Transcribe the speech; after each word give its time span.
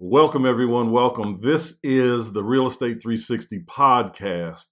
Welcome, 0.00 0.46
everyone. 0.46 0.92
Welcome. 0.92 1.40
This 1.40 1.80
is 1.82 2.32
the 2.32 2.44
Real 2.44 2.68
Estate 2.68 3.02
360 3.02 3.64
podcast. 3.64 4.68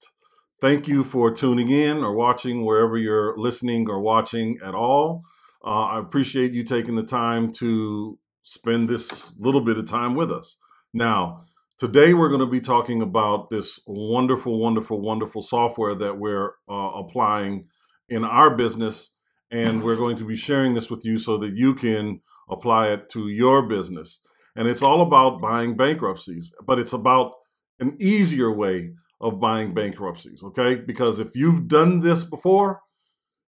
Thank 0.61 0.87
you 0.87 1.03
for 1.03 1.35
tuning 1.35 1.69
in 1.69 2.05
or 2.05 2.15
watching 2.15 2.65
wherever 2.65 2.97
you're 2.97 3.37
listening 3.37 3.91
or 3.91 3.99
watching 3.99 4.57
at 4.63 4.77
all. 4.77 5.25
Uh, 5.65 5.87
I 5.87 5.99
appreciate 5.99 6.53
you 6.53 6.63
taking 6.63 6.95
the 6.95 7.03
time 7.03 7.53
to 7.55 8.21
spend 8.45 8.89
this 8.89 9.35
little 9.37 9.63
bit 9.63 9.79
of 9.79 9.87
time 9.87 10.15
with 10.15 10.31
us. 10.31 10.59
Now, 10.95 11.45
today 11.77 12.15
we're 12.15 12.29
going 12.29 12.39
to 12.39 12.47
be 12.47 12.61
talking 12.61 13.03
about 13.03 13.51
this 13.51 13.81
wonderful, 13.85 14.61
wonderful, 14.61 15.01
wonderful 15.01 15.43
software 15.43 15.97
that 15.97 16.19
we're 16.19 16.51
uh, 16.71 16.93
applying 16.95 17.67
in 18.09 18.23
our 18.23 18.55
business. 18.55 19.17
And 19.51 19.83
we're 19.83 19.97
going 19.97 20.19
to 20.19 20.25
be 20.25 20.37
sharing 20.37 20.75
this 20.75 20.89
with 20.89 21.05
you 21.05 21.19
so 21.19 21.37
that 21.39 21.57
you 21.57 21.75
can 21.75 22.21
apply 22.49 22.91
it 22.91 23.11
to 23.11 23.27
your 23.27 23.67
business 23.67 24.21
and 24.57 24.67
it's 24.67 24.83
all 24.83 25.03
about 25.03 25.41
buying 25.41 25.77
bankruptcies, 25.77 26.55
but 26.67 26.79
it's 26.79 26.93
about 26.93 27.33
an 27.79 27.97
easier 28.01 28.53
way 28.53 28.93
of 29.21 29.41
buying 29.41 29.75
bankruptcies, 29.75 30.43
okay? 30.43 30.77
Because 30.77 31.19
if 31.19 31.35
you've 31.35 31.69
done 31.69 32.01
this 32.01 32.25
before, 32.25 32.81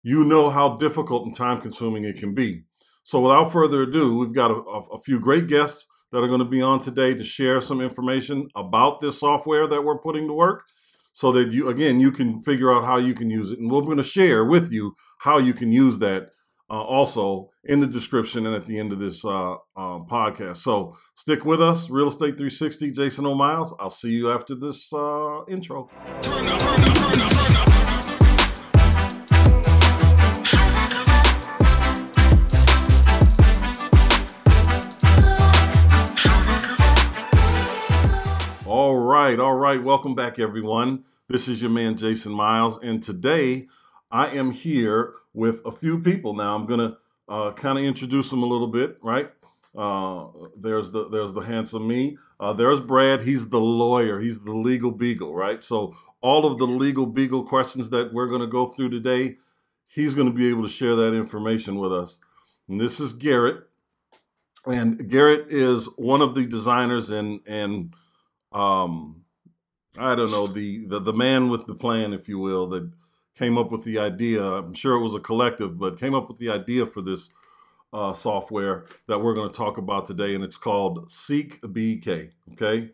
you 0.03 0.25
know 0.25 0.51
how 0.51 0.77
difficult 0.77 1.27
and 1.27 1.35
time 1.35 1.61
consuming 1.61 2.05
it 2.05 2.19
can 2.19 2.35
be. 2.35 2.63
So, 3.05 3.21
without 3.21 3.53
further 3.53 3.83
ado, 3.83 4.19
we've 4.19 4.35
got 4.35 4.51
a, 4.51 4.55
a 4.55 5.01
few 5.01 5.19
great 5.19 5.49
guests 5.49 5.87
that 6.13 6.19
are 6.19 6.29
going 6.29 6.41
to 6.41 6.45
be 6.45 6.63
on 6.63 6.81
today 6.81 7.15
to 7.15 7.25
share 7.25 7.61
some 7.61 7.81
information 7.81 8.49
about 8.55 9.01
this 9.01 9.19
software 9.21 9.67
that 9.67 9.85
we're 9.85 9.99
putting 9.99 10.27
to 10.27 10.33
work 10.33 10.65
so 11.13 11.33
that 11.33 11.53
you, 11.53 11.69
again, 11.69 12.01
you 12.01 12.13
can 12.13 12.41
figure 12.43 12.73
out 12.73 12.85
how 12.85 12.97
you 12.97 13.15
can 13.15 13.31
use 13.31 13.51
it. 13.51 13.59
And 13.59 13.71
we're 13.71 13.83
going 13.83 13.97
to 13.97 14.03
share 14.05 14.45
with 14.45 14.73
you 14.73 14.95
how 15.21 15.39
you 15.39 15.53
can 15.53 15.73
use 15.73 15.99
that 15.99 16.31
uh, 16.71 16.83
also 16.83 17.51
in 17.65 17.81
the 17.81 17.87
description 17.87 18.47
and 18.47 18.55
at 18.55 18.67
the 18.67 18.79
end 18.79 18.93
of 18.93 18.99
this 18.99 19.25
uh, 19.25 19.53
uh, 19.53 19.57
podcast. 19.77 20.59
So 20.59 20.97
stick 21.15 21.45
with 21.45 21.63
us, 21.63 21.89
Real 21.89 22.09
Estate 22.09 22.37
360, 22.37 22.93
Jason 22.93 23.27
O'Miles. 23.27 23.75
I'll 23.81 23.91
see 23.91 24.11
you 24.11 24.31
after 24.31 24.55
this 24.55 24.93
uh, 24.93 25.45
intro. 25.47 25.89
Turn 26.23 26.47
up, 26.47 26.61
turn 26.61 26.85
up, 26.85 26.95
turn 26.95 27.21
up, 27.21 27.69
All 38.67 38.97
right, 38.97 39.39
all 39.41 39.55
right. 39.55 39.83
Welcome 39.83 40.15
back, 40.15 40.39
everyone. 40.39 41.05
This 41.29 41.49
is 41.49 41.63
your 41.63 41.71
man, 41.71 41.97
Jason 41.97 42.33
Miles. 42.33 42.79
And 42.83 43.03
today 43.03 43.69
I 44.11 44.29
am 44.29 44.51
here 44.51 45.15
with 45.39 45.65
a 45.65 45.71
few 45.71 46.01
people. 46.01 46.35
Now 46.35 46.57
I'm 46.57 46.67
going 46.67 46.81
to 46.81 46.97
uh, 47.29 47.53
kind 47.53 47.79
of 47.79 47.85
introduce 47.85 48.29
them 48.29 48.43
a 48.43 48.47
little 48.47 48.67
bit, 48.67 48.99
right? 49.01 49.31
Uh, 49.77 50.27
there's 50.57 50.91
the 50.91 51.09
there's 51.09 51.33
the 51.33 51.41
handsome 51.41 51.87
me. 51.87 52.19
Uh, 52.41 52.53
there's 52.53 52.81
Brad. 52.81 53.23
He's 53.23 53.49
the 53.49 53.61
lawyer. 53.61 54.19
He's 54.19 54.41
the 54.43 54.53
legal 54.53 54.91
beagle, 54.91 55.35
right? 55.35 55.63
So 55.63 55.95
all 56.21 56.45
of 56.45 56.59
the 56.59 56.67
legal 56.67 57.07
beagle 57.07 57.45
questions 57.45 57.91
that 57.91 58.13
we're 58.13 58.27
going 58.27 58.41
to 58.41 58.49
go 58.49 58.67
through 58.67 58.91
today, 58.91 59.37
he's 59.95 60.15
going 60.15 60.29
to 60.29 60.35
be 60.35 60.49
able 60.49 60.65
to 60.65 60.69
share 60.69 60.97
that 60.97 61.15
information 61.15 61.77
with 61.77 61.93
us. 61.93 62.19
And 62.69 62.81
this 62.81 62.99
is 62.99 63.13
Garrett, 63.13 63.63
and 64.67 65.09
Garrett 65.09 65.53
is 65.53 65.89
one 65.97 66.21
of 66.21 66.35
the 66.35 66.47
designers 66.47 67.11
and 67.11 67.41
and 67.47 67.95
um, 68.51 69.23
I 69.97 70.17
don't 70.17 70.33
know 70.33 70.49
the, 70.49 70.87
the 70.87 70.99
the 70.99 71.13
man 71.13 71.49
with 71.49 71.67
the 71.67 71.75
plan, 71.75 72.13
if 72.13 72.29
you 72.29 72.41
will, 72.41 72.67
that 72.71 72.91
came 73.39 73.57
up 73.57 73.71
with 73.71 73.85
the 73.85 73.99
idea. 73.99 74.43
I'm 74.43 74.75
sure 74.75 74.97
it 74.97 75.03
was 75.03 75.15
a 75.15 75.21
collective, 75.21 75.79
but 75.79 75.99
came 75.99 76.15
up 76.15 76.29
with 76.29 76.39
the 76.39 76.51
idea 76.51 76.87
for 76.87 77.01
this 77.01 77.31
uh, 77.93 78.13
software 78.13 78.87
that 79.07 79.21
we're 79.21 79.35
going 79.35 79.49
to 79.49 79.57
talk 79.57 79.79
about 79.79 80.07
today, 80.07 80.35
and 80.35 80.43
it's 80.43 80.57
called 80.57 81.11
Seek 81.11 81.61
BK. 81.61 82.33
Okay. 82.53 82.91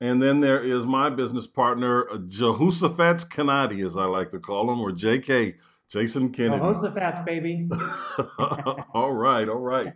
And 0.00 0.22
then 0.22 0.40
there 0.40 0.62
is 0.62 0.86
my 0.86 1.10
business 1.10 1.48
partner, 1.48 2.06
Jehoshaphat 2.26 3.28
Kennedy, 3.28 3.80
as 3.80 3.96
I 3.96 4.04
like 4.04 4.30
to 4.30 4.38
call 4.38 4.70
him, 4.70 4.80
or 4.80 4.92
JK, 4.92 5.56
Jason 5.90 6.30
Kennedy. 6.30 6.58
Jehoshaphat, 6.58 7.24
baby. 7.24 7.68
all 8.94 9.12
right, 9.12 9.48
all 9.48 9.56
right. 9.56 9.92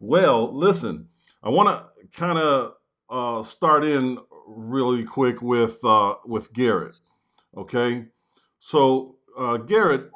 Well, 0.00 0.52
listen, 0.52 1.08
I 1.44 1.50
want 1.50 1.68
to 1.68 2.18
kind 2.18 2.38
of 2.38 2.74
uh, 3.08 3.44
start 3.44 3.84
in 3.84 4.18
really 4.48 5.04
quick 5.04 5.40
with 5.40 5.78
uh, 5.84 6.16
with 6.24 6.52
Garrett. 6.52 6.98
Okay, 7.56 8.06
so 8.58 9.15
uh, 9.36 9.56
Garrett, 9.58 10.10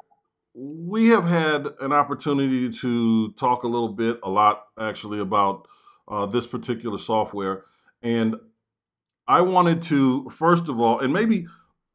we 0.53 1.07
have 1.09 1.25
had 1.25 1.67
an 1.79 1.93
opportunity 1.93 2.69
to 2.69 3.31
talk 3.33 3.63
a 3.63 3.67
little 3.67 3.93
bit, 3.93 4.19
a 4.23 4.29
lot 4.29 4.65
actually, 4.79 5.19
about 5.19 5.67
uh, 6.07 6.25
this 6.25 6.45
particular 6.45 6.97
software, 6.97 7.63
and 8.01 8.35
I 9.27 9.41
wanted 9.41 9.81
to 9.83 10.29
first 10.29 10.67
of 10.67 10.79
all, 10.79 10.99
and 10.99 11.13
maybe 11.13 11.47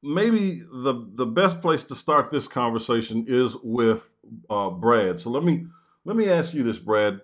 maybe 0.03 0.62
the 0.72 1.06
the 1.15 1.26
best 1.26 1.60
place 1.60 1.84
to 1.84 1.94
start 1.94 2.31
this 2.31 2.48
conversation 2.48 3.25
is 3.28 3.56
with 3.62 4.10
uh, 4.48 4.70
Brad. 4.70 5.20
So 5.20 5.31
let 5.31 5.44
me 5.44 5.66
let 6.04 6.16
me 6.16 6.31
ask 6.31 6.54
you 6.54 6.62
this, 6.62 6.78
Brad. 6.78 7.20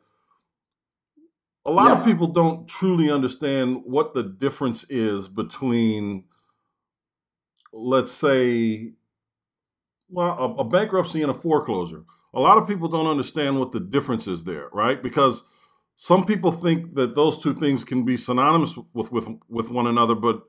A 1.64 1.70
lot 1.70 1.86
yeah. 1.86 2.00
of 2.00 2.04
people 2.04 2.26
don't 2.26 2.66
truly 2.66 3.08
understand 3.08 3.82
what 3.84 4.14
the 4.14 4.24
difference 4.24 4.84
is 4.90 5.28
between, 5.28 6.24
let's 7.72 8.10
say, 8.10 8.94
well, 10.12 10.38
a, 10.38 10.60
a 10.60 10.64
bankruptcy 10.64 11.22
and 11.22 11.30
a 11.30 11.34
foreclosure. 11.34 12.04
A 12.34 12.40
lot 12.40 12.58
of 12.58 12.68
people 12.68 12.88
don't 12.88 13.06
understand 13.06 13.58
what 13.58 13.72
the 13.72 13.80
difference 13.80 14.26
is 14.26 14.44
there, 14.44 14.68
right? 14.72 15.02
Because 15.02 15.44
some 15.96 16.24
people 16.24 16.52
think 16.52 16.94
that 16.94 17.14
those 17.14 17.38
two 17.38 17.54
things 17.54 17.84
can 17.84 18.04
be 18.04 18.16
synonymous 18.16 18.76
with, 18.92 19.10
with, 19.10 19.28
with 19.48 19.70
one 19.70 19.86
another, 19.86 20.14
but 20.14 20.42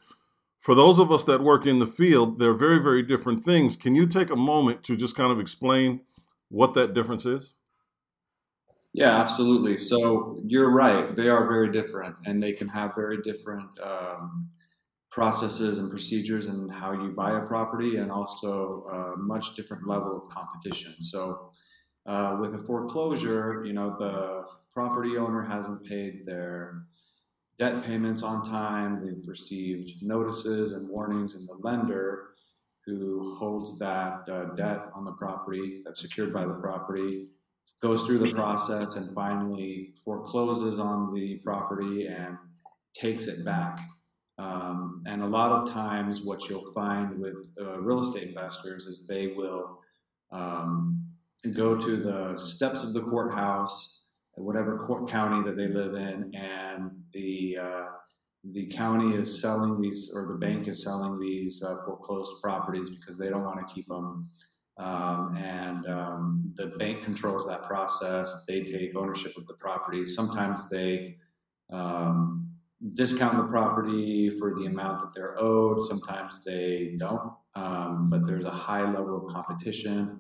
for 0.60 0.76
those 0.76 0.98
of 0.98 1.12
us 1.12 1.26
that 1.26 1.42
work 1.42 1.66
in 1.66 1.80
the 1.80 1.86
field, 1.86 2.40
they're 2.40 2.54
very, 2.54 2.80
very 2.82 3.04
different 3.04 3.44
things. 3.44 3.76
Can 3.76 3.96
you 3.96 4.08
take 4.08 4.30
a 4.30 4.36
moment 4.36 4.84
to 4.84 4.96
just 4.96 5.16
kind 5.16 5.32
of 5.32 5.40
explain 5.40 6.02
what 6.50 6.74
that 6.76 6.94
difference 6.94 7.26
is? 7.26 7.56
Yeah, 8.94 9.20
absolutely. 9.20 9.78
So 9.78 10.40
you're 10.46 10.70
right; 10.70 11.16
they 11.16 11.28
are 11.28 11.48
very 11.48 11.72
different, 11.72 12.16
and 12.26 12.42
they 12.42 12.54
can 12.54 12.68
have 12.68 12.94
very 12.96 13.22
different 13.24 13.68
um, 13.82 14.52
processes 15.14 15.78
and 15.78 15.92
procedures 15.92 16.48
and 16.48 16.72
how 16.72 16.92
you 16.92 17.10
buy 17.10 17.38
a 17.38 17.46
property 17.46 17.98
and 17.98 18.12
also 18.12 18.84
a 18.92 19.18
much 19.18 19.56
different 19.56 19.88
level 19.88 20.18
of 20.18 20.28
competition. 20.34 20.92
So 21.02 21.52
uh, 22.08 22.38
with 22.42 22.56
a 22.56 22.58
foreclosure, 22.58 23.64
you 23.64 23.74
know, 23.74 23.96
the 24.00 24.44
property 24.74 25.18
owner 25.18 25.44
hasn't 25.44 25.86
paid 25.86 26.26
their 26.26 26.86
debt 27.60 27.84
payments 27.84 28.24
on 28.24 28.44
time. 28.44 29.06
They've 29.06 29.28
received 29.28 30.02
notices 30.02 30.74
and 30.74 30.90
warnings, 30.90 31.36
and 31.36 31.48
the 31.48 31.60
lender 31.62 32.30
who 32.88 33.38
holds 33.38 33.78
that 33.78 34.24
uh, 34.28 34.56
debt 34.56 34.90
on 34.96 35.06
the 35.06 35.12
property 35.12 35.84
that's 35.86 36.02
secured 36.02 36.34
by 36.34 36.46
the 36.46 36.56
property 36.56 37.28
goes 37.84 38.04
through 38.06 38.18
the 38.18 38.34
process 38.34 38.96
and 38.96 39.14
finally 39.14 39.94
forecloses 40.04 40.80
on 40.80 41.14
the 41.14 41.36
property 41.44 42.08
and 42.08 42.36
takes 42.96 43.28
it 43.28 43.46
back. 43.46 43.80
Um, 44.38 45.04
and 45.06 45.22
a 45.22 45.28
lot 45.28 45.52
of 45.52 45.70
times, 45.70 46.22
what 46.22 46.50
you'll 46.50 46.72
find 46.74 47.20
with 47.20 47.56
uh, 47.60 47.80
real 47.80 48.00
estate 48.00 48.30
investors 48.30 48.88
is 48.88 49.06
they 49.06 49.28
will 49.28 49.80
um, 50.32 51.06
go 51.56 51.78
to 51.78 51.98
the 51.98 52.38
steps 52.38 52.84
of 52.84 52.94
the 52.94 53.02
courthouse, 53.02 54.06
whatever 54.36 54.78
court 54.78 55.08
county 55.08 55.44
that 55.44 55.56
they 55.56 55.68
live 55.68 55.94
in, 55.94 56.34
and 56.34 56.92
the 57.14 57.58
uh, 57.62 57.86
the 58.52 58.66
county 58.68 59.16
is 59.16 59.40
selling 59.40 59.80
these, 59.80 60.12
or 60.14 60.28
the 60.28 60.38
bank 60.38 60.68
is 60.68 60.84
selling 60.84 61.20
these 61.20 61.64
uh, 61.64 61.78
foreclosed 61.86 62.42
properties 62.42 62.90
because 62.90 63.18
they 63.18 63.30
don't 63.30 63.46
want 63.46 63.66
to 63.66 63.74
keep 63.74 63.88
them. 63.88 64.30
Um, 64.78 65.38
and 65.38 65.86
um, 65.88 66.52
the 66.56 66.68
bank 66.80 67.04
controls 67.04 67.48
that 67.48 67.64
process. 67.64 68.46
They 68.48 68.64
take 68.64 68.96
ownership 68.96 69.38
of 69.38 69.46
the 69.46 69.54
property. 69.54 70.08
Sometimes 70.08 70.70
they 70.70 71.18
um, 71.72 72.43
discount 72.94 73.38
the 73.38 73.44
property 73.44 74.30
for 74.30 74.54
the 74.56 74.66
amount 74.66 75.02
that 75.02 75.14
they're 75.16 75.40
owed. 75.40 75.82
Sometimes 75.82 76.44
they 76.44 76.96
don't, 76.98 77.34
um, 77.56 78.10
but 78.10 78.28
there's 78.28 78.46
a 78.46 78.52
high 78.52 78.84
level 78.84 79.26
of 79.26 79.34
competition. 79.34 80.20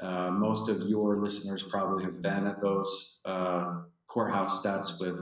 Uh, 0.00 0.30
most 0.30 0.68
of 0.68 0.82
your 0.82 1.16
listeners 1.16 1.62
probably 1.64 2.04
have 2.04 2.22
been 2.22 2.46
at 2.46 2.60
those 2.60 3.20
uh, 3.24 3.80
courthouse 4.06 4.60
steps 4.60 4.98
with 5.00 5.20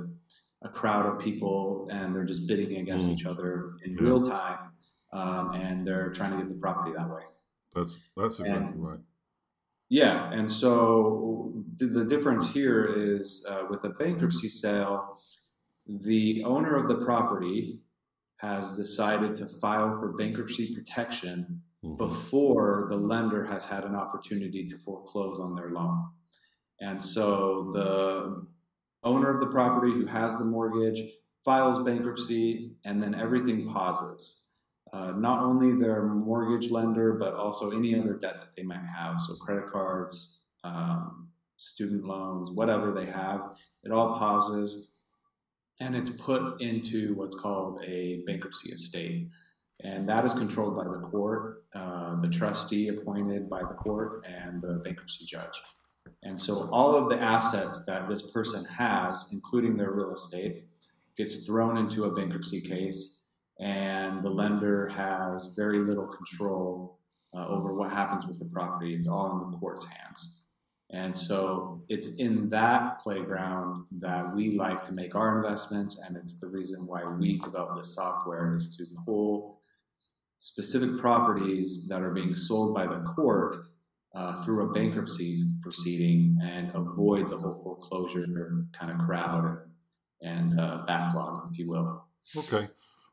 a 0.62 0.68
crowd 0.68 1.06
of 1.06 1.18
people 1.18 1.88
and 1.90 2.14
they're 2.14 2.24
just 2.24 2.46
bidding 2.46 2.76
against 2.76 3.06
mm. 3.06 3.12
each 3.12 3.24
other 3.24 3.72
in 3.84 3.92
yeah. 3.92 4.02
real 4.02 4.22
time 4.22 4.58
um, 5.12 5.52
and 5.54 5.86
they're 5.86 6.10
trying 6.10 6.32
to 6.32 6.38
get 6.38 6.48
the 6.48 6.54
property 6.54 6.92
that 6.96 7.08
way. 7.08 7.22
That's, 7.74 7.98
that's 8.16 8.40
exactly 8.40 8.54
and, 8.54 8.84
right. 8.84 8.98
Yeah, 9.88 10.32
and 10.32 10.50
so 10.50 11.64
the 11.76 12.04
difference 12.04 12.52
here 12.52 12.84
is 12.84 13.46
uh, 13.48 13.62
with 13.70 13.84
a 13.84 13.90
bankruptcy 13.90 14.48
sale, 14.48 15.18
the 15.86 16.42
owner 16.44 16.76
of 16.76 16.88
the 16.88 17.04
property 17.04 17.78
has 18.38 18.76
decided 18.76 19.36
to 19.36 19.46
file 19.46 19.94
for 19.94 20.12
bankruptcy 20.12 20.74
protection 20.74 21.62
mm-hmm. 21.84 21.96
before 21.96 22.86
the 22.90 22.96
lender 22.96 23.44
has 23.44 23.64
had 23.64 23.84
an 23.84 23.94
opportunity 23.94 24.68
to 24.68 24.78
foreclose 24.78 25.40
on 25.40 25.54
their 25.54 25.70
loan. 25.70 26.08
And 26.80 27.02
so 27.02 27.70
the 27.72 28.46
owner 29.02 29.30
of 29.30 29.40
the 29.40 29.46
property 29.46 29.92
who 29.92 30.06
has 30.06 30.36
the 30.36 30.44
mortgage 30.44 31.00
files 31.44 31.82
bankruptcy, 31.82 32.72
and 32.84 33.02
then 33.02 33.14
everything 33.14 33.72
pauses. 33.72 34.48
Uh, 34.92 35.12
not 35.12 35.40
only 35.40 35.78
their 35.78 36.02
mortgage 36.02 36.70
lender, 36.70 37.14
but 37.14 37.34
also 37.34 37.70
any 37.70 37.98
other 37.98 38.14
debt 38.14 38.36
that 38.40 38.54
they 38.56 38.62
might 38.62 38.84
have. 38.84 39.20
So, 39.20 39.34
credit 39.34 39.70
cards, 39.70 40.40
um, 40.64 41.28
student 41.56 42.04
loans, 42.04 42.50
whatever 42.50 42.92
they 42.92 43.06
have, 43.06 43.56
it 43.84 43.92
all 43.92 44.18
pauses 44.18 44.92
and 45.80 45.94
it's 45.94 46.10
put 46.10 46.60
into 46.60 47.14
what's 47.14 47.34
called 47.34 47.82
a 47.84 48.22
bankruptcy 48.26 48.72
estate. 48.72 49.28
And 49.84 50.08
that 50.08 50.24
is 50.24 50.32
controlled 50.32 50.76
by 50.76 50.84
the 50.84 51.06
court, 51.08 51.64
uh, 51.74 52.18
the 52.20 52.28
trustee 52.28 52.88
appointed 52.88 53.50
by 53.50 53.60
the 53.60 53.74
court, 53.74 54.24
and 54.26 54.62
the 54.62 54.80
bankruptcy 54.84 55.26
judge. 55.26 55.60
And 56.22 56.40
so 56.40 56.68
all 56.72 56.94
of 56.94 57.10
the 57.10 57.20
assets 57.20 57.84
that 57.84 58.08
this 58.08 58.32
person 58.32 58.64
has, 58.64 59.28
including 59.32 59.76
their 59.76 59.92
real 59.92 60.14
estate, 60.14 60.64
gets 61.16 61.46
thrown 61.46 61.76
into 61.76 62.04
a 62.04 62.14
bankruptcy 62.14 62.60
case, 62.60 63.26
and 63.60 64.22
the 64.22 64.30
lender 64.30 64.88
has 64.88 65.52
very 65.56 65.78
little 65.78 66.06
control 66.06 66.98
uh, 67.36 67.46
over 67.48 67.74
what 67.74 67.90
happens 67.90 68.26
with 68.26 68.38
the 68.38 68.44
property. 68.46 68.94
It's 68.94 69.08
all 69.08 69.44
in 69.44 69.50
the 69.50 69.58
court's 69.58 69.86
hands. 69.86 70.42
And 70.90 71.16
so 71.16 71.82
it's 71.88 72.16
in 72.16 72.48
that 72.50 73.00
playground 73.00 73.86
that 73.98 74.34
we 74.34 74.52
like 74.52 74.84
to 74.84 74.92
make 74.92 75.16
our 75.16 75.36
investments, 75.38 75.98
and 75.98 76.16
it's 76.16 76.38
the 76.38 76.48
reason 76.48 76.86
why 76.86 77.04
we 77.04 77.38
develop 77.38 77.76
this 77.76 77.94
software 77.94 78.54
is 78.54 78.76
to 78.76 78.84
pull 79.04 79.60
specific 80.38 81.00
properties 81.00 81.88
that 81.88 82.02
are 82.02 82.12
being 82.12 82.34
sold 82.34 82.74
by 82.74 82.86
the 82.86 83.00
court 83.00 83.56
uh, 84.14 84.36
through 84.44 84.70
a 84.70 84.72
bankruptcy 84.72 85.44
proceeding 85.60 86.38
and 86.42 86.70
avoid 86.74 87.30
the 87.30 87.36
whole 87.36 87.54
foreclosure 87.54 88.24
kind 88.78 88.92
of 88.92 88.98
crowd 88.98 89.58
and 90.22 90.58
uh, 90.58 90.84
backlog, 90.86 91.50
if 91.50 91.58
you 91.58 91.68
will. 91.68 92.04
Okay. 92.36 92.68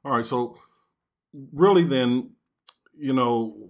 All 0.06 0.12
right. 0.12 0.25
So, 0.25 0.58
really, 1.52 1.84
then, 1.84 2.31
you 2.96 3.14
know, 3.14 3.70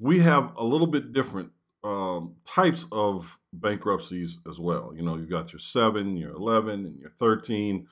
we 0.00 0.20
have 0.20 0.56
a 0.56 0.64
little 0.64 0.86
bit 0.86 1.12
different 1.12 1.50
um, 1.82 2.36
types 2.44 2.86
of 2.92 3.38
bankruptcies 3.52 4.38
as 4.48 4.58
well. 4.58 4.92
You 4.94 5.02
know, 5.02 5.16
you've 5.16 5.30
got 5.30 5.52
your 5.52 5.60
seven, 5.60 6.16
your 6.16 6.32
11, 6.32 6.86
and 6.86 6.98
your 6.98 7.10
13. 7.18 7.86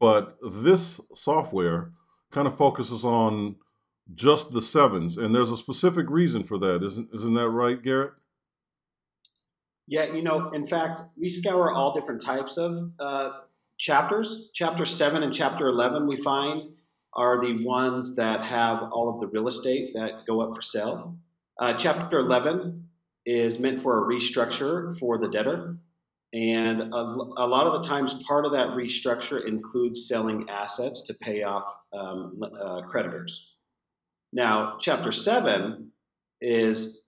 But 0.00 0.36
this 0.42 1.00
software 1.14 1.92
kind 2.30 2.46
of 2.46 2.56
focuses 2.56 3.04
on 3.04 3.56
just 4.14 4.52
the 4.52 4.60
sevens, 4.60 5.16
and 5.16 5.34
there's 5.34 5.50
a 5.50 5.56
specific 5.56 6.10
reason 6.10 6.42
for 6.42 6.58
that, 6.58 6.82
isn't 6.82 7.08
isn't 7.14 7.34
that 7.34 7.48
right, 7.48 7.82
Garrett? 7.82 8.12
Yeah, 9.86 10.12
you 10.12 10.22
know, 10.22 10.50
in 10.50 10.64
fact, 10.64 11.00
we 11.16 11.30
scour 11.30 11.72
all 11.72 11.94
different 11.94 12.22
types 12.22 12.58
of 12.58 12.90
uh, 12.98 13.30
chapters. 13.78 14.50
Chapter 14.52 14.84
seven 14.84 15.22
and 15.22 15.32
chapter 15.32 15.68
eleven, 15.68 16.06
we 16.06 16.16
find, 16.16 16.72
are 17.14 17.40
the 17.40 17.64
ones 17.64 18.16
that 18.16 18.42
have 18.42 18.82
all 18.92 19.08
of 19.08 19.20
the 19.20 19.26
real 19.26 19.48
estate 19.48 19.94
that 19.94 20.26
go 20.26 20.40
up 20.40 20.54
for 20.54 20.62
sale. 20.62 21.16
Uh, 21.58 21.72
chapter 21.72 22.18
eleven 22.18 22.83
is 23.26 23.58
meant 23.58 23.80
for 23.80 23.98
a 23.98 24.14
restructure 24.14 24.98
for 24.98 25.18
the 25.18 25.28
debtor. 25.28 25.76
And 26.32 26.80
a, 26.80 26.96
a, 26.96 27.46
lot 27.46 27.68
of 27.68 27.80
the 27.80 27.88
times, 27.88 28.14
part 28.26 28.44
of 28.44 28.52
that 28.52 28.70
restructure 28.70 29.46
includes 29.46 30.08
selling 30.08 30.48
assets 30.50 31.04
to 31.04 31.14
pay 31.14 31.44
off 31.44 31.64
um, 31.92 32.42
uh, 32.42 32.82
creditors. 32.82 33.54
Now, 34.32 34.78
Chapter 34.80 35.12
7 35.12 35.92
is 36.40 37.04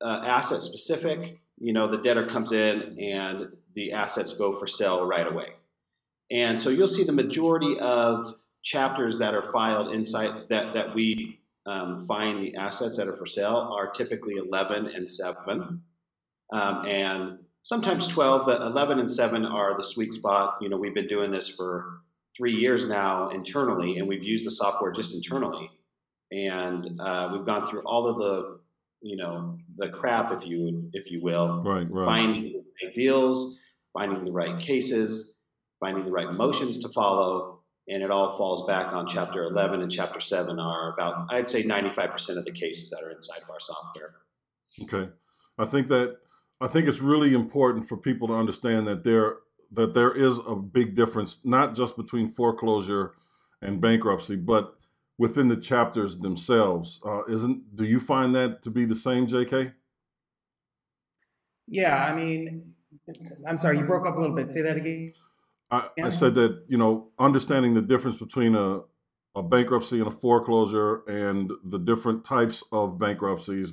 uh, 0.00 0.20
asset 0.24 0.60
specific. 0.60 1.38
You 1.58 1.72
know, 1.72 1.90
the 1.90 1.98
debtor 1.98 2.28
comes 2.28 2.52
in 2.52 2.96
and 3.00 3.48
the 3.74 3.92
assets 3.92 4.32
go 4.34 4.52
for 4.52 4.68
sale 4.68 5.04
right 5.04 5.26
away. 5.26 5.48
And 6.30 6.60
so 6.60 6.70
you'll 6.70 6.86
see 6.86 7.04
the 7.04 7.12
majority 7.12 7.76
of 7.80 8.34
chapters 8.62 9.18
that 9.18 9.34
are 9.34 9.50
filed 9.50 9.92
inside 9.92 10.48
that, 10.50 10.74
that 10.74 10.94
we 10.94 11.40
um, 11.68 12.06
find 12.06 12.42
the 12.42 12.56
assets 12.56 12.96
that 12.96 13.06
are 13.06 13.16
for 13.16 13.26
sale 13.26 13.74
are 13.76 13.90
typically 13.90 14.34
11 14.36 14.86
and 14.86 15.08
7, 15.08 15.82
um, 16.52 16.86
and 16.86 17.38
sometimes 17.62 18.08
12, 18.08 18.46
but 18.46 18.62
11 18.62 18.98
and 18.98 19.10
7 19.10 19.44
are 19.44 19.76
the 19.76 19.84
sweet 19.84 20.12
spot. 20.12 20.56
You 20.62 20.70
know, 20.70 20.78
we've 20.78 20.94
been 20.94 21.08
doing 21.08 21.30
this 21.30 21.50
for 21.50 22.00
three 22.36 22.54
years 22.54 22.88
now 22.88 23.28
internally, 23.28 23.98
and 23.98 24.08
we've 24.08 24.22
used 24.22 24.46
the 24.46 24.50
software 24.50 24.92
just 24.92 25.14
internally. 25.14 25.70
And 26.32 26.98
uh, 27.00 27.30
we've 27.32 27.44
gone 27.44 27.64
through 27.64 27.82
all 27.82 28.06
of 28.06 28.16
the, 28.16 28.60
you 29.02 29.16
know, 29.16 29.58
the 29.76 29.90
crap, 29.90 30.32
if 30.32 30.46
you 30.46 30.90
if 30.92 31.10
you 31.10 31.22
will, 31.22 31.62
right, 31.64 31.86
right. 31.90 32.04
finding 32.06 32.52
the 32.52 32.64
right 32.86 32.94
deals, 32.94 33.58
finding 33.92 34.24
the 34.24 34.32
right 34.32 34.58
cases, 34.58 35.40
finding 35.80 36.04
the 36.04 36.10
right 36.10 36.32
motions 36.32 36.78
to 36.80 36.88
follow, 36.90 37.57
and 37.88 38.02
it 38.02 38.10
all 38.10 38.36
falls 38.36 38.66
back 38.66 38.92
on 38.92 39.06
chapter 39.06 39.44
11 39.44 39.80
and 39.80 39.90
chapter 39.90 40.20
7 40.20 40.58
are 40.58 40.92
about 40.92 41.26
i'd 41.30 41.48
say 41.48 41.62
95% 41.62 42.36
of 42.36 42.44
the 42.44 42.52
cases 42.52 42.90
that 42.90 43.02
are 43.02 43.10
inside 43.10 43.42
of 43.42 43.50
our 43.50 43.60
software. 43.60 44.14
Okay. 44.82 45.10
I 45.58 45.64
think 45.64 45.88
that 45.88 46.18
i 46.60 46.68
think 46.68 46.86
it's 46.86 47.00
really 47.00 47.34
important 47.34 47.88
for 47.88 47.96
people 47.96 48.28
to 48.28 48.34
understand 48.34 48.86
that 48.86 49.04
there 49.04 49.36
that 49.72 49.94
there 49.94 50.12
is 50.12 50.38
a 50.46 50.54
big 50.54 50.94
difference 50.94 51.40
not 51.44 51.74
just 51.74 51.96
between 51.96 52.28
foreclosure 52.28 53.14
and 53.60 53.80
bankruptcy 53.80 54.36
but 54.36 54.74
within 55.20 55.48
the 55.48 55.56
chapters 55.56 56.20
themselves. 56.20 57.00
Uh, 57.04 57.24
isn't 57.24 57.74
do 57.74 57.84
you 57.84 57.98
find 57.98 58.34
that 58.34 58.62
to 58.62 58.70
be 58.70 58.84
the 58.84 58.94
same 58.94 59.26
jk 59.26 59.72
yeah 61.66 62.04
i 62.04 62.14
mean 62.14 62.74
i'm 63.46 63.58
sorry 63.58 63.78
you 63.78 63.84
broke 63.84 64.06
up 64.06 64.16
a 64.16 64.20
little 64.20 64.36
bit. 64.36 64.50
Say 64.50 64.62
that 64.62 64.76
again 64.76 65.12
I, 65.70 65.88
I, 66.02 66.10
said 66.10 66.34
that 66.36 66.64
you 66.66 66.78
know 66.78 67.08
understanding 67.18 67.74
the 67.74 67.82
difference 67.82 68.18
between 68.18 68.54
a, 68.54 68.80
a 69.34 69.42
bankruptcy 69.42 69.98
and 69.98 70.08
a 70.08 70.10
foreclosure 70.10 71.02
and 71.06 71.52
the 71.64 71.78
different 71.78 72.24
types 72.24 72.64
of 72.72 72.98
bankruptcies 72.98 73.72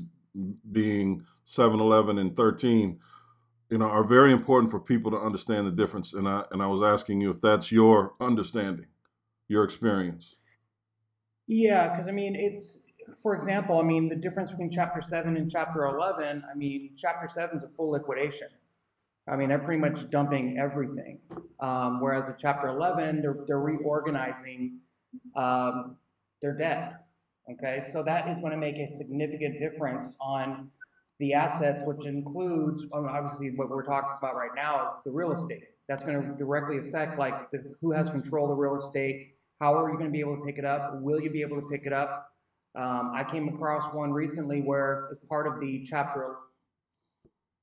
being 0.71 1.24
7-eleven 1.45 2.18
and 2.18 2.36
13 2.36 3.00
you 3.69 3.77
know 3.77 3.86
are 3.86 4.03
very 4.03 4.31
important 4.31 4.71
for 4.71 4.80
people 4.80 5.12
to 5.12 5.18
understand 5.18 5.65
the 5.65 5.71
difference. 5.71 6.13
And 6.13 6.27
i 6.27 6.44
and 6.51 6.62
i 6.62 6.68
was 6.68 6.81
asking 6.81 7.21
you 7.21 7.30
if 7.30 7.42
that's 7.42 7.71
your 7.71 8.13
understanding 8.19 8.88
your 9.48 9.63
experience. 9.63 10.36
Yeah 11.48 11.89
because 11.89 12.07
i 12.07 12.12
mean 12.12 12.36
it's 12.36 12.83
for 13.21 13.36
example 13.36 13.80
i 13.80 13.83
mean 13.83 14.09
the 14.09 14.15
difference 14.15 14.51
between 14.51 14.71
chapter 14.71 15.01
7 15.01 15.38
and 15.38 15.50
chapter 15.50 15.86
11 15.86 16.44
i 16.51 16.57
mean 16.57 16.91
chapter 16.98 17.27
7 17.27 17.57
is 17.57 17.63
a 17.63 17.69
full 17.69 17.91
liquidation 17.91 18.48
I 19.27 19.36
mean, 19.36 19.50
they're 19.50 19.60
pretty 19.60 19.81
much 19.81 20.10
dumping 20.10 20.60
everything. 20.60 21.19
Um, 21.60 22.00
whereas 22.00 22.30
at 22.30 22.38
Chapter 22.38 22.68
11, 22.68 23.22
they're, 23.22 23.38
they're 23.48 23.60
reorganizing 23.60 24.80
um, 25.36 25.98
their 26.41 26.53
debt. 26.53 27.05
Okay, 27.51 27.82
so 27.84 28.03
that 28.03 28.27
is 28.27 28.39
going 28.39 28.51
to 28.51 28.58
make 28.58 28.75
a 28.77 28.88
significant 28.88 29.60
difference 29.60 30.15
on 30.20 30.70
the 31.20 31.34
assets, 31.34 31.84
which 31.86 32.05
includes 32.05 32.86
obviously 32.91 33.51
what 33.55 33.70
we're 33.70 33.84
talking 33.84 34.10
about 34.17 34.36
right 34.36 34.51
now 34.55 34.88
is 34.88 34.94
the 35.05 35.12
real 35.12 35.32
estate. 35.32 35.63
That's 35.88 36.03
going 36.03 36.22
to 36.22 36.38
directly 36.38 36.79
affect 36.79 37.20
like 37.20 37.51
the, 37.51 37.63
who 37.82 37.91
has 37.91 38.10
control 38.10 38.46
of 38.46 38.50
the 38.50 38.55
real 38.55 38.75
estate. 38.75 39.36
How 39.62 39.77
are 39.77 39.89
you 39.89 39.98
going 39.98 40.10
to 40.10 40.12
be 40.12 40.20
able 40.20 40.38
to 40.38 40.44
pick 40.44 40.58
it 40.58 40.65
up? 40.65 41.01
Will 41.01 41.22
you 41.22 41.29
be 41.29 41.41
able 41.41 41.62
to 41.62 41.67
pick 41.67 41.86
it 41.86 41.94
up? 41.94 42.32
Um, 42.75 43.13
I 43.15 43.24
came 43.24 43.48
across 43.48 43.94
one 43.94 44.12
recently 44.12 44.62
where, 44.62 45.08
as 45.12 45.17
part 45.29 45.48
of 45.48 45.62
the 45.62 45.86
Chapter 45.88 46.36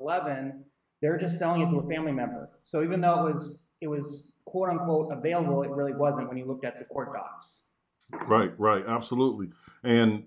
11, 0.01 0.65
they're 1.03 1.19
just 1.19 1.39
selling 1.39 1.63
it 1.63 1.71
to 1.71 1.81
a 1.81 1.89
family 1.89 2.13
member. 2.13 2.49
So 2.65 2.83
even 2.83 3.01
though 3.01 3.27
it 3.27 3.35
was 3.35 3.67
it 3.81 3.89
was 3.89 4.33
quote 4.47 4.71
unquote 4.71 5.13
available, 5.13 5.63
it 5.65 5.71
really 5.71 5.93
wasn't 5.93 6.29
when 6.29 6.39
you 6.39 6.47
looked 6.47 6.65
at 6.65 6.79
the 6.79 6.85
court 6.87 7.13
docs. 7.13 7.63
Right, 8.27 8.53
right, 8.59 8.85
absolutely. 8.87 9.51
And 9.83 10.25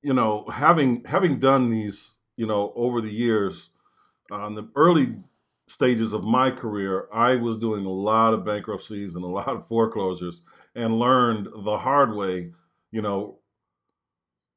you 0.00 0.14
know, 0.14 0.46
having 0.48 1.04
having 1.04 1.38
done 1.38 1.68
these, 1.68 2.18
you 2.36 2.46
know, 2.46 2.72
over 2.74 3.00
the 3.00 3.12
years, 3.12 3.70
on 4.30 4.56
uh, 4.56 4.62
the 4.62 4.68
early 4.76 5.16
stages 5.68 6.12
of 6.12 6.24
my 6.24 6.50
career, 6.50 7.08
I 7.12 7.36
was 7.36 7.56
doing 7.56 7.84
a 7.84 7.90
lot 7.90 8.34
of 8.34 8.44
bankruptcies 8.44 9.16
and 9.16 9.24
a 9.24 9.28
lot 9.28 9.48
of 9.48 9.66
foreclosures 9.66 10.42
and 10.74 10.98
learned 10.98 11.48
the 11.64 11.78
hard 11.78 12.14
way, 12.14 12.52
you 12.90 13.02
know, 13.02 13.38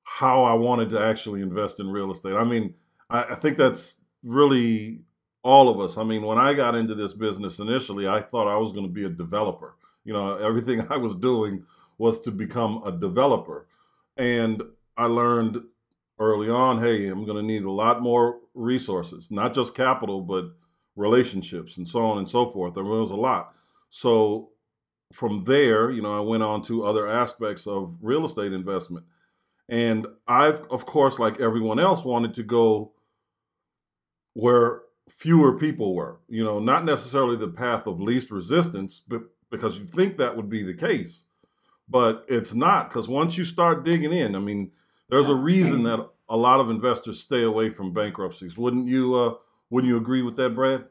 how 0.04 0.44
I 0.44 0.54
wanted 0.54 0.90
to 0.92 1.02
actually 1.02 1.42
invest 1.42 1.80
in 1.80 1.90
real 1.90 2.12
estate. 2.12 2.36
I 2.36 2.44
mean, 2.44 2.76
I, 3.10 3.24
I 3.24 3.36
think 3.36 3.58
that's 3.58 4.02
really 4.24 5.02
all 5.46 5.70
of 5.70 5.80
us. 5.80 5.96
I 5.96 6.04
mean, 6.04 6.24
when 6.24 6.40
I 6.40 6.56
got 6.56 6.74
into 6.74 6.96
this 6.96 7.14
business 7.14 7.60
initially, 7.60 8.08
I 8.08 8.20
thought 8.20 8.48
I 8.48 8.58
was 8.58 8.74
going 8.74 8.88
to 8.88 8.92
be 8.92 9.06
a 9.06 9.10
developer. 9.10 9.76
You 10.04 10.12
know, 10.12 10.36
everything 10.44 10.86
I 10.90 10.98
was 10.98 11.16
doing 11.16 11.64
was 12.00 12.20
to 12.22 12.32
become 12.32 12.82
a 12.84 12.92
developer. 12.92 13.68
And 14.18 14.64
I 14.98 15.06
learned 15.06 15.60
early 16.18 16.50
on 16.50 16.80
hey, 16.80 17.08
I'm 17.08 17.26
going 17.26 17.38
to 17.38 17.44
need 17.44 17.64
a 17.64 17.72
lot 17.72 18.02
more 18.02 18.40
resources, 18.56 19.30
not 19.30 19.54
just 19.54 19.76
capital, 19.76 20.22
but 20.22 20.46
relationships 20.96 21.78
and 21.78 21.88
so 21.88 22.04
on 22.04 22.18
and 22.18 22.28
so 22.28 22.48
forth. 22.48 22.74
There 22.74 22.84
was 22.84 23.12
a 23.12 23.16
lot. 23.16 23.54
So 23.90 24.50
from 25.14 25.44
there, 25.44 25.92
you 25.92 26.02
know, 26.02 26.18
I 26.18 26.22
went 26.22 26.42
on 26.42 26.64
to 26.64 26.86
other 26.88 27.08
aspects 27.08 27.68
of 27.68 27.98
real 28.02 28.26
estate 28.26 28.52
investment. 28.52 29.06
And 29.70 30.08
I've, 30.28 30.62
of 30.72 30.88
course, 30.88 31.20
like 31.20 31.40
everyone 31.40 31.80
else, 31.80 32.04
wanted 32.04 32.34
to 32.36 32.44
go 32.44 32.94
where 34.34 34.82
fewer 35.10 35.58
people 35.58 35.96
were. 35.96 36.20
You 36.28 36.44
know, 36.44 36.60
not 36.60 36.86
necessarily 36.86 37.36
the 37.36 37.48
path 37.48 37.88
of 37.88 38.02
least 38.02 38.32
resistance, 38.32 39.02
but 39.08 39.24
because 39.50 39.80
you 39.80 39.86
think 39.86 40.18
that 40.18 40.36
would 40.36 40.50
be 40.50 40.64
the 40.64 40.74
case, 40.74 41.26
but 41.88 42.26
it's 42.28 42.54
not 42.54 42.90
because 42.90 43.08
once 43.08 43.38
you 43.38 43.44
start 43.44 43.86
digging 43.86 44.14
in, 44.14 44.36
I 44.36 44.40
mean, 44.40 44.72
there's 45.10 45.30
a 45.30 45.36
reason 45.36 45.84
that 45.84 46.10
a 46.28 46.38
lot 46.38 46.60
of 46.60 46.70
investors 46.70 47.20
stay 47.20 47.44
away 47.44 47.70
from 47.70 47.94
bankruptcies. 47.94 48.58
Wouldn't 48.58 48.88
you? 48.88 49.16
Uh, 49.16 49.34
wouldn't 49.70 49.90
you 49.90 49.98
agree 49.98 50.22
with 50.22 50.36
that, 50.38 50.56
Brad? 50.56 50.86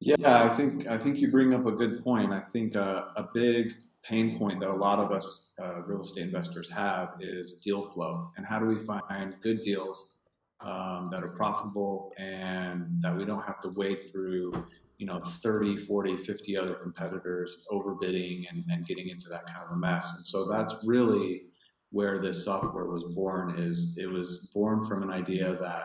Yeah, 0.00 0.44
I 0.44 0.54
think 0.54 0.86
I 0.86 0.98
think 0.98 1.18
you 1.18 1.30
bring 1.30 1.54
up 1.54 1.66
a 1.66 1.72
good 1.72 2.02
point. 2.02 2.32
I 2.32 2.40
think 2.40 2.76
uh, 2.76 3.06
a 3.16 3.24
big 3.34 3.72
pain 4.02 4.38
point 4.38 4.60
that 4.60 4.70
a 4.70 4.74
lot 4.74 4.98
of 4.98 5.10
us 5.10 5.52
uh, 5.60 5.82
real 5.82 6.02
estate 6.02 6.24
investors 6.24 6.70
have 6.70 7.14
is 7.20 7.54
deal 7.54 7.82
flow, 7.82 8.30
and 8.36 8.46
how 8.46 8.58
do 8.58 8.66
we 8.66 8.78
find 8.78 9.34
good 9.42 9.62
deals 9.62 10.17
um, 10.60 11.08
that 11.12 11.22
are 11.22 11.28
profitable 11.28 12.12
and 12.18 12.86
that 13.00 13.16
we 13.16 13.24
don't 13.24 13.44
have 13.44 13.60
to 13.60 13.68
wade 13.68 14.10
through 14.10 14.52
you 14.98 15.06
know 15.06 15.20
30 15.20 15.76
40 15.76 16.16
50 16.16 16.56
other 16.56 16.74
competitors 16.74 17.66
overbidding 17.70 18.44
and, 18.50 18.64
and 18.68 18.86
getting 18.86 19.08
into 19.08 19.28
that 19.28 19.46
kind 19.46 19.64
of 19.64 19.72
a 19.72 19.76
mess 19.76 20.14
and 20.16 20.26
so 20.26 20.48
that's 20.48 20.74
really 20.84 21.42
where 21.90 22.20
this 22.20 22.44
software 22.44 22.86
was 22.86 23.04
born 23.14 23.54
is 23.58 23.96
it 23.98 24.06
was 24.06 24.50
born 24.52 24.84
from 24.84 25.02
an 25.02 25.10
idea 25.10 25.56
that 25.60 25.84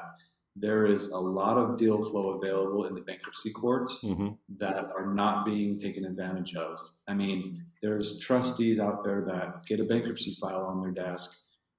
there 0.56 0.86
is 0.86 1.10
a 1.10 1.18
lot 1.18 1.58
of 1.58 1.78
deal 1.78 2.02
flow 2.02 2.40
available 2.40 2.86
in 2.86 2.94
the 2.94 3.02
bankruptcy 3.02 3.52
courts 3.52 4.02
mm-hmm. 4.04 4.30
that 4.58 4.92
are 4.96 5.14
not 5.14 5.46
being 5.46 5.80
taken 5.80 6.06
advantage 6.06 6.56
of. 6.56 6.78
I 7.08 7.16
mean, 7.16 7.66
there's 7.82 8.20
trustees 8.20 8.80
out 8.80 9.04
there 9.04 9.24
that 9.26 9.66
get 9.66 9.80
a 9.80 9.84
bankruptcy 9.84 10.38
file 10.40 10.66
on 10.66 10.82
their 10.82 10.92
desk 10.92 11.34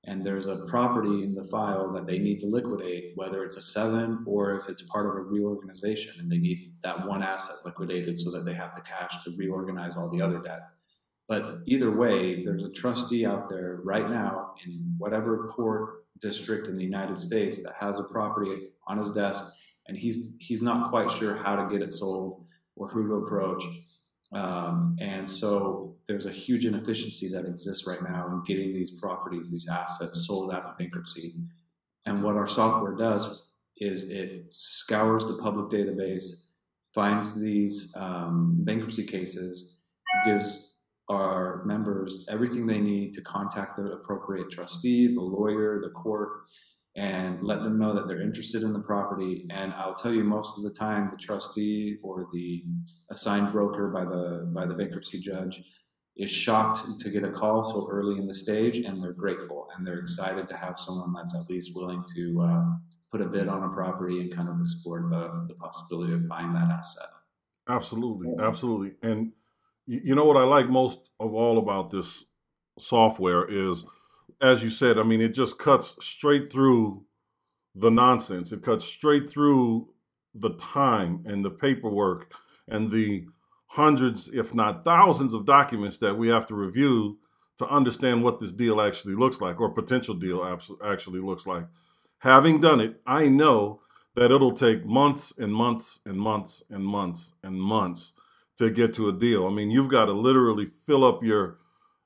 and 0.06 0.24
there's 0.24 0.46
a 0.46 0.64
property 0.66 1.22
in 1.22 1.34
the 1.34 1.44
file 1.44 1.92
that 1.92 2.06
they 2.06 2.18
need 2.18 2.40
to 2.40 2.46
liquidate, 2.46 3.12
whether 3.14 3.44
it's 3.44 3.56
a 3.56 3.62
seven 3.62 4.22
or 4.26 4.58
if 4.58 4.68
it's 4.68 4.82
part 4.82 5.06
of 5.06 5.14
a 5.14 5.20
reorganization 5.20 6.14
and 6.18 6.30
they 6.30 6.38
need 6.38 6.72
that 6.82 7.06
one 7.06 7.22
asset 7.22 7.56
liquidated 7.64 8.18
so 8.18 8.30
that 8.30 8.44
they 8.44 8.54
have 8.54 8.74
the 8.74 8.82
cash 8.82 9.24
to 9.24 9.34
reorganize 9.36 9.96
all 9.96 10.10
the 10.10 10.20
other 10.20 10.38
debt. 10.38 10.60
But 11.26 11.60
either 11.66 11.90
way, 11.90 12.42
there's 12.42 12.64
a 12.64 12.72
trustee 12.72 13.24
out 13.24 13.48
there 13.48 13.80
right 13.82 14.10
now 14.10 14.54
in 14.66 14.94
whatever 14.98 15.48
court 15.48 16.04
district 16.20 16.68
in 16.68 16.76
the 16.76 16.84
United 16.84 17.16
States 17.16 17.62
that 17.62 17.74
has 17.80 17.98
a 17.98 18.04
property 18.04 18.68
on 18.86 18.98
his 18.98 19.10
desk 19.10 19.44
and 19.88 19.96
he's 19.96 20.34
he's 20.38 20.62
not 20.62 20.90
quite 20.90 21.10
sure 21.10 21.34
how 21.34 21.56
to 21.56 21.70
get 21.70 21.82
it 21.82 21.92
sold 21.92 22.44
or 22.76 22.88
who 22.88 23.06
to 23.06 23.14
approach. 23.14 23.62
Um, 24.34 24.96
and 25.00 25.28
so 25.28 25.94
there's 26.08 26.26
a 26.26 26.32
huge 26.32 26.66
inefficiency 26.66 27.28
that 27.30 27.46
exists 27.46 27.86
right 27.86 28.02
now 28.02 28.26
in 28.28 28.42
getting 28.44 28.72
these 28.72 28.90
properties, 28.90 29.50
these 29.50 29.68
assets 29.68 30.26
sold 30.26 30.52
out 30.52 30.64
of 30.64 30.76
bankruptcy. 30.76 31.34
And 32.04 32.22
what 32.22 32.36
our 32.36 32.48
software 32.48 32.96
does 32.96 33.48
is 33.76 34.04
it 34.04 34.46
scours 34.50 35.26
the 35.26 35.40
public 35.42 35.70
database, 35.70 36.46
finds 36.94 37.40
these 37.40 37.94
um, 37.96 38.56
bankruptcy 38.60 39.04
cases, 39.04 39.78
gives 40.24 40.78
our 41.08 41.64
members 41.64 42.26
everything 42.30 42.66
they 42.66 42.80
need 42.80 43.14
to 43.14 43.20
contact 43.20 43.76
the 43.76 43.92
appropriate 43.92 44.50
trustee, 44.50 45.14
the 45.14 45.20
lawyer, 45.20 45.80
the 45.82 45.90
court, 45.90 46.30
and 46.96 47.42
let 47.42 47.62
them 47.62 47.78
know 47.78 47.92
that 47.94 48.06
they're 48.06 48.22
interested 48.22 48.62
in 48.62 48.72
the 48.72 48.80
property. 48.80 49.46
And 49.50 49.72
I'll 49.74 49.94
tell 49.94 50.12
you, 50.12 50.22
most 50.22 50.56
of 50.56 50.64
the 50.64 50.78
time, 50.78 51.10
the 51.10 51.16
trustee 51.16 51.98
or 52.02 52.28
the 52.32 52.64
assigned 53.10 53.52
broker 53.52 53.88
by 53.88 54.04
the 54.04 54.50
by 54.54 54.66
the 54.66 54.74
bankruptcy 54.74 55.20
judge 55.20 55.62
is 56.16 56.30
shocked 56.30 57.00
to 57.00 57.10
get 57.10 57.24
a 57.24 57.30
call 57.30 57.64
so 57.64 57.88
early 57.90 58.20
in 58.20 58.26
the 58.26 58.34
stage, 58.34 58.78
and 58.78 59.02
they're 59.02 59.12
grateful 59.12 59.66
and 59.76 59.84
they're 59.84 59.98
excited 59.98 60.48
to 60.48 60.56
have 60.56 60.78
someone 60.78 61.12
that's 61.12 61.34
at 61.34 61.50
least 61.50 61.72
willing 61.74 62.04
to 62.14 62.40
uh, 62.42 62.64
put 63.10 63.20
a 63.20 63.24
bid 63.28 63.48
on 63.48 63.64
a 63.64 63.74
property 63.74 64.20
and 64.20 64.34
kind 64.34 64.48
of 64.48 64.60
explore 64.60 65.08
the, 65.10 65.46
the 65.48 65.54
possibility 65.54 66.12
of 66.12 66.28
buying 66.28 66.52
that 66.52 66.70
asset. 66.70 67.08
Absolutely, 67.68 68.28
absolutely. 68.40 68.92
And 69.02 69.32
you 69.86 70.14
know 70.14 70.24
what 70.24 70.36
I 70.36 70.44
like 70.44 70.68
most 70.68 71.10
of 71.18 71.34
all 71.34 71.58
about 71.58 71.90
this 71.90 72.24
software 72.78 73.44
is 73.44 73.84
as 74.40 74.62
you 74.62 74.70
said, 74.70 74.98
I 74.98 75.02
mean, 75.02 75.20
it 75.20 75.34
just 75.34 75.58
cuts 75.58 75.96
straight 76.04 76.52
through 76.52 77.04
the 77.74 77.90
nonsense. 77.90 78.52
It 78.52 78.62
cuts 78.62 78.84
straight 78.84 79.28
through 79.28 79.88
the 80.34 80.50
time 80.50 81.22
and 81.26 81.44
the 81.44 81.50
paperwork 81.50 82.32
and 82.68 82.90
the 82.90 83.26
hundreds, 83.68 84.32
if 84.32 84.54
not 84.54 84.84
thousands, 84.84 85.34
of 85.34 85.46
documents 85.46 85.98
that 85.98 86.16
we 86.16 86.28
have 86.28 86.46
to 86.46 86.54
review 86.54 87.18
to 87.58 87.68
understand 87.68 88.22
what 88.22 88.40
this 88.40 88.52
deal 88.52 88.80
actually 88.80 89.14
looks 89.14 89.40
like 89.40 89.60
or 89.60 89.70
potential 89.70 90.14
deal 90.14 90.44
actually 90.84 91.20
looks 91.20 91.46
like. 91.46 91.66
Having 92.18 92.60
done 92.60 92.80
it, 92.80 93.00
I 93.06 93.28
know 93.28 93.80
that 94.16 94.30
it'll 94.30 94.52
take 94.52 94.84
months 94.84 95.32
and 95.38 95.52
months 95.52 96.00
and 96.06 96.16
months 96.18 96.62
and 96.70 96.84
months 96.84 97.34
and 97.42 97.60
months 97.60 98.12
to 98.58 98.70
get 98.70 98.94
to 98.94 99.08
a 99.08 99.12
deal. 99.12 99.46
I 99.46 99.50
mean, 99.50 99.70
you've 99.70 99.88
got 99.88 100.06
to 100.06 100.12
literally 100.12 100.66
fill 100.66 101.04
up 101.04 101.22
your 101.22 101.58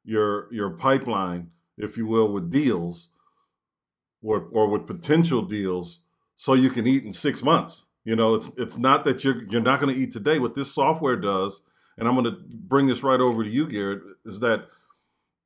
your 0.04 0.52
your 0.52 0.70
pipeline 0.70 1.50
if 1.78 1.96
you 1.96 2.06
will, 2.06 2.32
with 2.32 2.50
deals 2.50 3.08
or 4.22 4.48
or 4.52 4.68
with 4.68 4.86
potential 4.86 5.42
deals, 5.42 6.00
so 6.36 6.54
you 6.54 6.70
can 6.70 6.86
eat 6.86 7.04
in 7.04 7.12
six 7.12 7.42
months. 7.42 7.86
You 8.04 8.16
know, 8.16 8.34
it's 8.34 8.50
it's 8.56 8.78
not 8.78 9.04
that 9.04 9.24
you're 9.24 9.44
you're 9.44 9.60
not 9.60 9.80
going 9.80 9.94
to 9.94 10.00
eat 10.00 10.12
today. 10.12 10.38
What 10.38 10.54
this 10.54 10.74
software 10.74 11.16
does, 11.16 11.62
and 11.96 12.08
I'm 12.08 12.14
going 12.14 12.24
to 12.24 12.40
bring 12.48 12.86
this 12.86 13.02
right 13.02 13.20
over 13.20 13.44
to 13.44 13.50
you, 13.50 13.68
Garrett, 13.68 14.02
is 14.24 14.40
that 14.40 14.66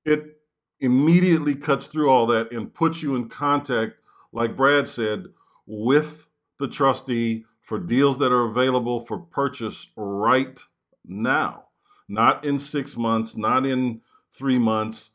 it 0.05 0.39
immediately 0.81 1.55
cuts 1.55 1.87
through 1.87 2.11
all 2.11 2.27
that 2.27 2.53
and 2.53 2.75
puts 2.75 3.03
you 3.03 3.15
in 3.15 3.29
contact, 3.29 3.95
like 4.33 4.57
Brad 4.57 4.89
said, 4.89 5.27
with 5.67 6.27
the 6.59 6.69
trustee 6.69 7.45
for 7.61 7.79
deals 7.79 8.19
that 8.19 8.33
are 8.33 8.45
available 8.45 9.01
for 9.01 9.19
purchase 9.19 9.91
right 9.97 10.61
now, 11.05 11.65
not 12.09 12.45
in 12.45 12.59
six 12.59 12.97
months, 12.97 13.37
not 13.37 13.65
in 13.65 14.01
three 14.33 14.59
months, 14.59 15.13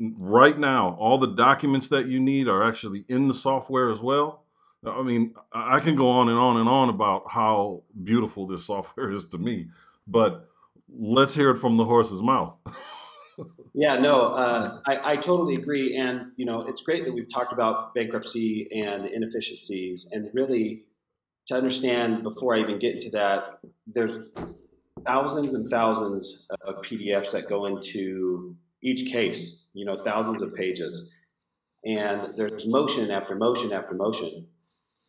right 0.00 0.58
now, 0.58 0.96
all 0.98 1.18
the 1.18 1.34
documents 1.34 1.88
that 1.88 2.06
you 2.06 2.20
need 2.20 2.48
are 2.48 2.62
actually 2.62 3.04
in 3.08 3.28
the 3.28 3.34
software 3.34 3.90
as 3.90 4.00
well. 4.00 4.44
I 4.86 5.02
mean, 5.02 5.34
I 5.52 5.80
can 5.80 5.96
go 5.96 6.10
on 6.10 6.28
and 6.28 6.38
on 6.38 6.58
and 6.58 6.68
on 6.68 6.88
about 6.88 7.30
how 7.30 7.84
beautiful 8.02 8.46
this 8.46 8.64
software 8.66 9.10
is 9.10 9.26
to 9.28 9.38
me, 9.38 9.68
but 10.06 10.48
let's 10.88 11.34
hear 11.34 11.50
it 11.50 11.58
from 11.58 11.76
the 11.76 11.84
horse's 11.84 12.22
mouth. 12.22 12.56
yeah, 13.74 13.96
no, 13.96 14.22
uh, 14.22 14.80
I, 14.86 15.12
I, 15.12 15.16
totally 15.16 15.54
agree. 15.54 15.96
And, 15.96 16.32
you 16.36 16.44
know, 16.44 16.60
it's 16.62 16.82
great 16.82 17.04
that 17.04 17.14
we've 17.14 17.32
talked 17.32 17.52
about 17.52 17.94
bankruptcy 17.94 18.68
and 18.72 19.06
inefficiencies. 19.06 20.08
And 20.12 20.30
really, 20.32 20.84
to 21.46 21.56
understand 21.56 22.22
before 22.22 22.54
I 22.54 22.60
even 22.60 22.78
get 22.78 22.94
into 22.94 23.10
that, 23.10 23.58
there's 23.86 24.16
thousands 25.06 25.54
and 25.54 25.68
thousands 25.70 26.46
of 26.66 26.76
PDFs 26.82 27.32
that 27.32 27.48
go 27.48 27.66
into 27.66 28.56
each 28.84 29.10
case, 29.10 29.66
you 29.72 29.84
know, 29.84 29.96
thousands 29.96 30.42
of 30.42 30.54
pages. 30.54 31.12
And 31.84 32.36
there's 32.36 32.66
motion 32.66 33.10
after 33.10 33.34
motion 33.34 33.72
after 33.72 33.94
motion. 33.94 34.46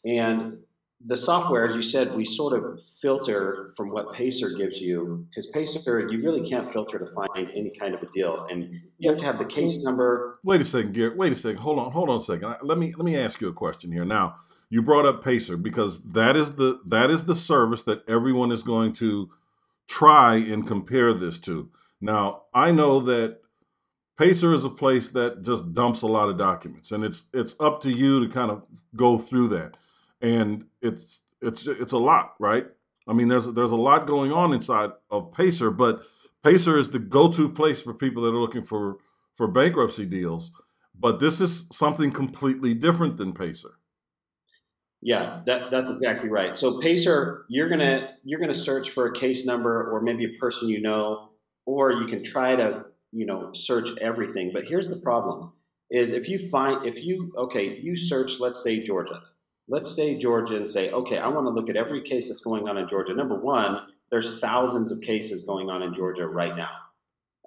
And 0.05 0.59
the 1.03 1.17
software, 1.17 1.67
as 1.67 1.75
you 1.75 1.81
said, 1.81 2.15
we 2.15 2.25
sort 2.25 2.57
of 2.57 2.81
filter 3.01 3.73
from 3.75 3.89
what 3.91 4.13
Pacer 4.13 4.49
gives 4.57 4.81
you, 4.81 5.27
because 5.29 5.47
Pacer, 5.47 6.07
you 6.09 6.23
really 6.23 6.47
can't 6.47 6.71
filter 6.71 6.97
to 6.97 7.05
find 7.05 7.49
any 7.55 7.71
kind 7.77 7.93
of 7.93 8.01
a 8.01 8.07
deal, 8.11 8.47
and 8.49 8.81
you 8.97 9.11
have 9.11 9.19
to 9.19 9.25
have 9.25 9.37
the 9.37 9.45
case 9.45 9.77
number. 9.83 10.39
Wait 10.43 10.61
a 10.61 10.65
second, 10.65 10.93
Garrett. 10.93 11.17
Wait 11.17 11.33
a 11.33 11.35
second. 11.35 11.59
Hold 11.59 11.79
on. 11.79 11.91
Hold 11.91 12.09
on 12.09 12.17
a 12.17 12.21
second. 12.21 12.55
Let 12.63 12.77
me 12.77 12.93
let 12.95 13.05
me 13.05 13.17
ask 13.17 13.41
you 13.41 13.49
a 13.49 13.53
question 13.53 13.91
here. 13.91 14.05
Now, 14.05 14.35
you 14.69 14.81
brought 14.81 15.05
up 15.05 15.23
Pacer 15.23 15.57
because 15.57 16.01
that 16.11 16.35
is 16.35 16.55
the 16.55 16.79
that 16.85 17.11
is 17.11 17.25
the 17.25 17.35
service 17.35 17.83
that 17.83 18.07
everyone 18.07 18.51
is 18.51 18.63
going 18.63 18.93
to 18.93 19.29
try 19.87 20.35
and 20.35 20.65
compare 20.65 21.13
this 21.13 21.39
to. 21.39 21.69
Now, 22.01 22.43
I 22.53 22.71
know 22.71 22.99
that 23.01 23.39
Pacer 24.17 24.53
is 24.53 24.63
a 24.63 24.69
place 24.69 25.09
that 25.09 25.43
just 25.43 25.73
dumps 25.73 26.01
a 26.01 26.07
lot 26.07 26.29
of 26.29 26.37
documents, 26.37 26.91
and 26.91 27.03
it's 27.03 27.27
it's 27.33 27.55
up 27.59 27.81
to 27.81 27.91
you 27.91 28.25
to 28.25 28.31
kind 28.31 28.49
of 28.49 28.63
go 28.95 29.17
through 29.17 29.49
that. 29.49 29.75
And 30.21 30.65
it's 30.81 31.21
it's 31.41 31.67
it's 31.67 31.93
a 31.93 31.97
lot, 31.97 32.35
right? 32.39 32.65
I 33.07 33.13
mean, 33.13 33.27
there's 33.27 33.47
there's 33.47 33.71
a 33.71 33.75
lot 33.75 34.07
going 34.07 34.31
on 34.31 34.53
inside 34.53 34.91
of 35.11 35.33
Pacer, 35.33 35.69
but 35.69 36.03
Pacer 36.43 36.77
is 36.77 36.91
the 36.91 36.99
go-to 36.99 37.49
place 37.49 37.81
for 37.81 37.93
people 37.93 38.23
that 38.23 38.29
are 38.29 38.39
looking 38.39 38.63
for 38.63 38.97
for 39.35 39.47
bankruptcy 39.47 40.05
deals. 40.05 40.51
But 40.97 41.19
this 41.19 41.41
is 41.41 41.67
something 41.71 42.11
completely 42.11 42.73
different 42.73 43.17
than 43.17 43.33
Pacer. 43.33 43.79
Yeah, 45.01 45.41
that, 45.45 45.69
that's 45.69 45.91
exactly 45.91 46.29
right. 46.29 46.55
So 46.55 46.79
Pacer, 46.79 47.45
you're 47.49 47.69
gonna 47.69 48.15
you're 48.23 48.39
gonna 48.39 48.55
search 48.55 48.91
for 48.91 49.07
a 49.07 49.13
case 49.13 49.45
number 49.45 49.91
or 49.91 50.01
maybe 50.01 50.25
a 50.25 50.39
person 50.39 50.69
you 50.69 50.81
know, 50.81 51.29
or 51.65 51.91
you 51.91 52.07
can 52.07 52.23
try 52.23 52.55
to 52.55 52.85
you 53.15 53.25
know 53.25 53.51
search 53.53 53.89
everything. 53.99 54.51
But 54.53 54.65
here's 54.65 54.89
the 54.89 54.97
problem 54.97 55.53
is 55.89 56.11
if 56.11 56.27
you 56.27 56.49
find 56.49 56.85
if 56.85 57.01
you 57.03 57.33
okay 57.37 57.79
you 57.79 57.97
search 57.97 58.39
let's 58.39 58.61
say 58.63 58.83
georgia. 58.83 59.21
Let's 59.67 59.95
say 59.95 60.15
georgia 60.17 60.57
and 60.57 60.69
say 60.69 60.91
okay 60.91 61.17
i 61.17 61.27
want 61.27 61.47
to 61.47 61.51
look 61.51 61.69
at 61.69 61.75
every 61.75 62.03
case 62.03 62.27
that's 62.27 62.41
going 62.41 62.67
on 62.67 62.77
in 62.77 62.87
georgia. 62.87 63.13
Number 63.15 63.39
one 63.39 63.79
there's 64.11 64.39
thousands 64.39 64.91
of 64.91 65.01
cases 65.01 65.45
going 65.45 65.69
on 65.69 65.81
in 65.81 65.93
georgia 65.93 66.27
right 66.27 66.55
now. 66.55 66.69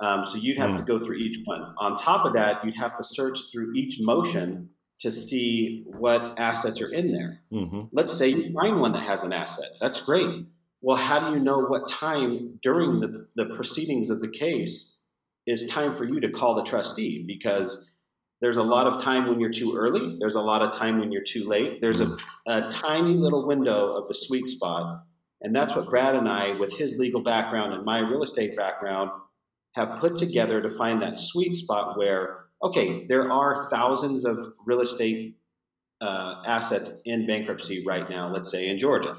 Um, 0.01 0.25
so 0.25 0.39
you'd 0.39 0.59
have 0.59 0.71
mm. 0.71 0.79
to 0.79 0.85
go 0.85 0.99
through 0.99 1.17
each 1.17 1.39
one. 1.45 1.75
On 1.79 1.97
top 1.97 2.25
of 2.25 2.33
that 2.33 2.65
you'd 2.65 2.77
have 2.77 2.97
to 2.97 3.05
search 3.05 3.39
through 3.53 3.75
each 3.75 3.99
motion 4.01 4.71
to 5.01 5.13
see 5.13 5.85
what 5.87 6.35
assets 6.39 6.83
are 6.83 6.93
in 6.93 7.13
there. 7.13 7.41
Mm-hmm. 7.53 7.83
let's 7.93 8.17
say 8.17 8.29
you 8.29 8.53
find 8.53 8.81
one 8.81 8.93
that 8.93 9.03
has 9.03 9.23
an 9.23 9.33
asset. 9.33 9.69
That's 9.81 10.01
great. 10.01 10.47
Well, 10.81 10.97
how 10.97 11.29
do 11.29 11.37
you 11.37 11.41
know 11.41 11.59
what 11.59 11.89
time 11.89 12.61
during 12.63 13.01
the, 13.01 13.27
the 13.35 13.47
proceedings 13.47 14.11
of 14.11 14.21
the 14.21 14.29
case 14.29 14.98
is 15.49 15.67
time 15.67 15.97
for 15.97 16.05
you 16.05 16.21
to 16.21 16.29
call 16.31 16.55
the 16.55 16.63
trustee? 16.63 17.25
Because 17.27 17.97
there's 18.41 18.57
a 18.57 18.63
lot 18.63 18.87
of 18.87 19.03
time 19.03 19.27
when 19.27 19.41
you're 19.41 19.51
too 19.51 19.75
early, 19.77 20.17
there's 20.21 20.37
a 20.37 20.41
lot 20.41 20.63
of 20.63 20.73
time 20.73 21.01
when 21.01 21.11
you're 21.11 21.25
too 21.25 21.45
late. 21.45 21.81
There's 21.81 22.01
a, 22.01 22.17
a 22.47 22.69
tiny 22.69 23.15
little 23.15 23.47
window 23.47 23.95
of 23.97 24.07
the 24.07 24.15
sweet 24.15 24.49
spot. 24.49 25.03
And 25.41 25.55
that's 25.55 25.75
what 25.75 25.89
Brad 25.89 26.15
and 26.15 26.29
I, 26.29 26.53
with 26.59 26.77
his 26.77 26.99
legal 26.99 27.23
background 27.23 27.73
and 27.73 27.85
my 27.85 27.99
real 27.99 28.23
estate 28.23 28.57
background, 28.57 29.11
have 29.73 30.01
put 30.01 30.17
together 30.17 30.61
to 30.61 30.71
find 30.77 31.01
that 31.03 31.19
sweet 31.19 31.55
spot 31.55 31.97
where, 31.97 32.47
okay, 32.63 33.07
there 33.07 33.31
are 33.31 33.69
thousands 33.71 34.25
of 34.25 34.37
real 34.67 34.81
estate 34.81 35.37
uh, 36.01 36.43
assets 36.47 37.03
in 37.05 37.27
bankruptcy 37.27 37.85
right 37.87 38.09
now, 38.09 38.29
let's 38.29 38.51
say 38.51 38.69
in 38.69 38.79
Georgia. 38.79 39.17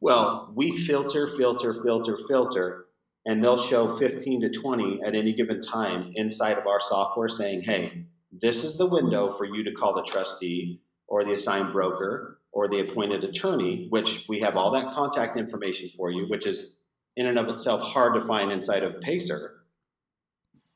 Well, 0.00 0.52
we 0.54 0.72
filter, 0.72 1.28
filter, 1.36 1.82
filter, 1.82 2.18
filter, 2.26 2.86
and 3.26 3.42
they'll 3.42 3.58
show 3.58 3.96
15 3.96 4.42
to 4.42 4.50
20 4.50 5.02
at 5.04 5.14
any 5.14 5.32
given 5.32 5.60
time 5.60 6.12
inside 6.14 6.58
of 6.58 6.66
our 6.66 6.80
software 6.80 7.28
saying, 7.28 7.62
hey, 7.62 8.04
this 8.32 8.64
is 8.64 8.76
the 8.76 8.86
window 8.86 9.32
for 9.32 9.44
you 9.44 9.64
to 9.64 9.72
call 9.72 9.94
the 9.94 10.02
trustee 10.02 10.80
or 11.06 11.24
the 11.24 11.32
assigned 11.32 11.72
broker 11.72 12.38
or 12.52 12.68
the 12.68 12.80
appointed 12.80 13.22
attorney, 13.24 13.86
which 13.90 14.26
we 14.28 14.40
have 14.40 14.56
all 14.56 14.72
that 14.72 14.92
contact 14.92 15.36
information 15.36 15.88
for 15.96 16.10
you, 16.10 16.26
which 16.28 16.46
is 16.46 16.78
in 17.16 17.26
and 17.26 17.38
of 17.38 17.48
itself 17.48 17.80
hard 17.80 18.14
to 18.14 18.26
find 18.26 18.50
inside 18.50 18.82
of 18.82 19.00
Pacer. 19.00 19.56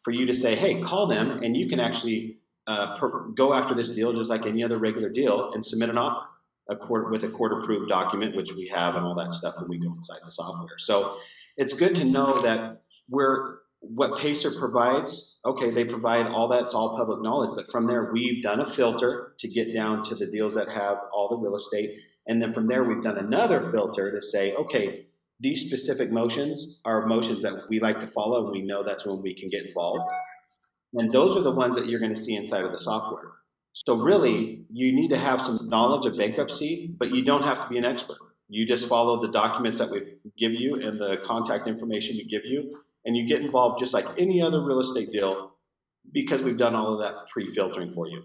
For 0.02 0.10
you 0.10 0.26
to 0.26 0.36
say, 0.36 0.54
hey, 0.54 0.82
call 0.82 1.06
them, 1.06 1.42
and 1.42 1.56
you 1.56 1.66
can 1.66 1.80
actually 1.80 2.38
uh, 2.66 2.98
per, 2.98 3.28
go 3.28 3.54
after 3.54 3.74
this 3.74 3.92
deal 3.92 4.12
just 4.12 4.28
like 4.28 4.44
any 4.44 4.62
other 4.62 4.76
regular 4.76 5.08
deal 5.08 5.52
and 5.54 5.64
submit 5.64 5.88
an 5.88 5.96
offer 5.96 6.26
a 6.68 6.76
court 6.76 7.10
with 7.10 7.24
a 7.24 7.28
court 7.28 7.52
approved 7.52 7.88
document, 7.88 8.34
which 8.34 8.54
we 8.54 8.66
have 8.68 8.96
and 8.96 9.04
all 9.04 9.14
that 9.14 9.32
stuff 9.32 9.54
when 9.58 9.68
we 9.68 9.78
go 9.78 9.92
inside 9.92 10.18
the 10.24 10.30
software. 10.30 10.78
So 10.78 11.16
it's 11.56 11.74
good 11.74 11.94
to 11.96 12.04
know 12.04 12.36
that 12.42 12.82
we're 13.08 13.58
what 13.80 14.18
Pacer 14.18 14.50
provides. 14.58 15.40
Okay, 15.44 15.70
they 15.70 15.84
provide 15.84 16.26
all 16.26 16.48
that's 16.48 16.74
all 16.74 16.96
public 16.96 17.20
knowledge, 17.22 17.50
but 17.54 17.70
from 17.70 17.86
there 17.86 18.10
we've 18.12 18.42
done 18.42 18.60
a 18.60 18.70
filter 18.70 19.34
to 19.38 19.48
get 19.48 19.74
down 19.74 20.02
to 20.04 20.14
the 20.14 20.26
deals 20.26 20.54
that 20.54 20.68
have 20.70 20.98
all 21.12 21.28
the 21.28 21.36
real 21.36 21.56
estate, 21.56 21.98
and 22.26 22.40
then 22.40 22.52
from 22.52 22.66
there 22.66 22.84
we've 22.84 23.02
done 23.02 23.18
another 23.18 23.60
filter 23.70 24.10
to 24.10 24.22
say, 24.22 24.54
okay, 24.54 25.06
these 25.40 25.66
specific 25.66 26.10
motions 26.10 26.80
are 26.84 27.06
motions 27.06 27.42
that 27.42 27.68
we 27.68 27.80
like 27.80 28.00
to 28.00 28.06
follow, 28.06 28.44
and 28.44 28.52
we 28.52 28.62
know 28.62 28.82
that's 28.82 29.04
when 29.04 29.20
we 29.20 29.34
can 29.34 29.50
get 29.50 29.66
involved. 29.66 30.04
And 30.94 31.12
those 31.12 31.36
are 31.36 31.42
the 31.42 31.50
ones 31.50 31.74
that 31.74 31.86
you're 31.86 32.00
going 32.00 32.14
to 32.14 32.18
see 32.18 32.36
inside 32.36 32.64
of 32.64 32.72
the 32.72 32.78
software. 32.78 33.32
So 33.72 33.96
really, 33.96 34.64
you 34.70 34.94
need 34.94 35.08
to 35.08 35.18
have 35.18 35.42
some 35.42 35.68
knowledge 35.68 36.06
of 36.06 36.16
bankruptcy, 36.16 36.94
but 36.96 37.10
you 37.10 37.24
don't 37.24 37.42
have 37.42 37.64
to 37.64 37.68
be 37.68 37.76
an 37.76 37.84
expert. 37.84 38.18
You 38.48 38.66
just 38.66 38.88
follow 38.88 39.20
the 39.20 39.28
documents 39.28 39.78
that 39.78 39.90
we 39.90 40.02
give 40.38 40.52
you 40.52 40.80
and 40.80 41.00
the 41.00 41.18
contact 41.24 41.66
information 41.66 42.16
we 42.16 42.24
give 42.24 42.44
you, 42.44 42.78
and 43.04 43.16
you 43.16 43.26
get 43.26 43.40
involved 43.40 43.78
just 43.78 43.94
like 43.94 44.06
any 44.18 44.42
other 44.42 44.60
real 44.60 44.80
estate 44.80 45.10
deal 45.10 45.54
because 46.12 46.42
we've 46.42 46.58
done 46.58 46.74
all 46.74 46.92
of 46.92 46.98
that 47.00 47.28
pre-filtering 47.32 47.92
for 47.92 48.08
you. 48.08 48.22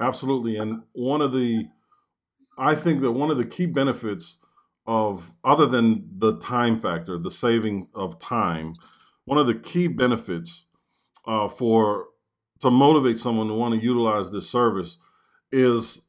Absolutely. 0.00 0.56
And 0.56 0.82
one 0.92 1.20
of 1.20 1.32
the 1.32 1.68
I 2.58 2.74
think 2.74 3.00
that 3.00 3.12
one 3.12 3.30
of 3.30 3.38
the 3.38 3.46
key 3.46 3.66
benefits 3.66 4.38
of 4.86 5.32
other 5.44 5.66
than 5.66 6.08
the 6.18 6.38
time 6.38 6.78
factor, 6.78 7.18
the 7.18 7.30
saving 7.30 7.88
of 7.94 8.18
time, 8.18 8.74
one 9.24 9.38
of 9.38 9.46
the 9.46 9.54
key 9.54 9.88
benefits 9.88 10.66
uh, 11.26 11.48
for 11.48 12.08
to 12.60 12.70
motivate 12.70 13.18
someone 13.18 13.48
to 13.48 13.54
want 13.54 13.74
to 13.74 13.84
utilize 13.84 14.30
this 14.30 14.48
service 14.48 14.98
is 15.50 16.02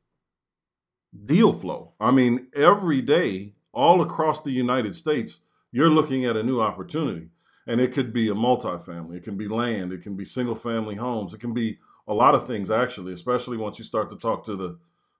deal 1.25 1.53
flow. 1.53 1.93
I 2.00 2.12
mean, 2.12 2.48
every 2.55 3.01
day, 3.01 3.53
all 3.72 4.01
across 4.01 4.41
the 4.41 4.51
United 4.51 4.96
States, 4.96 5.41
you're 5.72 5.89
looking 5.89 6.25
at 6.25 6.38
a 6.38 6.43
new 6.43 6.62
opportunity. 6.62 7.29
And 7.65 7.79
it 7.79 7.93
could 7.93 8.12
be 8.12 8.27
a 8.27 8.34
multifamily, 8.34 9.17
it 9.17 9.24
can 9.24 9.38
be 9.38 9.48
land, 9.48 9.93
it 9.93 10.01
can 10.01 10.17
be 10.17 10.25
single 10.25 10.55
family 10.55 10.96
homes, 10.96 11.34
it 11.34 11.39
can 11.39 11.53
be 11.53 11.79
a 12.08 12.13
lot 12.13 12.36
of 12.36 12.46
things 12.46 12.70
actually, 12.70 13.13
especially 13.13 13.56
once 13.56 13.80
you 13.80 13.86
start 13.86 14.10
to 14.10 14.17
talk 14.17 14.43
to 14.45 14.56
the 14.58 14.78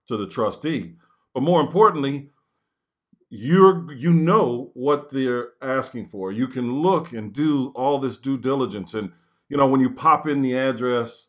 to 0.08 0.18
the 0.18 0.26
trustee. 0.26 0.96
But 1.32 1.42
more 1.42 1.62
importantly, 1.62 2.28
you're 3.30 3.90
you 3.94 4.12
know 4.12 4.72
what 4.74 5.08
they're 5.10 5.52
asking 5.62 6.08
for. 6.08 6.32
You 6.32 6.46
can 6.46 6.82
look 6.82 7.12
and 7.14 7.32
do 7.32 7.72
all 7.74 7.98
this 7.98 8.18
due 8.18 8.36
diligence 8.36 8.92
and 8.92 9.12
you 9.48 9.56
know, 9.56 9.66
when 9.66 9.80
you 9.80 9.90
pop 9.90 10.26
in 10.26 10.42
the 10.42 10.56
address 10.56 11.28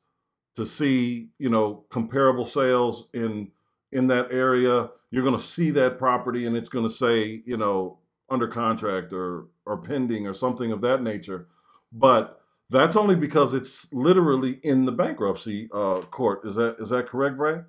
to 0.55 0.65
see, 0.65 1.29
you 1.37 1.49
know, 1.49 1.85
comparable 1.89 2.45
sales 2.45 3.09
in 3.13 3.51
in 3.95 4.07
that 4.07 4.31
area, 4.31 4.89
you're 5.09 5.23
going 5.23 5.37
to 5.37 5.43
see 5.43 5.71
that 5.71 5.97
property 5.97 6.45
and 6.45 6.57
it's 6.57 6.67
going 6.67 6.85
to 6.85 6.91
say, 6.93 7.41
you 7.45 7.55
know, 7.55 7.99
under 8.29 8.47
contract 8.47 9.13
or 9.13 9.45
or 9.65 9.77
pending 9.77 10.27
or 10.27 10.33
something 10.33 10.71
of 10.71 10.81
that 10.81 11.01
nature. 11.01 11.47
But 11.93 12.41
that's 12.69 12.97
only 12.97 13.15
because 13.15 13.53
it's 13.53 13.91
literally 13.93 14.59
in 14.63 14.83
the 14.83 14.91
bankruptcy 14.91 15.69
uh, 15.73 16.01
court. 16.11 16.41
Is 16.45 16.55
that 16.55 16.75
is 16.79 16.89
that 16.89 17.07
correct, 17.07 17.37
Brad? 17.37 17.63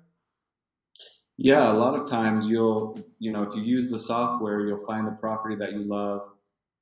Yeah, 1.37 1.71
a 1.71 1.73
lot 1.73 1.97
of 1.97 2.09
times 2.09 2.47
you'll, 2.47 2.99
you 3.19 3.31
know, 3.31 3.43
if 3.43 3.55
you 3.55 3.61
use 3.61 3.89
the 3.89 3.99
software, 3.99 4.65
you'll 4.65 4.85
find 4.85 5.07
the 5.07 5.11
property 5.11 5.55
that 5.55 5.71
you 5.71 5.83
love 5.83 6.27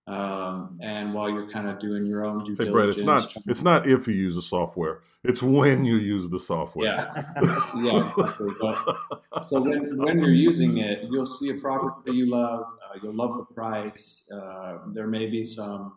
um, 0.07 0.77
and 0.81 1.15
while 1.15 1.29
you're 1.29 1.49
kind 1.49 1.67
of 1.67 1.79
doing 1.79 2.05
your 2.05 2.25
own 2.25 2.43
due 2.43 2.55
hey, 2.55 2.69
Brett, 2.69 2.89
it's 2.89 3.01
not 3.01 3.33
it's 3.47 3.63
not 3.63 3.87
if 3.87 4.07
you 4.07 4.13
use 4.13 4.35
the 4.35 4.41
software; 4.41 5.01
it's 5.23 5.41
when 5.41 5.83
you 5.83 5.95
use 5.95 6.29
the 6.29 6.39
software. 6.39 6.85
Yeah, 6.85 7.23
yeah. 7.77 8.11
Exactly. 8.11 8.51
But, 8.61 9.47
so 9.47 9.61
when 9.61 9.97
when 9.97 10.19
you're 10.19 10.29
using 10.29 10.77
it, 10.77 11.07
you'll 11.09 11.25
see 11.25 11.49
a 11.49 11.55
property 11.55 12.11
you 12.11 12.29
love. 12.29 12.65
Uh, 12.83 12.99
you'll 13.01 13.15
love 13.15 13.37
the 13.37 13.45
price. 13.45 14.29
Uh, 14.31 14.77
there 14.93 15.07
may 15.07 15.25
be 15.25 15.43
some 15.43 15.93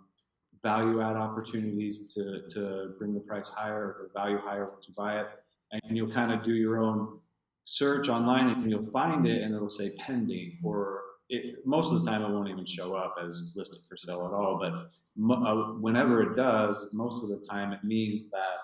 value 0.62 1.02
add 1.02 1.16
opportunities 1.16 2.14
to 2.14 2.48
to 2.48 2.94
bring 2.98 3.12
the 3.12 3.20
price 3.20 3.48
higher 3.48 3.74
or 3.74 4.10
value 4.14 4.38
higher 4.38 4.70
once 4.70 4.88
you 4.88 4.94
buy 4.94 5.20
it, 5.20 5.26
and 5.72 5.94
you'll 5.94 6.10
kind 6.10 6.32
of 6.32 6.42
do 6.42 6.54
your 6.54 6.78
own 6.78 7.18
search 7.66 8.08
online, 8.08 8.48
and 8.48 8.70
you'll 8.70 8.86
find 8.86 9.26
it, 9.26 9.42
and 9.42 9.54
it'll 9.54 9.68
say 9.68 9.90
pending 9.98 10.56
or 10.62 11.02
it, 11.28 11.56
most 11.66 11.92
of 11.92 12.02
the 12.02 12.10
time 12.10 12.22
it 12.22 12.30
won't 12.30 12.48
even 12.48 12.64
show 12.64 12.94
up 12.94 13.16
as 13.24 13.52
listed 13.54 13.80
for 13.88 13.96
sale 13.96 14.26
at 14.26 14.34
all. 14.34 14.58
But 14.60 14.72
mo- 15.16 15.44
uh, 15.44 15.80
whenever 15.80 16.22
it 16.22 16.36
does, 16.36 16.90
most 16.92 17.22
of 17.22 17.28
the 17.28 17.44
time 17.46 17.72
it 17.72 17.84
means 17.84 18.30
that 18.30 18.56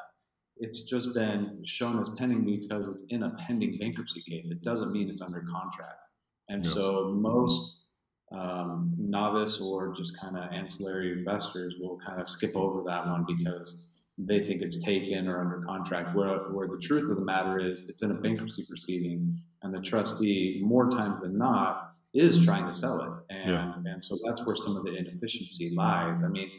it's 0.57 0.83
just 0.83 1.15
been 1.15 1.63
shown 1.65 2.01
as 2.01 2.11
pending 2.11 2.45
because 2.45 2.89
it's 2.89 3.05
in 3.11 3.25
a 3.25 3.31
pending 3.31 3.79
bankruptcy 3.79 4.23
case. 4.23 4.51
It 4.51 4.63
doesn't 4.63 4.93
mean 4.93 5.11
it's 5.11 5.23
under 5.23 5.41
contract. 5.41 5.99
And 6.49 6.65
yeah. 6.65 6.71
so 6.71 7.13
most 7.15 7.85
um, 8.33 8.95
novice 8.99 9.61
or 9.61 9.95
just 9.95 10.19
kind 10.19 10.37
of 10.37 10.53
ancillary 10.53 11.13
investors 11.13 11.77
will 11.81 11.99
kind 11.99 12.21
of 12.21 12.29
skip 12.29 12.55
over 12.57 12.83
that 12.85 13.07
one 13.07 13.25
because 13.27 13.91
they 14.17 14.41
think 14.41 14.63
it's 14.63 14.83
taken 14.83 15.27
or 15.27 15.41
under 15.41 15.67
contract. 15.67 16.15
Where, 16.15 16.39
where 16.53 16.69
the 16.69 16.79
truth 16.79 17.11
of 17.11 17.17
the 17.17 17.25
matter 17.25 17.59
is, 17.59 17.89
it's 17.89 18.03
in 18.03 18.11
a 18.13 18.15
bankruptcy 18.15 18.65
proceeding, 18.69 19.39
and 19.63 19.75
the 19.75 19.81
trustee, 19.81 20.61
more 20.65 20.89
times 20.89 21.23
than 21.23 21.37
not, 21.37 21.84
is 22.15 22.45
trying 22.45 22.67
to 22.67 22.73
sell 22.73 23.01
it. 23.01 23.35
And, 23.35 23.51
yeah. 23.51 23.93
and 23.93 24.03
so 24.03 24.17
that's 24.25 24.47
where 24.47 24.57
some 24.57 24.77
of 24.77 24.85
the 24.85 24.97
inefficiency 24.97 25.75
lies. 25.75 26.23
I 26.23 26.29
mean, 26.29 26.51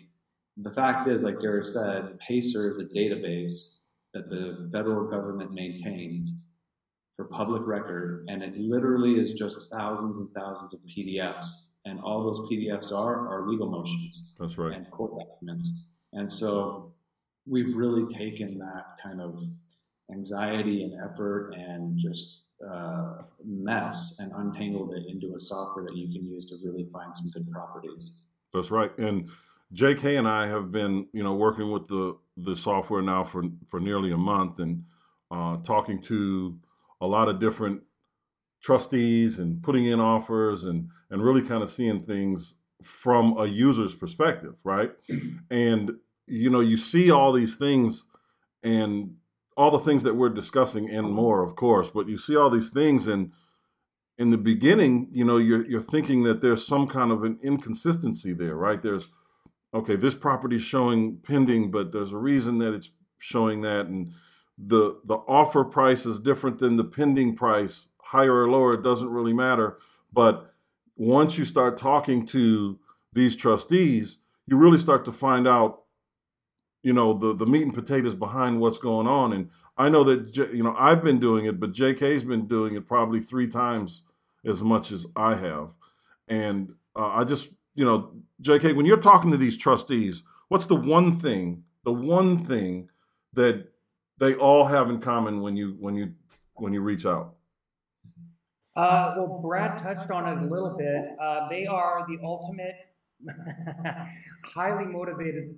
the 0.57 0.71
fact 0.71 1.07
is, 1.07 1.23
like 1.23 1.39
Gary 1.39 1.63
said, 1.63 2.19
Pacer 2.19 2.69
is 2.69 2.79
a 2.79 2.85
database 2.85 3.79
that 4.13 4.29
the 4.29 4.69
federal 4.71 5.07
government 5.09 5.53
maintains 5.53 6.49
for 7.15 7.25
public 7.25 7.61
record, 7.65 8.25
and 8.29 8.43
it 8.43 8.57
literally 8.57 9.19
is 9.19 9.33
just 9.33 9.71
thousands 9.71 10.19
and 10.19 10.29
thousands 10.31 10.73
of 10.73 10.81
PDFs. 10.81 11.71
And 11.85 11.99
all 12.01 12.23
those 12.23 12.49
PDFs 12.49 12.91
are 12.91 13.27
are 13.27 13.47
legal 13.47 13.69
motions. 13.69 14.33
That's 14.39 14.57
right. 14.57 14.75
And 14.75 14.89
court 14.91 15.11
documents. 15.17 15.87
And 16.13 16.31
so 16.31 16.93
we've 17.45 17.75
really 17.75 18.07
taken 18.07 18.57
that 18.59 18.85
kind 19.03 19.21
of 19.21 19.39
anxiety 20.11 20.83
and 20.83 20.93
effort 21.03 21.53
and 21.53 21.97
just 21.97 22.44
uh, 22.69 23.23
mess 23.43 24.17
and 24.19 24.31
untangled 24.35 24.93
it 24.95 25.05
into 25.07 25.35
a 25.35 25.39
software 25.39 25.85
that 25.85 25.95
you 25.95 26.07
can 26.07 26.25
use 26.25 26.45
to 26.47 26.55
really 26.63 26.85
find 26.85 27.15
some 27.15 27.29
good 27.31 27.51
properties. 27.51 28.25
That's 28.53 28.71
right. 28.71 28.97
And 28.97 29.29
JK 29.73 30.17
and 30.17 30.27
I 30.27 30.47
have 30.47 30.71
been, 30.71 31.07
you 31.11 31.23
know, 31.23 31.33
working 31.33 31.71
with 31.71 31.87
the 31.87 32.17
the 32.37 32.55
software 32.55 33.01
now 33.01 33.23
for 33.23 33.43
for 33.67 33.79
nearly 33.79 34.11
a 34.11 34.17
month 34.17 34.59
and 34.59 34.83
uh, 35.31 35.57
talking 35.57 36.01
to 36.03 36.57
a 37.01 37.07
lot 37.07 37.27
of 37.27 37.39
different 37.39 37.81
trustees 38.61 39.39
and 39.39 39.61
putting 39.61 39.85
in 39.85 39.99
offers 39.99 40.63
and 40.63 40.89
and 41.09 41.23
really 41.23 41.41
kind 41.41 41.61
of 41.61 41.69
seeing 41.69 41.99
things 41.99 42.55
from 42.83 43.37
a 43.37 43.45
user's 43.45 43.95
perspective, 43.95 44.55
right? 44.63 44.91
And 45.49 45.91
you 46.27 46.49
know, 46.49 46.61
you 46.61 46.77
see 46.77 47.11
all 47.11 47.31
these 47.31 47.55
things 47.55 48.07
and 48.63 49.15
all 49.57 49.71
the 49.71 49.79
things 49.79 50.03
that 50.03 50.15
we're 50.15 50.29
discussing 50.29 50.89
and 50.89 51.11
more, 51.11 51.43
of 51.43 51.55
course. 51.55 51.89
But 51.89 52.07
you 52.07 52.17
see 52.17 52.35
all 52.35 52.49
these 52.49 52.69
things, 52.69 53.07
and 53.07 53.31
in 54.17 54.31
the 54.31 54.37
beginning, 54.37 55.09
you 55.11 55.25
know, 55.25 55.37
you're 55.37 55.65
you're 55.65 55.81
thinking 55.81 56.23
that 56.23 56.41
there's 56.41 56.65
some 56.65 56.87
kind 56.87 57.11
of 57.11 57.23
an 57.23 57.39
inconsistency 57.43 58.33
there, 58.33 58.55
right? 58.55 58.81
There's 58.81 59.09
okay, 59.73 59.95
this 59.95 60.15
property 60.15 60.55
is 60.55 60.63
showing 60.63 61.17
pending, 61.17 61.71
but 61.71 61.91
there's 61.91 62.13
a 62.13 62.17
reason 62.17 62.59
that 62.59 62.73
it's 62.73 62.89
showing 63.17 63.61
that, 63.61 63.87
and 63.87 64.11
the 64.57 64.99
the 65.05 65.15
offer 65.15 65.63
price 65.63 66.05
is 66.05 66.19
different 66.19 66.59
than 66.59 66.75
the 66.75 66.83
pending 66.83 67.35
price, 67.35 67.89
higher 68.01 68.43
or 68.43 68.49
lower, 68.49 68.73
it 68.73 68.83
doesn't 68.83 69.09
really 69.09 69.33
matter. 69.33 69.77
But 70.13 70.53
once 70.95 71.37
you 71.37 71.45
start 71.45 71.77
talking 71.77 72.25
to 72.27 72.79
these 73.11 73.35
trustees, 73.35 74.19
you 74.47 74.57
really 74.57 74.77
start 74.77 75.03
to 75.05 75.11
find 75.11 75.47
out, 75.47 75.83
you 76.85 76.93
know, 76.93 77.17
the 77.17 77.33
the 77.33 77.47
meat 77.47 77.63
and 77.63 77.73
potatoes 77.73 78.13
behind 78.13 78.59
what's 78.59 78.77
going 78.77 79.07
on. 79.07 79.33
And 79.33 79.49
I 79.75 79.89
know 79.89 80.03
that 80.03 80.37
you 80.53 80.61
know 80.61 80.75
I've 80.77 81.03
been 81.03 81.19
doing 81.19 81.45
it, 81.47 81.59
but 81.59 81.71
J.K.'s 81.71 82.23
been 82.23 82.47
doing 82.47 82.75
it 82.75 82.87
probably 82.87 83.19
three 83.19 83.47
times 83.47 84.03
as 84.45 84.61
much 84.61 84.91
as 84.91 85.07
I 85.15 85.33
have. 85.33 85.69
And 86.27 86.75
uh, 86.95 87.07
I 87.07 87.23
just, 87.23 87.49
you 87.73 87.85
know, 87.85 88.13
J.K., 88.39 88.73
when 88.73 88.85
you're 88.85 88.97
talking 88.97 89.31
to 89.31 89.37
these 89.37 89.57
trustees, 89.57 90.25
what's 90.49 90.67
the 90.67 90.75
one 90.75 91.17
thing, 91.17 91.63
the 91.85 91.91
one 91.91 92.37
thing 92.37 92.89
that 93.33 93.65
they 94.19 94.35
all 94.35 94.65
have 94.65 94.87
in 94.91 94.99
common 94.99 95.41
when 95.41 95.57
you 95.57 95.75
when 95.79 95.95
you 95.95 96.13
when 96.53 96.71
you 96.71 96.81
reach 96.81 97.07
out? 97.07 97.33
Uh, 98.75 99.15
well, 99.17 99.39
Brad 99.41 99.81
touched 99.81 100.11
on 100.11 100.27
it 100.27 100.45
a 100.45 100.53
little 100.53 100.77
bit. 100.77 101.17
Uh, 101.19 101.49
they 101.49 101.65
are 101.65 102.05
the 102.07 102.19
ultimate 102.23 102.75
highly 104.43 104.85
motivated 104.85 105.57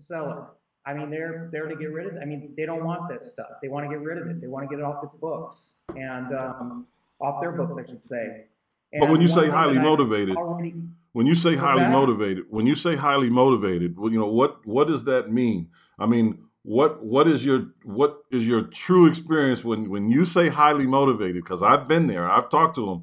seller. 0.00 0.46
I 0.86 0.94
mean, 0.94 1.10
they're 1.10 1.48
there 1.52 1.68
to 1.68 1.76
get 1.76 1.92
rid 1.92 2.06
of 2.06 2.14
it. 2.14 2.20
I 2.22 2.24
mean, 2.24 2.54
they 2.56 2.64
don't 2.64 2.84
want 2.84 3.08
this 3.08 3.32
stuff. 3.32 3.48
They 3.60 3.68
want 3.68 3.84
to 3.84 3.90
get 3.90 4.02
rid 4.02 4.18
of 4.18 4.26
it. 4.28 4.40
They 4.40 4.46
want 4.46 4.68
to 4.68 4.74
get 4.74 4.80
it 4.80 4.84
off 4.84 5.04
its 5.04 5.14
books 5.20 5.82
and 5.94 6.34
um, 6.34 6.86
off 7.20 7.40
their 7.40 7.52
books, 7.52 7.76
I 7.78 7.86
should 7.86 8.06
say. 8.06 8.44
And 8.92 9.00
but 9.00 9.10
when 9.10 9.20
you 9.20 9.28
say 9.28 9.48
highly 9.48 9.78
motivated, 9.78 10.36
already, 10.36 10.74
when 11.12 11.26
you 11.26 11.34
say 11.34 11.56
highly 11.56 11.82
that? 11.82 11.90
motivated, 11.90 12.44
when 12.48 12.66
you 12.66 12.74
say 12.74 12.96
highly 12.96 13.28
motivated, 13.28 13.98
well, 13.98 14.10
you 14.10 14.18
know 14.18 14.28
what 14.28 14.66
what 14.66 14.88
does 14.88 15.04
that 15.04 15.30
mean? 15.30 15.68
I 15.98 16.06
mean, 16.06 16.38
what 16.62 17.04
what 17.04 17.28
is 17.28 17.44
your 17.44 17.66
what 17.84 18.22
is 18.30 18.48
your 18.48 18.62
true 18.62 19.06
experience 19.06 19.62
when 19.62 19.90
when 19.90 20.10
you 20.10 20.24
say 20.24 20.48
highly 20.48 20.86
motivated? 20.86 21.44
Because 21.44 21.62
I've 21.62 21.86
been 21.86 22.06
there, 22.06 22.30
I've 22.30 22.48
talked 22.48 22.76
to 22.76 22.86
them. 22.86 23.02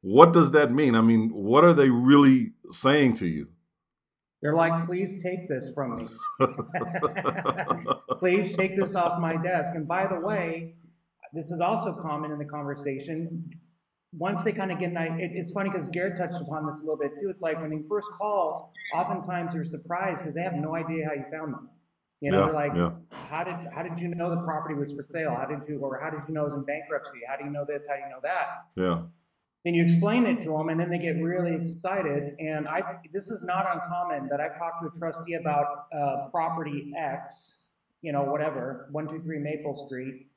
What 0.00 0.32
does 0.32 0.52
that 0.52 0.72
mean? 0.72 0.94
I 0.94 1.00
mean, 1.00 1.30
what 1.30 1.64
are 1.64 1.72
they 1.72 1.90
really 1.90 2.52
saying 2.70 3.14
to 3.14 3.26
you? 3.26 3.48
They're 4.42 4.54
like, 4.54 4.86
please 4.86 5.22
take 5.22 5.48
this 5.48 5.72
from 5.74 5.96
me. 5.96 6.06
please 8.18 8.56
take 8.56 8.76
this 8.76 8.94
off 8.94 9.20
my 9.20 9.36
desk. 9.42 9.72
And 9.74 9.88
by 9.88 10.06
the 10.06 10.20
way, 10.24 10.74
this 11.32 11.50
is 11.50 11.60
also 11.60 11.92
common 11.94 12.30
in 12.32 12.38
the 12.38 12.44
conversation. 12.44 13.50
Once 14.12 14.44
they 14.44 14.52
kind 14.52 14.70
of 14.72 14.78
get 14.78 14.90
an 14.90 14.96
idea, 14.96 15.28
it's 15.32 15.52
funny 15.52 15.70
because 15.70 15.88
Garrett 15.88 16.16
touched 16.16 16.40
upon 16.40 16.64
this 16.66 16.76
a 16.76 16.78
little 16.78 16.96
bit 16.96 17.12
too. 17.20 17.28
It's 17.28 17.40
like 17.42 17.60
when 17.60 17.72
you 17.72 17.84
first 17.88 18.08
call, 18.16 18.72
oftentimes 18.94 19.52
they're 19.52 19.64
surprised 19.64 20.18
because 20.20 20.34
they 20.34 20.42
have 20.42 20.54
no 20.54 20.74
idea 20.74 21.06
how 21.06 21.14
you 21.14 21.24
found 21.30 21.52
them. 21.54 21.68
You 22.20 22.30
know, 22.30 22.46
Yeah, 22.46 22.52
like, 22.52 22.72
yeah. 22.74 22.90
how 23.28 23.44
did 23.44 23.56
how 23.74 23.82
did 23.82 23.98
you 24.00 24.08
know 24.14 24.30
the 24.30 24.40
property 24.42 24.74
was 24.74 24.92
for 24.94 25.04
sale? 25.06 25.34
How 25.36 25.44
did 25.44 25.68
you 25.68 25.78
or 25.80 26.00
how 26.02 26.08
did 26.08 26.20
you 26.26 26.32
know 26.32 26.42
it 26.42 26.44
was 26.44 26.54
in 26.54 26.64
bankruptcy? 26.64 27.18
How 27.28 27.36
do 27.36 27.44
you 27.44 27.50
know 27.50 27.66
this? 27.68 27.86
How 27.86 27.96
do 27.96 28.00
you 28.02 28.08
know 28.08 28.20
that? 28.22 28.46
yeah, 28.74 29.02
then 29.66 29.74
you 29.74 29.82
explain 29.82 30.26
it 30.26 30.40
to 30.40 30.50
them 30.50 30.68
and 30.68 30.78
then 30.78 30.88
they 30.88 30.98
get 30.98 31.20
really 31.20 31.54
excited 31.56 32.36
and 32.38 32.68
i 32.68 32.80
this 33.12 33.30
is 33.30 33.42
not 33.42 33.66
uncommon 33.74 34.28
that 34.30 34.40
i've 34.40 34.56
talked 34.56 34.80
to 34.80 34.88
a 34.88 34.98
trustee 34.98 35.34
about 35.34 35.86
uh, 35.92 36.28
property 36.30 36.92
x 36.96 37.66
you 38.00 38.12
know 38.12 38.22
whatever 38.22 38.86
123 38.92 39.38
maple 39.40 39.74
street 39.74 40.28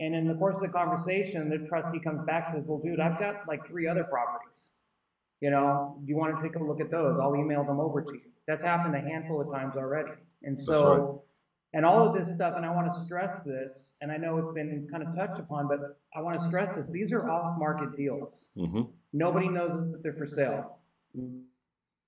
and 0.00 0.14
in 0.14 0.26
the 0.26 0.34
course 0.34 0.56
of 0.56 0.62
the 0.62 0.68
conversation 0.68 1.50
the 1.50 1.58
trustee 1.68 2.00
comes 2.00 2.24
back 2.24 2.46
and 2.46 2.54
says 2.54 2.66
well 2.66 2.80
dude 2.82 2.98
i've 2.98 3.20
got 3.20 3.46
like 3.46 3.64
three 3.68 3.86
other 3.86 4.04
properties. 4.04 4.70
You 5.42 5.50
know 5.50 5.96
do 6.00 6.08
you 6.08 6.16
want 6.16 6.36
to 6.36 6.42
take 6.42 6.56
a 6.56 6.62
look 6.62 6.80
at 6.80 6.90
those? 6.90 7.18
I'll 7.18 7.36
email 7.36 7.64
them 7.64 7.80
over 7.80 8.02
to 8.02 8.12
you. 8.12 8.20
That's 8.46 8.62
happened 8.62 8.94
a 8.94 9.00
handful 9.00 9.40
of 9.40 9.50
times 9.52 9.76
already 9.76 10.12
and 10.42 10.58
so. 10.58 11.24
And 11.72 11.84
all 11.86 12.06
of 12.08 12.14
this 12.14 12.30
stuff 12.30 12.54
and 12.56 12.66
i 12.66 12.70
want 12.74 12.90
to 12.90 12.96
stress 13.00 13.40
this 13.40 13.96
and 14.00 14.10
i 14.10 14.16
know 14.16 14.38
it's 14.38 14.52
been 14.54 14.88
kind 14.90 15.02
of 15.02 15.14
touched 15.14 15.38
upon 15.38 15.68
but 15.68 15.98
i 16.16 16.20
want 16.20 16.38
to 16.38 16.44
stress 16.44 16.74
this 16.74 16.90
these 16.90 17.12
are 17.12 17.30
off 17.30 17.58
market 17.58 17.96
deals 17.96 18.50
hmm 18.56 18.82
Nobody 19.12 19.48
knows 19.48 19.90
that 19.90 20.02
they're 20.04 20.12
for 20.12 20.26
sale. 20.26 20.78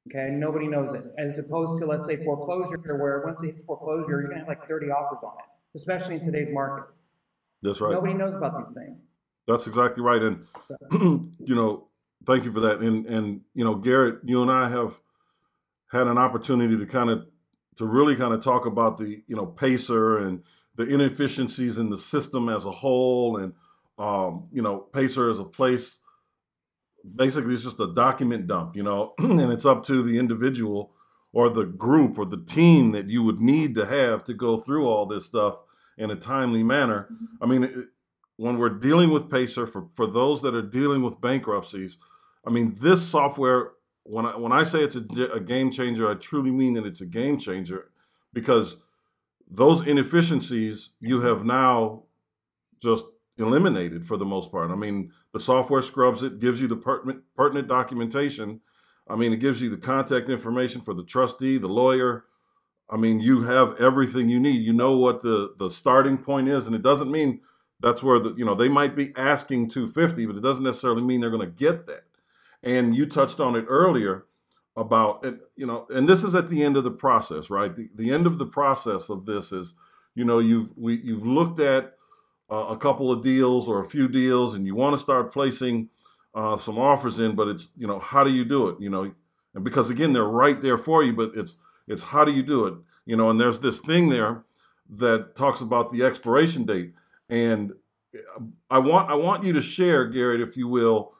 Okay, 0.08 0.30
nobody 0.30 0.66
knows 0.68 0.94
it. 0.94 1.04
As 1.18 1.38
opposed 1.38 1.80
to, 1.80 1.86
let's 1.86 2.06
say, 2.06 2.16
foreclosure, 2.24 2.96
where 2.96 3.22
once 3.24 3.42
it 3.42 3.46
hits 3.46 3.62
foreclosure, 3.62 4.08
you're 4.20 4.22
gonna 4.24 4.38
have 4.38 4.48
like 4.48 4.66
thirty 4.68 4.86
offers 4.90 5.18
on 5.22 5.32
it, 5.38 5.76
especially 5.76 6.16
in 6.16 6.24
today's 6.24 6.50
market. 6.50 6.86
that's 7.62 7.80
right. 7.80 7.92
Nobody 7.92 8.14
knows 8.14 8.34
about 8.34 8.58
these 8.58 8.72
things. 8.72 9.06
That's 9.48 9.66
exactly 9.66 10.02
right. 10.02 10.22
And 10.22 10.46
you 11.40 11.54
know, 11.54 11.88
thank 12.24 12.44
you 12.44 12.52
for 12.52 12.60
that. 12.60 12.80
And 12.80 13.06
and 13.06 13.40
you 13.54 13.64
know, 13.64 13.74
Garrett, 13.74 14.20
you 14.24 14.42
and 14.42 14.50
I 14.50 14.68
have 14.68 14.94
had 15.90 16.06
an 16.06 16.18
opportunity 16.18 16.76
to 16.76 16.86
kind 16.86 17.10
of 17.10 17.26
to 17.76 17.86
really 17.86 18.16
kind 18.16 18.34
of 18.34 18.42
talk 18.42 18.66
about 18.66 18.98
the 18.98 19.22
you 19.26 19.36
know 19.36 19.46
pacer 19.46 20.18
and 20.18 20.42
the 20.76 20.84
inefficiencies 20.84 21.78
in 21.78 21.90
the 21.90 21.96
system 21.96 22.48
as 22.48 22.66
a 22.66 22.70
whole 22.70 23.36
and 23.36 23.52
um, 23.98 24.48
you 24.52 24.62
know 24.62 24.78
pacer 24.78 25.30
as 25.30 25.38
a 25.38 25.44
place 25.44 26.00
basically 27.16 27.52
it's 27.52 27.64
just 27.64 27.80
a 27.80 27.94
document 27.94 28.46
dump 28.46 28.76
you 28.76 28.82
know 28.82 29.14
and 29.18 29.52
it's 29.52 29.66
up 29.66 29.84
to 29.84 30.02
the 30.02 30.18
individual 30.18 30.92
or 31.32 31.48
the 31.48 31.64
group 31.64 32.18
or 32.18 32.26
the 32.26 32.44
team 32.44 32.92
that 32.92 33.08
you 33.08 33.22
would 33.22 33.40
need 33.40 33.74
to 33.74 33.86
have 33.86 34.22
to 34.24 34.34
go 34.34 34.58
through 34.58 34.86
all 34.86 35.06
this 35.06 35.24
stuff 35.24 35.56
in 35.96 36.10
a 36.10 36.16
timely 36.16 36.62
manner. 36.62 37.08
I 37.40 37.46
mean 37.46 37.64
it, 37.64 37.74
when 38.36 38.58
we're 38.58 38.68
dealing 38.70 39.10
with 39.10 39.30
pacer 39.30 39.66
for, 39.66 39.88
for 39.94 40.06
those 40.06 40.42
that 40.42 40.54
are 40.54 40.62
dealing 40.62 41.02
with 41.02 41.20
bankruptcies 41.20 41.98
i 42.46 42.50
mean 42.50 42.74
this 42.80 43.06
software 43.06 43.72
when 44.04 44.26
I, 44.26 44.36
when 44.36 44.52
I 44.52 44.62
say 44.64 44.82
it's 44.82 44.96
a, 44.96 45.04
a 45.32 45.40
game 45.40 45.70
changer 45.70 46.10
i 46.10 46.14
truly 46.14 46.50
mean 46.50 46.74
that 46.74 46.86
it's 46.86 47.00
a 47.00 47.06
game 47.06 47.38
changer 47.38 47.90
because 48.32 48.82
those 49.50 49.86
inefficiencies 49.86 50.90
you 51.00 51.20
have 51.20 51.44
now 51.44 52.04
just 52.80 53.04
eliminated 53.38 54.06
for 54.06 54.16
the 54.16 54.24
most 54.24 54.50
part. 54.50 54.70
I 54.70 54.74
mean, 54.74 55.12
the 55.32 55.40
software 55.40 55.82
scrubs 55.82 56.22
it, 56.22 56.38
gives 56.38 56.60
you 56.60 56.68
the 56.68 56.76
pertinent, 56.76 57.22
pertinent 57.36 57.68
documentation. 57.68 58.60
I 59.08 59.16
mean, 59.16 59.32
it 59.32 59.38
gives 59.38 59.60
you 59.60 59.70
the 59.70 59.76
contact 59.76 60.28
information 60.28 60.80
for 60.80 60.94
the 60.94 61.04
trustee, 61.04 61.58
the 61.58 61.68
lawyer. 61.68 62.24
I 62.90 62.96
mean, 62.96 63.20
you 63.20 63.42
have 63.42 63.80
everything 63.80 64.28
you 64.28 64.40
need. 64.40 64.62
You 64.62 64.72
know 64.72 64.96
what 64.96 65.22
the 65.22 65.54
the 65.58 65.70
starting 65.70 66.18
point 66.18 66.48
is, 66.48 66.66
and 66.66 66.76
it 66.76 66.82
doesn't 66.82 67.10
mean 67.10 67.40
that's 67.80 68.02
where 68.02 68.18
the 68.18 68.34
you 68.36 68.44
know 68.44 68.54
they 68.54 68.68
might 68.68 68.94
be 68.94 69.12
asking 69.16 69.70
250, 69.70 70.26
but 70.26 70.36
it 70.36 70.42
doesn't 70.42 70.64
necessarily 70.64 71.02
mean 71.02 71.20
they're 71.20 71.30
going 71.30 71.40
to 71.40 71.46
get 71.46 71.86
that. 71.86 72.04
And 72.62 72.94
you 72.94 73.06
touched 73.06 73.40
on 73.40 73.56
it 73.56 73.64
earlier 73.68 74.26
about 74.76 75.24
you 75.56 75.66
know, 75.66 75.86
and 75.90 76.08
this 76.08 76.22
is 76.22 76.34
at 76.34 76.48
the 76.48 76.62
end 76.62 76.76
of 76.76 76.84
the 76.84 76.90
process, 76.90 77.50
right? 77.50 77.74
The, 77.74 77.88
the 77.94 78.10
end 78.10 78.26
of 78.26 78.38
the 78.38 78.46
process 78.46 79.10
of 79.10 79.26
this 79.26 79.52
is, 79.52 79.74
you 80.14 80.24
know, 80.24 80.38
you've 80.38 80.76
we, 80.76 81.00
you've 81.02 81.26
looked 81.26 81.60
at 81.60 81.94
uh, 82.50 82.66
a 82.68 82.76
couple 82.76 83.10
of 83.10 83.22
deals 83.22 83.68
or 83.68 83.80
a 83.80 83.84
few 83.84 84.08
deals, 84.08 84.54
and 84.54 84.66
you 84.66 84.74
want 84.74 84.94
to 84.94 85.02
start 85.02 85.32
placing 85.32 85.88
uh, 86.34 86.56
some 86.56 86.78
offers 86.78 87.18
in, 87.18 87.34
but 87.34 87.48
it's 87.48 87.72
you 87.76 87.86
know 87.86 87.98
how 87.98 88.24
do 88.24 88.30
you 88.30 88.44
do 88.44 88.68
it? 88.68 88.80
You 88.80 88.90
know, 88.90 89.12
and 89.54 89.64
because 89.64 89.90
again 89.90 90.12
they're 90.12 90.24
right 90.24 90.60
there 90.60 90.78
for 90.78 91.04
you, 91.04 91.12
but 91.12 91.32
it's 91.34 91.58
it's 91.86 92.02
how 92.02 92.24
do 92.24 92.32
you 92.32 92.42
do 92.42 92.66
it? 92.66 92.74
You 93.04 93.16
know, 93.16 93.30
and 93.30 93.40
there's 93.40 93.60
this 93.60 93.80
thing 93.80 94.08
there 94.08 94.44
that 94.88 95.36
talks 95.36 95.60
about 95.60 95.90
the 95.90 96.02
expiration 96.04 96.64
date, 96.64 96.94
and 97.28 97.72
I 98.70 98.78
want 98.78 99.10
I 99.10 99.14
want 99.14 99.44
you 99.44 99.52
to 99.54 99.62
share, 99.62 100.06
Garrett, 100.06 100.40
if 100.40 100.56
you 100.56 100.68
will, 100.68 101.12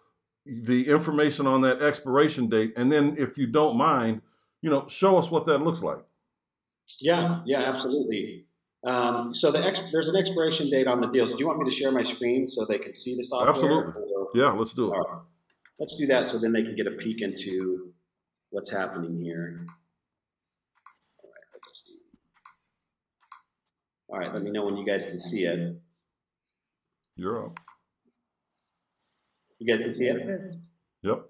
the 0.46 0.88
information 0.88 1.46
on 1.46 1.60
that 1.62 1.82
expiration 1.82 2.48
date, 2.48 2.72
and 2.76 2.90
then 2.90 3.16
if 3.18 3.38
you 3.38 3.46
don't 3.46 3.76
mind, 3.76 4.22
you 4.60 4.70
know, 4.70 4.86
show 4.88 5.16
us 5.16 5.30
what 5.30 5.46
that 5.46 5.58
looks 5.58 5.82
like. 5.82 6.04
Yeah, 7.00 7.40
yeah, 7.46 7.60
absolutely. 7.60 8.46
Um, 8.84 9.32
so 9.32 9.52
the 9.52 9.64
ex- 9.64 9.82
there's 9.92 10.08
an 10.08 10.16
expiration 10.16 10.68
date 10.68 10.88
on 10.88 11.00
the 11.00 11.06
deals. 11.08 11.30
Do 11.32 11.38
you 11.38 11.46
want 11.46 11.60
me 11.60 11.70
to 11.70 11.76
share 11.76 11.92
my 11.92 12.02
screen 12.02 12.48
so 12.48 12.64
they 12.64 12.78
can 12.78 12.92
see 12.94 13.14
the 13.16 13.22
software? 13.22 13.50
Absolutely. 13.50 14.02
Or- 14.16 14.28
Yeah, 14.34 14.50
let's 14.52 14.72
do 14.72 14.92
it. 14.92 14.96
Right. 14.96 15.20
Let's 15.78 15.96
do 15.96 16.06
that 16.08 16.28
so 16.28 16.38
then 16.38 16.52
they 16.52 16.62
can 16.64 16.74
get 16.74 16.86
a 16.86 16.92
peek 16.92 17.22
into 17.22 17.92
what's 18.50 18.70
happening 18.70 19.20
here. 19.20 19.58
All 21.22 21.30
right, 21.30 21.46
let's 21.54 21.84
see. 21.86 21.98
All 24.08 24.18
right, 24.18 24.32
let 24.34 24.42
me 24.42 24.50
know 24.50 24.64
when 24.64 24.76
you 24.76 24.84
guys 24.86 25.06
can 25.06 25.18
see 25.18 25.44
it. 25.44 25.76
You're 27.16 27.46
up. 27.46 27.58
You 29.62 29.72
guys 29.72 29.82
can 29.82 29.92
see 29.92 30.06
it? 30.06 30.26
Yep. 31.02 31.24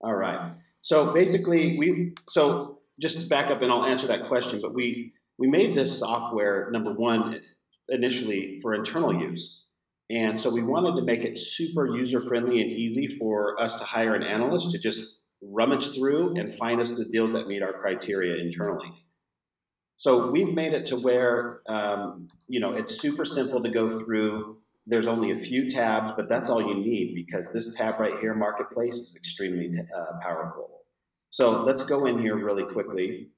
All 0.00 0.14
right. 0.14 0.52
So 0.82 1.12
basically, 1.12 1.78
we 1.78 2.14
so 2.28 2.80
just 3.00 3.28
back 3.30 3.50
up 3.50 3.62
and 3.62 3.70
I'll 3.70 3.84
answer 3.84 4.08
that 4.08 4.26
question. 4.28 4.60
But 4.60 4.74
we 4.74 5.12
we 5.38 5.48
made 5.48 5.74
this 5.74 5.98
software 5.98 6.70
number 6.72 6.92
one 6.92 7.40
initially 7.88 8.58
for 8.60 8.74
internal 8.74 9.14
use, 9.14 9.66
and 10.10 10.40
so 10.40 10.50
we 10.50 10.62
wanted 10.62 10.96
to 10.96 11.02
make 11.02 11.24
it 11.24 11.38
super 11.38 11.86
user 11.96 12.20
friendly 12.20 12.60
and 12.60 12.70
easy 12.70 13.06
for 13.06 13.60
us 13.60 13.78
to 13.78 13.84
hire 13.84 14.14
an 14.14 14.24
analyst 14.24 14.72
to 14.72 14.78
just 14.78 15.24
rummage 15.40 15.94
through 15.94 16.36
and 16.36 16.54
find 16.54 16.80
us 16.80 16.94
the 16.94 17.04
deals 17.04 17.32
that 17.32 17.46
meet 17.46 17.62
our 17.62 17.74
criteria 17.74 18.42
internally. 18.42 18.92
So 19.96 20.30
we've 20.30 20.52
made 20.52 20.74
it 20.74 20.86
to 20.86 20.96
where 20.96 21.60
um, 21.68 22.28
you 22.48 22.60
know 22.60 22.72
it's 22.72 23.00
super 23.00 23.24
simple 23.24 23.62
to 23.62 23.70
go 23.70 23.88
through. 23.88 24.58
There's 24.86 25.08
only 25.08 25.32
a 25.32 25.36
few 25.36 25.68
tabs, 25.68 26.12
but 26.16 26.28
that's 26.28 26.48
all 26.48 26.60
you 26.60 26.74
need 26.74 27.14
because 27.14 27.50
this 27.52 27.74
tab 27.74 27.98
right 27.98 28.18
here, 28.18 28.34
Marketplace, 28.34 28.94
is 28.94 29.16
extremely 29.16 29.72
uh, 29.96 30.18
powerful. 30.20 30.82
So 31.30 31.64
let's 31.64 31.84
go 31.84 32.06
in 32.06 32.18
here 32.18 32.36
really 32.36 32.64
quickly. 32.64 33.30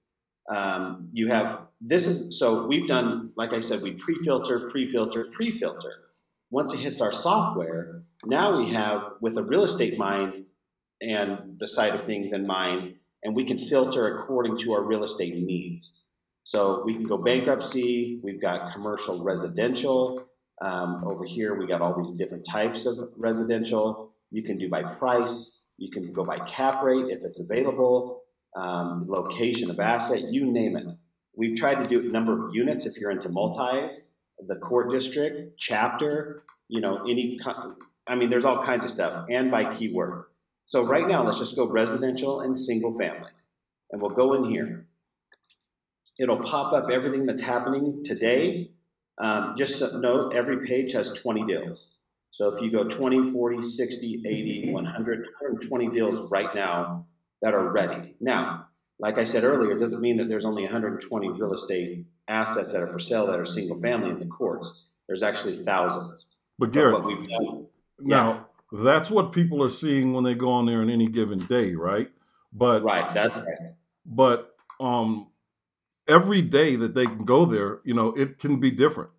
Um, 0.48 1.08
you 1.12 1.28
have 1.28 1.60
this 1.80 2.06
is 2.06 2.38
so 2.38 2.66
we've 2.66 2.88
done 2.88 3.32
like 3.36 3.52
I 3.52 3.60
said, 3.60 3.82
we 3.82 3.92
pre-filter, 3.92 4.70
pre-filter, 4.70 5.26
pre-filter. 5.32 5.92
Once 6.50 6.72
it 6.74 6.80
hits 6.80 7.00
our 7.00 7.12
software, 7.12 8.02
now 8.24 8.56
we 8.56 8.70
have 8.70 9.02
with 9.20 9.36
a 9.36 9.42
real 9.42 9.64
estate 9.64 9.98
mind 9.98 10.44
and 11.00 11.58
the 11.58 11.68
side 11.68 11.94
of 11.94 12.04
things 12.04 12.32
in 12.32 12.46
mind, 12.46 12.94
and 13.22 13.34
we 13.34 13.44
can 13.44 13.58
filter 13.58 14.18
according 14.18 14.58
to 14.58 14.72
our 14.72 14.82
real 14.82 15.04
estate 15.04 15.36
needs. 15.36 16.06
So 16.44 16.82
we 16.84 16.94
can 16.94 17.04
go 17.04 17.18
bankruptcy. 17.18 18.20
We've 18.22 18.40
got 18.40 18.72
commercial 18.72 19.22
residential. 19.22 20.27
Um, 20.60 21.04
over 21.06 21.24
here, 21.24 21.54
we 21.58 21.66
got 21.66 21.80
all 21.80 22.02
these 22.02 22.12
different 22.12 22.44
types 22.44 22.86
of 22.86 22.98
residential. 23.16 24.12
You 24.30 24.42
can 24.42 24.58
do 24.58 24.68
by 24.68 24.82
price. 24.82 25.66
You 25.78 25.90
can 25.90 26.12
go 26.12 26.24
by 26.24 26.38
cap 26.40 26.82
rate 26.82 27.06
if 27.08 27.22
it's 27.24 27.40
available, 27.40 28.22
um, 28.56 29.04
location 29.06 29.70
of 29.70 29.78
asset, 29.78 30.32
you 30.32 30.50
name 30.50 30.76
it. 30.76 30.86
We've 31.36 31.56
tried 31.56 31.84
to 31.84 31.88
do 31.88 32.10
number 32.10 32.48
of 32.48 32.54
units 32.54 32.84
if 32.84 32.96
you're 32.96 33.12
into 33.12 33.28
multis, 33.28 34.16
the 34.46 34.56
court 34.56 34.90
district, 34.90 35.56
chapter, 35.56 36.42
you 36.66 36.80
know, 36.80 37.02
any, 37.08 37.38
I 38.08 38.16
mean, 38.16 38.28
there's 38.28 38.44
all 38.44 38.64
kinds 38.64 38.84
of 38.84 38.90
stuff, 38.90 39.26
and 39.30 39.52
by 39.52 39.72
keyword. 39.74 40.24
So 40.66 40.82
right 40.82 41.06
now, 41.06 41.24
let's 41.24 41.38
just 41.38 41.54
go 41.54 41.66
residential 41.68 42.40
and 42.40 42.58
single 42.58 42.98
family. 42.98 43.30
And 43.90 44.02
we'll 44.02 44.10
go 44.10 44.34
in 44.34 44.44
here. 44.44 44.86
It'll 46.18 46.42
pop 46.42 46.72
up 46.72 46.90
everything 46.90 47.24
that's 47.24 47.40
happening 47.40 48.02
today. 48.04 48.72
Um, 49.20 49.54
just 49.56 49.94
note, 49.94 50.34
every 50.34 50.66
page 50.66 50.92
has 50.92 51.12
20 51.12 51.44
deals. 51.46 51.98
So 52.30 52.54
if 52.54 52.62
you 52.62 52.70
go 52.70 52.84
20, 52.84 53.32
40, 53.32 53.62
60, 53.62 54.22
80, 54.26 54.72
100, 54.72 55.18
120 55.18 55.88
deals 55.88 56.30
right 56.30 56.54
now 56.54 57.06
that 57.42 57.54
are 57.54 57.72
ready. 57.72 58.14
Now, 58.20 58.66
like 58.98 59.18
I 59.18 59.24
said 59.24 59.44
earlier, 59.44 59.76
it 59.76 59.80
doesn't 59.80 60.00
mean 60.00 60.18
that 60.18 60.28
there's 60.28 60.44
only 60.44 60.62
120 60.62 61.30
real 61.30 61.52
estate 61.52 62.06
assets 62.28 62.72
that 62.72 62.82
are 62.82 62.92
for 62.92 62.98
sale 62.98 63.26
that 63.26 63.38
are 63.38 63.46
single 63.46 63.80
family 63.80 64.10
in 64.10 64.18
the 64.18 64.26
courts. 64.26 64.86
There's 65.06 65.22
actually 65.22 65.56
thousands. 65.64 66.36
But 66.58 66.72
Garrett, 66.72 67.02
now 68.00 68.46
yeah. 68.72 68.82
that's 68.84 69.10
what 69.10 69.32
people 69.32 69.62
are 69.62 69.70
seeing 69.70 70.12
when 70.12 70.24
they 70.24 70.34
go 70.34 70.50
on 70.50 70.66
there 70.66 70.80
on 70.80 70.90
any 70.90 71.08
given 71.08 71.38
day, 71.38 71.74
right? 71.74 72.10
But 72.52 72.82
right, 72.82 73.14
that's 73.14 73.34
right. 73.34 73.74
But 74.04 74.54
um, 74.80 75.28
every 76.08 76.42
day 76.42 76.76
that 76.76 76.94
they 76.94 77.06
can 77.06 77.24
go 77.24 77.44
there, 77.44 77.80
you 77.84 77.94
know, 77.94 78.08
it 78.08 78.38
can 78.38 78.58
be 78.58 78.70
different, 78.70 79.10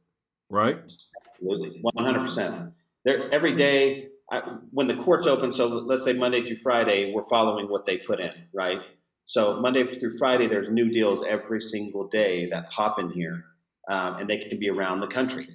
right? 0.49 0.79
Absolutely, 1.27 1.79
100. 1.81 2.19
percent 2.23 2.73
There 3.05 3.31
every 3.33 3.55
day 3.55 4.09
I, 4.31 4.39
when 4.71 4.87
the 4.87 4.95
courts 4.95 5.27
open. 5.27 5.51
So 5.51 5.67
let's 5.67 6.03
say 6.03 6.13
Monday 6.13 6.41
through 6.41 6.57
Friday, 6.57 7.13
we're 7.13 7.23
following 7.23 7.69
what 7.69 7.85
they 7.85 7.97
put 7.97 8.19
in, 8.19 8.33
right? 8.53 8.79
So 9.25 9.59
Monday 9.59 9.83
through 9.85 10.17
Friday, 10.17 10.47
there's 10.47 10.69
new 10.69 10.89
deals 10.89 11.23
every 11.27 11.61
single 11.61 12.07
day 12.07 12.49
that 12.49 12.71
pop 12.71 12.99
in 12.99 13.09
here, 13.09 13.45
um, 13.87 14.15
and 14.15 14.29
they 14.29 14.39
can 14.39 14.59
be 14.59 14.69
around 14.69 15.01
the 15.01 15.07
country. 15.07 15.47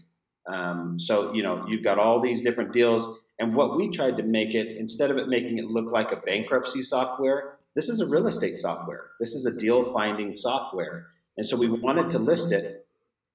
Um, 0.47 1.01
so 1.01 1.33
you 1.33 1.43
know 1.43 1.67
you've 1.69 1.83
got 1.83 1.99
all 1.99 2.21
these 2.21 2.43
different 2.43 2.73
deals, 2.73 3.25
and 3.39 3.55
what 3.55 3.77
we 3.77 3.91
tried 3.91 4.17
to 4.19 4.23
make 4.23 4.55
it 4.55 4.77
instead 4.77 5.11
of 5.11 5.19
it 5.19 5.29
making 5.29 5.59
it 5.59 5.65
look 5.65 5.91
like 5.91 6.13
a 6.13 6.17
bankruptcy 6.17 6.83
software, 6.83 7.59
this 7.75 7.89
is 7.89 8.01
a 8.01 8.07
real 8.07 8.29
estate 8.29 8.59
software. 8.59 9.11
This 9.19 9.35
is 9.35 9.47
a 9.47 9.59
deal 9.59 9.93
finding 9.93 10.37
software, 10.37 11.09
and 11.37 11.47
so 11.47 11.57
we 11.57 11.69
wanted 11.69 12.11
to 12.13 12.19
list 12.19 12.53
it, 12.53 12.87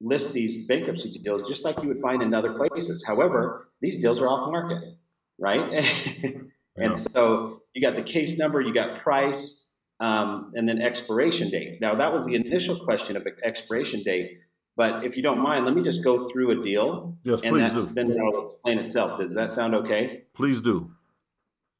list 0.02 0.34
these 0.34 0.68
bankruptcy 0.68 1.12
deals 1.20 1.48
just 1.48 1.66
like 1.66 1.82
you 1.82 1.88
would 1.90 2.02
find 2.02 2.22
in 2.22 2.34
other 2.34 2.54
places. 2.54 3.04
However, 3.06 3.70
these 3.82 4.00
deals 4.00 4.22
are 4.22 4.28
off 4.28 4.50
market, 4.52 4.98
right? 5.38 5.84
and 6.78 6.98
so 6.98 7.62
you 7.74 7.82
got 7.82 7.96
the 7.96 8.04
case 8.04 8.38
number, 8.38 8.62
you 8.62 8.74
got 8.74 9.00
price 9.00 9.70
um, 10.00 10.52
and 10.56 10.68
then 10.68 10.82
expiration 10.82 11.50
date. 11.50 11.82
Now, 11.82 11.96
that 11.96 12.14
was 12.14 12.26
the 12.26 12.36
initial 12.36 12.78
question 12.78 13.18
of 13.18 13.28
expiration 13.44 14.04
date. 14.04 14.40
But 14.78 15.04
if 15.04 15.18
you 15.18 15.24
don't 15.24 15.40
mind, 15.40 15.66
let 15.66 15.76
me 15.76 15.84
just 15.84 16.06
go 16.06 16.30
through 16.30 16.52
a 16.52 16.64
deal. 16.64 17.18
Yes, 17.24 17.42
and 17.44 17.52
please 17.52 17.74
that, 17.74 17.74
do. 17.74 17.90
Then 17.94 18.12
it'll 18.12 18.52
explain 18.52 18.80
itself. 18.80 19.20
Does 19.20 19.34
that 19.34 19.52
sound 19.52 19.76
okay? 19.76 20.24
Please 20.34 20.62
do. 20.62 20.92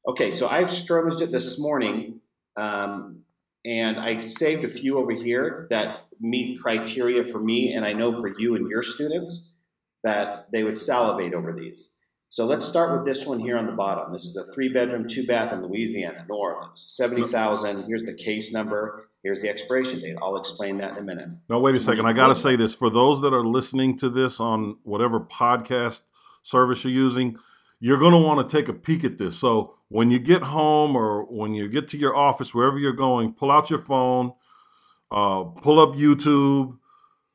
Okay, 0.06 0.32
so 0.32 0.48
I've 0.48 0.70
strummed 0.70 1.20
it 1.22 1.32
this 1.32 1.58
morning, 1.58 2.20
um, 2.56 3.20
and 3.64 3.98
I 3.98 4.20
saved 4.26 4.64
a 4.64 4.68
few 4.68 4.98
over 4.98 5.12
here 5.12 5.66
that 5.70 6.06
meet 6.20 6.60
criteria 6.60 7.24
for 7.24 7.40
me, 7.40 7.72
and 7.72 7.84
I 7.84 7.92
know 7.92 8.12
for 8.12 8.28
you 8.38 8.56
and 8.56 8.68
your 8.68 8.82
students 8.82 9.54
that 10.02 10.46
they 10.52 10.62
would 10.62 10.78
salivate 10.78 11.34
over 11.34 11.52
these. 11.52 11.96
So 12.30 12.44
let's 12.44 12.64
start 12.64 12.96
with 12.96 13.04
this 13.04 13.26
one 13.26 13.40
here 13.40 13.58
on 13.58 13.66
the 13.66 13.72
bottom. 13.72 14.12
This 14.12 14.24
is 14.24 14.36
a 14.36 14.52
three 14.52 14.68
bedroom, 14.68 15.08
two 15.08 15.26
bath 15.26 15.52
in 15.52 15.62
Louisiana, 15.62 16.24
New 16.28 16.36
Orleans. 16.36 16.84
70,000. 16.88 17.84
Here's 17.84 18.04
the 18.04 18.14
case 18.14 18.52
number. 18.52 19.08
Here's 19.24 19.42
the 19.42 19.48
expiration 19.48 20.00
date. 20.00 20.16
I'll 20.22 20.36
explain 20.36 20.78
that 20.78 20.92
in 20.92 20.98
a 20.98 21.02
minute. 21.02 21.28
Now, 21.48 21.58
wait 21.58 21.74
a 21.74 21.80
second. 21.80 22.06
I 22.06 22.12
got 22.12 22.28
to 22.28 22.36
say 22.36 22.54
this 22.54 22.72
for 22.72 22.88
those 22.88 23.20
that 23.22 23.34
are 23.34 23.44
listening 23.44 23.96
to 23.98 24.08
this 24.08 24.38
on 24.38 24.76
whatever 24.84 25.18
podcast 25.18 26.02
service 26.42 26.84
you're 26.84 26.92
using, 26.92 27.36
you're 27.80 27.98
going 27.98 28.12
to 28.12 28.18
want 28.18 28.48
to 28.48 28.56
take 28.56 28.68
a 28.68 28.72
peek 28.72 29.04
at 29.04 29.18
this. 29.18 29.38
So 29.38 29.74
when 29.88 30.10
you 30.10 30.18
get 30.18 30.42
home 30.42 30.94
or 30.94 31.24
when 31.24 31.54
you 31.54 31.68
get 31.68 31.88
to 31.88 31.98
your 31.98 32.14
office, 32.14 32.54
wherever 32.54 32.78
you're 32.78 32.92
going, 32.92 33.32
pull 33.32 33.50
out 33.50 33.70
your 33.70 33.78
phone, 33.78 34.32
uh, 35.10 35.42
pull 35.42 35.80
up 35.80 35.96
YouTube, 35.96 36.78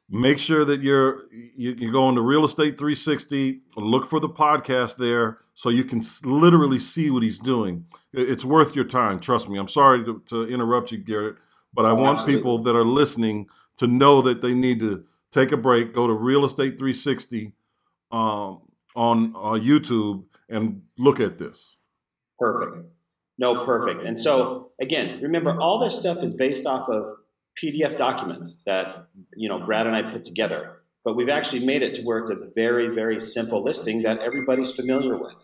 Make 0.10 0.38
sure 0.38 0.64
that 0.66 0.82
you're 0.82 1.24
you, 1.32 1.90
are 1.90 1.92
going 1.92 2.14
to 2.14 2.22
Real 2.22 2.46
Estate 2.46 2.78
360. 2.78 3.62
Look 3.76 4.06
for 4.06 4.20
the 4.20 4.30
podcast 4.30 4.98
there 4.98 5.40
so 5.56 5.70
you 5.70 5.84
can 5.84 6.02
literally 6.24 6.78
see 6.78 7.10
what 7.10 7.24
he's 7.24 7.40
doing. 7.40 7.88
It's 8.14 8.46
worth 8.46 8.76
your 8.76 8.86
time. 8.86 9.20
Trust 9.20 9.50
me. 9.50 9.58
I'm 9.58 9.68
sorry 9.68 10.06
to, 10.06 10.22
to 10.30 10.44
interrupt 10.44 10.92
you, 10.92 11.00
Garrett, 11.00 11.38
but 11.74 11.86
I 11.86 11.94
want 11.94 12.20
absolutely. 12.20 12.36
people 12.38 12.58
that 12.64 12.76
are 12.76 12.86
listening 12.86 13.48
to 13.78 13.88
know 13.88 14.22
that 14.22 14.42
they 14.42 14.54
need 14.54 14.80
to 14.82 15.06
take 15.32 15.52
a 15.52 15.58
break, 15.58 15.96
go 15.96 16.06
to 16.06 16.14
Real 16.14 16.46
Estate 16.46 16.78
360 16.78 17.54
um, 18.12 18.62
on 18.96 19.34
uh, 19.36 19.58
YouTube, 19.60 20.26
and 20.50 20.82
look 20.98 21.20
at 21.20 21.38
this. 21.38 21.76
Perfect. 22.40 22.88
No, 23.38 23.66
perfect. 23.66 24.04
And 24.06 24.20
so 24.20 24.72
again, 24.82 25.22
remember 25.22 25.60
all 25.60 25.80
this 25.80 25.98
stuff 25.98 26.24
is 26.24 26.34
based 26.34 26.66
off 26.66 26.90
of 26.90 27.12
PDF 27.62 27.98
documents 27.98 28.62
that 28.66 29.08
you 29.36 29.50
know 29.50 29.66
Brad 29.66 29.88
and 29.88 29.96
I 29.96 30.04
put 30.04 30.26
together. 30.26 30.82
But 31.04 31.16
we've 31.16 31.30
actually 31.30 31.66
made 31.66 31.84
it 31.84 31.94
to 31.96 32.02
where 32.02 32.18
it's 32.18 32.32
a 32.32 32.50
very, 32.56 32.94
very 32.96 33.20
simple 33.22 33.62
listing 33.62 34.02
that 34.02 34.20
everybody's 34.20 34.76
familiar 34.76 35.16
with, 35.16 35.36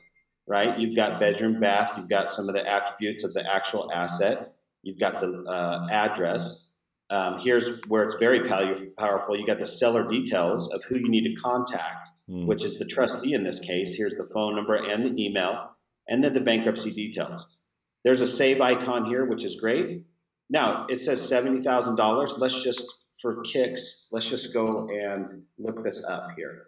right? 0.47 0.79
You've 0.79 0.95
got 0.95 1.19
bedroom, 1.19 1.59
bath, 1.59 1.93
you've 1.95 2.09
got 2.09 2.31
some 2.31 2.49
of 2.49 2.55
the 2.55 2.67
attributes 2.67 3.23
of 3.23 3.33
the 3.33 3.45
actual 3.47 3.91
asset, 3.93 4.55
you've 4.81 4.99
got 4.99 5.19
the 5.19 5.45
uh, 5.47 5.87
address. 5.91 6.70
Um, 7.11 7.39
here's 7.39 7.81
where 7.89 8.03
it's 8.03 8.15
very 8.15 8.47
powerful. 8.47 9.37
You 9.37 9.45
got 9.45 9.59
the 9.59 9.67
seller 9.67 10.07
details 10.07 10.71
of 10.71 10.83
who 10.85 10.95
you 10.95 11.09
need 11.09 11.25
to 11.25 11.41
contact, 11.41 12.09
mm. 12.29 12.45
which 12.45 12.63
is 12.63 12.79
the 12.79 12.85
trustee 12.85 13.33
in 13.33 13.43
this 13.43 13.59
case. 13.59 13.93
Here's 13.95 14.15
the 14.15 14.29
phone 14.33 14.55
number 14.55 14.75
and 14.75 15.05
the 15.05 15.23
email, 15.23 15.71
and 16.07 16.23
then 16.23 16.33
the 16.33 16.39
bankruptcy 16.39 16.91
details. 16.91 17.59
There's 18.05 18.21
a 18.21 18.27
save 18.27 18.61
icon 18.61 19.05
here, 19.05 19.25
which 19.25 19.43
is 19.43 19.59
great. 19.59 20.03
Now 20.49 20.87
it 20.89 21.01
says 21.01 21.21
seventy 21.27 21.61
thousand 21.61 21.97
dollars. 21.97 22.35
Let's 22.37 22.63
just 22.63 22.87
for 23.21 23.41
kicks, 23.41 24.07
let's 24.11 24.29
just 24.29 24.53
go 24.53 24.87
and 24.91 25.43
look 25.59 25.83
this 25.83 26.03
up 26.03 26.29
here. 26.35 26.67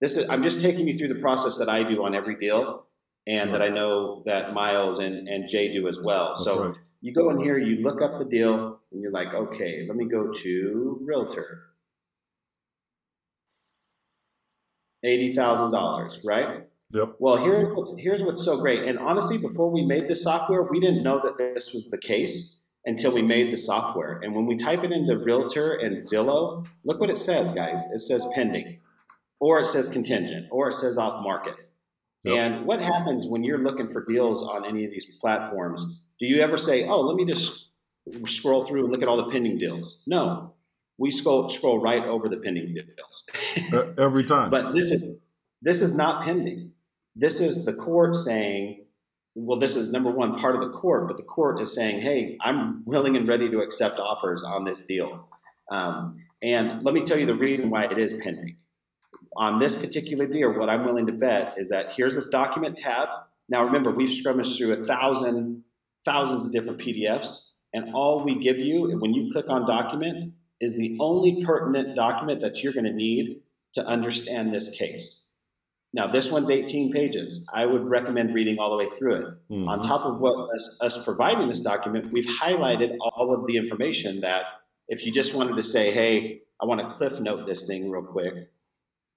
This 0.00 0.16
is 0.16 0.30
I'm 0.30 0.42
just 0.42 0.62
taking 0.62 0.86
you 0.86 0.96
through 0.96 1.08
the 1.08 1.20
process 1.20 1.58
that 1.58 1.68
I 1.68 1.82
do 1.82 2.04
on 2.04 2.14
every 2.14 2.36
deal, 2.36 2.86
and 3.26 3.52
that 3.52 3.62
I 3.62 3.68
know 3.68 4.22
that 4.26 4.54
Miles 4.54 5.00
and, 5.00 5.26
and 5.28 5.48
Jay 5.48 5.72
do 5.72 5.88
as 5.88 5.98
well. 6.00 6.34
That's 6.34 6.44
so 6.44 6.66
right. 6.68 6.78
You 7.00 7.14
go 7.14 7.30
in 7.30 7.40
here, 7.40 7.58
you 7.58 7.82
look 7.82 8.02
up 8.02 8.18
the 8.18 8.24
deal, 8.24 8.80
and 8.92 9.00
you're 9.00 9.12
like, 9.12 9.32
okay, 9.32 9.84
let 9.86 9.96
me 9.96 10.06
go 10.06 10.32
to 10.32 10.98
Realtor. 11.02 11.64
Eighty 15.04 15.32
thousand 15.32 15.70
dollars, 15.70 16.20
right? 16.24 16.66
Yep. 16.92 17.16
Well, 17.18 17.36
here's 17.36 17.68
what's 17.68 17.94
here's 18.00 18.24
what's 18.24 18.44
so 18.44 18.58
great. 18.58 18.82
And 18.82 18.98
honestly, 18.98 19.38
before 19.38 19.70
we 19.70 19.84
made 19.84 20.08
this 20.08 20.24
software, 20.24 20.62
we 20.62 20.80
didn't 20.80 21.04
know 21.04 21.20
that 21.22 21.38
this 21.38 21.72
was 21.72 21.88
the 21.88 21.98
case 21.98 22.62
until 22.84 23.12
we 23.12 23.22
made 23.22 23.52
the 23.52 23.58
software. 23.58 24.18
And 24.22 24.34
when 24.34 24.46
we 24.46 24.56
type 24.56 24.82
it 24.82 24.90
into 24.90 25.18
Realtor 25.18 25.74
and 25.74 25.96
Zillow, 25.98 26.66
look 26.84 26.98
what 26.98 27.10
it 27.10 27.18
says, 27.18 27.52
guys. 27.52 27.84
It 27.92 28.00
says 28.00 28.26
pending, 28.34 28.80
or 29.38 29.60
it 29.60 29.66
says 29.66 29.88
contingent, 29.88 30.46
or 30.50 30.70
it 30.70 30.74
says 30.74 30.98
off 30.98 31.22
market. 31.22 31.54
Yep. 32.24 32.36
And 32.36 32.66
what 32.66 32.80
happens 32.80 33.26
when 33.26 33.44
you're 33.44 33.62
looking 33.62 33.88
for 33.88 34.04
deals 34.04 34.42
on 34.42 34.64
any 34.64 34.84
of 34.84 34.90
these 34.90 35.06
platforms? 35.20 36.00
Do 36.20 36.26
you 36.26 36.40
ever 36.40 36.56
say, 36.56 36.86
"Oh, 36.86 37.00
let 37.00 37.16
me 37.16 37.24
just 37.24 37.70
scroll 38.26 38.64
through 38.66 38.84
and 38.84 38.92
look 38.92 39.02
at 39.02 39.08
all 39.08 39.16
the 39.16 39.30
pending 39.30 39.58
deals"? 39.58 39.98
No, 40.06 40.54
we 40.98 41.10
scroll 41.10 41.48
scroll 41.50 41.80
right 41.80 42.04
over 42.04 42.28
the 42.28 42.38
pending 42.38 42.74
deals 42.74 43.94
every 43.98 44.24
time. 44.24 44.50
But 44.50 44.74
this 44.74 44.92
is 44.92 45.16
this 45.62 45.82
is 45.82 45.94
not 45.94 46.24
pending. 46.24 46.72
This 47.16 47.40
is 47.40 47.64
the 47.64 47.72
court 47.72 48.16
saying 48.16 48.84
well, 49.38 49.58
this 49.58 49.76
is 49.76 49.92
number 49.92 50.10
one 50.10 50.38
part 50.38 50.56
of 50.56 50.60
the 50.60 50.70
court, 50.70 51.06
but 51.06 51.16
the 51.16 51.22
court 51.22 51.60
is 51.60 51.74
saying, 51.74 52.00
hey, 52.00 52.36
I'm 52.40 52.82
willing 52.84 53.16
and 53.16 53.28
ready 53.28 53.48
to 53.50 53.60
accept 53.60 53.98
offers 53.98 54.42
on 54.42 54.64
this 54.64 54.84
deal. 54.84 55.28
Um, 55.70 56.18
and 56.42 56.82
let 56.82 56.94
me 56.94 57.04
tell 57.04 57.18
you 57.18 57.26
the 57.26 57.34
reason 57.34 57.70
why 57.70 57.84
it 57.84 57.98
is 57.98 58.14
pending. 58.14 58.56
On 59.36 59.58
this 59.58 59.76
particular 59.76 60.26
deal, 60.26 60.52
what 60.58 60.68
I'm 60.68 60.84
willing 60.84 61.06
to 61.06 61.12
bet 61.12 61.54
is 61.56 61.68
that 61.68 61.92
here's 61.92 62.16
a 62.16 62.28
document 62.30 62.76
tab. 62.78 63.08
Now, 63.48 63.64
remember, 63.64 63.90
we've 63.90 64.08
scrummaged 64.08 64.58
through 64.58 64.72
a 64.72 64.86
thousand, 64.86 65.62
thousands 66.08 66.46
of 66.46 66.52
different 66.52 66.80
PDFs, 66.80 67.52
and 67.74 67.94
all 67.94 68.24
we 68.24 68.38
give 68.38 68.58
you 68.58 68.98
when 68.98 69.12
you 69.12 69.30
click 69.30 69.48
on 69.50 69.66
document 69.66 70.32
is 70.60 70.78
the 70.78 70.96
only 71.00 71.44
pertinent 71.44 71.94
document 71.94 72.40
that 72.40 72.62
you're 72.62 72.72
going 72.72 72.86
to 72.86 72.92
need 72.92 73.42
to 73.74 73.84
understand 73.86 74.52
this 74.52 74.70
case. 74.70 75.28
Now, 75.92 76.06
this 76.06 76.30
one's 76.30 76.50
18 76.50 76.92
pages. 76.92 77.48
I 77.52 77.66
would 77.66 77.88
recommend 77.88 78.34
reading 78.34 78.58
all 78.58 78.70
the 78.70 78.76
way 78.76 78.88
through 78.98 79.16
it. 79.16 79.26
Mhm. 79.50 79.68
On 79.68 79.80
top 79.80 80.04
of 80.04 80.20
what 80.20 80.54
us, 80.54 80.78
us 80.80 81.04
providing 81.04 81.48
this 81.48 81.60
document, 81.60 82.12
we've 82.12 82.26
highlighted 82.26 82.96
all 83.00 83.34
of 83.34 83.46
the 83.46 83.56
information 83.56 84.20
that 84.20 84.44
if 84.88 85.04
you 85.04 85.12
just 85.12 85.34
wanted 85.34 85.56
to 85.56 85.62
say, 85.62 85.90
hey, 85.90 86.42
I 86.60 86.66
want 86.66 86.80
to 86.80 86.88
cliff 86.88 87.20
note 87.20 87.46
this 87.46 87.66
thing 87.66 87.90
real 87.90 88.02
quick, 88.02 88.34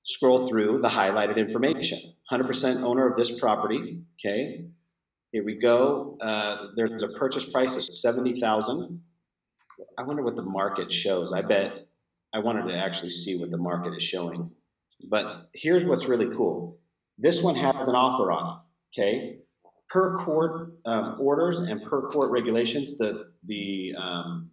scroll 0.04 0.48
through 0.48 0.82
the 0.82 0.90
highlighted 0.90 1.38
information. 1.38 2.00
100% 2.30 2.84
owner 2.84 3.08
of 3.10 3.16
this 3.18 3.32
property. 3.40 4.02
Okay. 4.20 4.66
Here 5.32 5.44
we 5.46 5.56
go. 5.56 6.18
Uh, 6.20 6.68
there's 6.76 7.04
a 7.04 7.08
purchase 7.10 7.50
price 7.50 7.78
of 7.78 7.84
70,000. 7.86 9.02
I 9.98 10.04
wonder 10.04 10.24
what 10.24 10.36
the 10.36 10.42
market 10.44 10.92
shows. 10.92 11.32
I 11.32 11.42
bet 11.42 11.88
I 12.34 12.40
wanted 12.40 12.68
to 12.68 12.78
actually 12.78 13.12
see 13.12 13.38
what 13.38 13.50
the 13.50 13.58
market 13.58 13.96
is 13.96 14.04
showing. 14.04 14.52
But 15.10 15.50
here's 15.54 15.86
what's 15.86 16.08
really 16.08 16.36
cool. 16.36 16.80
This 17.18 17.42
one 17.42 17.56
has 17.56 17.88
an 17.88 17.96
offer 17.96 18.32
on 18.32 18.58
it. 18.96 19.02
Okay. 19.02 19.38
Per 19.90 20.18
court 20.18 20.74
um, 20.86 21.18
orders 21.20 21.60
and 21.60 21.82
per 21.84 22.10
court 22.10 22.32
regulations, 22.32 22.98
the 22.98 23.32
the 23.46 23.94
um, 23.98 24.50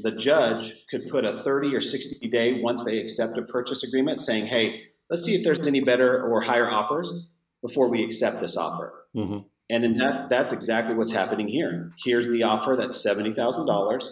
the 0.00 0.12
judge 0.12 0.74
could 0.90 1.08
put 1.10 1.24
a 1.24 1.42
30 1.42 1.74
or 1.74 1.80
60 1.80 2.28
day 2.28 2.60
once 2.60 2.84
they 2.84 2.98
accept 2.98 3.36
a 3.38 3.42
purchase 3.42 3.82
agreement 3.84 4.20
saying, 4.20 4.46
hey, 4.46 4.82
let's 5.10 5.24
see 5.24 5.34
if 5.34 5.44
there's 5.44 5.64
any 5.66 5.80
better 5.80 6.24
or 6.24 6.40
higher 6.40 6.70
offers 6.70 7.28
before 7.60 7.88
we 7.88 8.04
accept 8.04 8.40
this 8.40 8.56
offer. 8.56 9.06
Mhm. 9.14 9.44
And 9.70 9.84
in 9.84 9.98
that, 9.98 10.28
that's 10.28 10.52
exactly 10.52 10.94
what's 10.94 11.12
happening 11.12 11.48
here. 11.48 11.90
Here's 12.04 12.28
the 12.28 12.42
offer 12.42 12.76
that's 12.78 13.04
$70,000. 13.04 14.02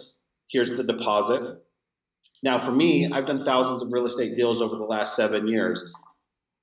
Here's 0.49 0.69
the 0.71 0.83
deposit. 0.83 1.61
Now, 2.43 2.59
for 2.59 2.71
me, 2.71 3.09
I've 3.11 3.27
done 3.27 3.43
thousands 3.43 3.83
of 3.83 3.91
real 3.91 4.05
estate 4.05 4.35
deals 4.35 4.61
over 4.61 4.75
the 4.75 4.83
last 4.85 5.15
seven 5.15 5.47
years. 5.47 5.93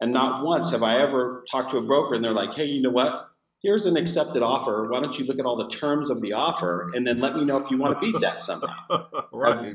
And 0.00 0.12
not 0.12 0.44
once 0.44 0.70
have 0.72 0.82
I 0.82 1.00
ever 1.02 1.44
talked 1.50 1.70
to 1.72 1.78
a 1.78 1.82
broker 1.82 2.14
and 2.14 2.24
they're 2.24 2.32
like, 2.32 2.54
hey, 2.54 2.66
you 2.66 2.82
know 2.82 2.90
what? 2.90 3.26
Here's 3.62 3.86
an 3.86 3.96
accepted 3.96 4.42
offer. 4.42 4.88
Why 4.88 5.00
don't 5.00 5.18
you 5.18 5.24
look 5.26 5.40
at 5.40 5.44
all 5.44 5.56
the 5.56 5.68
terms 5.68 6.10
of 6.10 6.20
the 6.20 6.34
offer 6.34 6.90
and 6.94 7.04
then 7.06 7.18
let 7.18 7.34
me 7.34 7.44
know 7.44 7.56
if 7.56 7.70
you 7.72 7.78
want 7.78 8.00
to 8.00 8.06
beat 8.06 8.20
that 8.20 8.40
somehow? 8.40 9.08
right. 9.32 9.74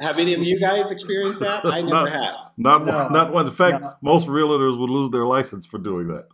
Have 0.00 0.18
any 0.18 0.34
of 0.34 0.40
you 0.42 0.60
guys 0.60 0.90
experienced 0.90 1.40
that? 1.40 1.64
I 1.64 1.80
never 1.82 1.90
Not- 2.10 2.12
have. 2.12 2.34
Not 2.58 2.84
No. 2.86 3.08
not 3.08 3.32
one. 3.32 3.46
In 3.46 3.52
fact, 3.52 3.80
No. 3.82 3.94
most 4.02 4.26
realtors 4.28 4.78
would 4.78 4.90
lose 4.90 5.08
their 5.10 5.24
license 5.26 5.64
for 5.64 5.78
doing 5.78 6.08
that. 6.08 6.28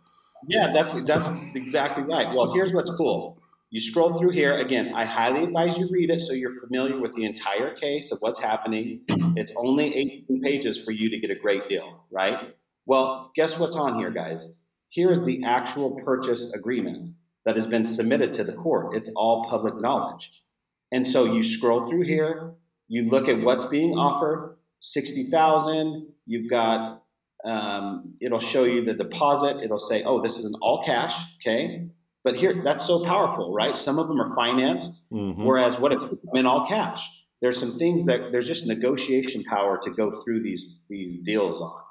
Yeah, 0.47 0.71
that's 0.73 0.93
that's 1.05 1.27
exactly 1.55 2.03
right. 2.03 2.33
Well, 2.33 2.53
here's 2.53 2.73
what's 2.73 2.91
cool. 2.91 3.37
You 3.69 3.79
scroll 3.79 4.17
through 4.19 4.31
here 4.31 4.55
again. 4.55 4.93
I 4.93 5.05
highly 5.05 5.43
advise 5.43 5.77
you 5.77 5.87
read 5.89 6.09
it 6.09 6.19
so 6.19 6.33
you're 6.33 6.53
familiar 6.53 6.99
with 6.99 7.13
the 7.13 7.23
entire 7.23 7.73
case 7.73 8.11
of 8.11 8.19
what's 8.19 8.39
happening. 8.39 9.01
It's 9.37 9.53
only 9.55 9.95
18 9.95 10.41
pages 10.41 10.83
for 10.83 10.91
you 10.91 11.09
to 11.09 11.17
get 11.17 11.31
a 11.31 11.39
great 11.39 11.69
deal, 11.69 12.03
right? 12.11 12.53
Well, 12.85 13.31
guess 13.33 13.57
what's 13.57 13.77
on 13.77 13.97
here, 13.97 14.11
guys? 14.11 14.61
Here 14.89 15.09
is 15.09 15.23
the 15.23 15.41
actual 15.45 16.01
purchase 16.01 16.53
agreement 16.53 17.13
that 17.45 17.55
has 17.55 17.65
been 17.65 17.85
submitted 17.85 18.33
to 18.33 18.43
the 18.43 18.51
court. 18.51 18.97
It's 18.97 19.09
all 19.15 19.45
public 19.45 19.79
knowledge. 19.79 20.43
And 20.91 21.07
so 21.07 21.23
you 21.23 21.43
scroll 21.43 21.87
through 21.87 22.01
here, 22.01 22.51
you 22.89 23.07
look 23.07 23.29
at 23.29 23.39
what's 23.39 23.65
being 23.67 23.93
offered, 23.93 24.57
60,000, 24.81 26.07
you've 26.25 26.49
got 26.49 27.03
um, 27.45 28.13
it'll 28.21 28.39
show 28.39 28.63
you 28.65 28.83
the 28.83 28.93
deposit. 28.93 29.61
It'll 29.63 29.79
say, 29.79 30.03
oh, 30.03 30.21
this 30.21 30.37
is 30.39 30.45
an 30.45 30.55
all 30.61 30.83
cash, 30.83 31.15
okay? 31.37 31.87
But 32.23 32.35
here, 32.35 32.61
that's 32.63 32.85
so 32.85 33.03
powerful, 33.03 33.53
right? 33.53 33.75
Some 33.75 33.97
of 33.97 34.07
them 34.07 34.21
are 34.21 34.35
financed, 34.35 35.11
Mhm. 35.11 35.43
whereas 35.43 35.79
what 35.79 35.91
if 35.91 36.01
I'm 36.01 36.19
in 36.35 36.45
all 36.45 36.65
cash? 36.67 37.09
There's 37.41 37.59
some 37.59 37.71
things 37.79 38.05
that 38.05 38.31
there's 38.31 38.47
just 38.47 38.67
negotiation 38.67 39.43
power 39.43 39.79
to 39.81 39.89
go 39.89 40.11
through 40.11 40.41
these 40.43 40.77
these 40.87 41.17
deals 41.19 41.59
on. 41.61 41.81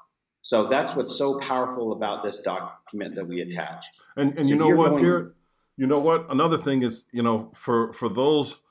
So 0.43 0.67
that's 0.67 0.95
what's 0.95 1.15
so 1.17 1.37
powerful 1.39 1.91
about 1.91 2.23
this 2.23 2.41
document 2.41 3.15
that 3.15 3.27
we 3.27 3.41
attach. 3.41 3.85
And 4.15 4.37
and 4.37 4.47
So 4.47 4.53
you 4.53 4.59
know 4.59 4.69
what, 4.69 4.91
going- 4.91 5.03
Garrett? 5.03 5.33
You 5.77 5.87
know 5.87 5.99
what? 5.99 6.31
Another 6.31 6.57
thing 6.57 6.83
is, 6.83 7.05
you 7.11 7.21
know, 7.23 7.51
for 7.53 7.91
for 7.91 8.07
those 8.07 8.61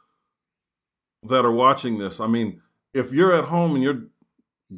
that 1.24 1.44
are 1.44 1.52
watching 1.52 1.98
this, 1.98 2.20
I 2.20 2.26
mean, 2.26 2.62
if 2.94 3.12
you're 3.12 3.32
at 3.32 3.44
home 3.44 3.74
and 3.74 3.82
you're 3.84 4.04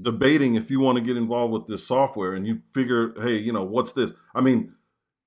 debating 0.00 0.54
if 0.54 0.70
you 0.70 0.80
want 0.80 0.96
to 0.98 1.04
get 1.04 1.16
involved 1.16 1.52
with 1.52 1.66
this 1.66 1.86
software 1.86 2.34
and 2.34 2.46
you 2.46 2.60
figure, 2.72 3.12
hey, 3.20 3.36
you 3.36 3.52
know, 3.52 3.64
what's 3.64 3.92
this? 3.92 4.12
I 4.34 4.40
mean, 4.40 4.72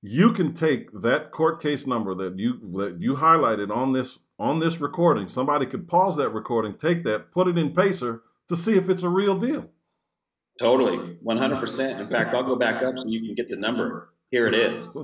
you 0.02 0.32
can 0.34 0.54
take 0.54 0.92
that 1.02 1.32
court 1.32 1.62
case 1.62 1.88
number 1.88 2.14
that 2.16 2.38
you 2.38 2.60
that 2.74 2.98
you 3.00 3.16
highlighted 3.16 3.76
on 3.76 3.94
this 3.94 4.20
on 4.38 4.60
this 4.60 4.80
recording. 4.80 5.28
Somebody 5.28 5.66
could 5.66 5.88
pause 5.88 6.16
that 6.18 6.30
recording, 6.30 6.76
take 6.76 7.04
that, 7.04 7.32
put 7.32 7.48
it 7.48 7.58
in 7.58 7.74
Pacer 7.74 8.22
to 8.50 8.56
see 8.56 8.78
if 8.78 8.90
it's 8.90 9.04
a 9.04 9.10
real 9.10 9.40
deal. 9.40 9.70
Totally, 10.60 11.18
100%. 11.26 12.00
In 12.00 12.08
fact, 12.08 12.34
I'll 12.34 12.44
go 12.44 12.56
back 12.56 12.82
up 12.82 12.98
so 12.98 13.08
you 13.08 13.22
can 13.22 13.36
get 13.36 13.50
the 13.50 13.58
number. 13.58 14.14
Here 14.32 14.48
it 14.48 14.56
is. 14.56 14.88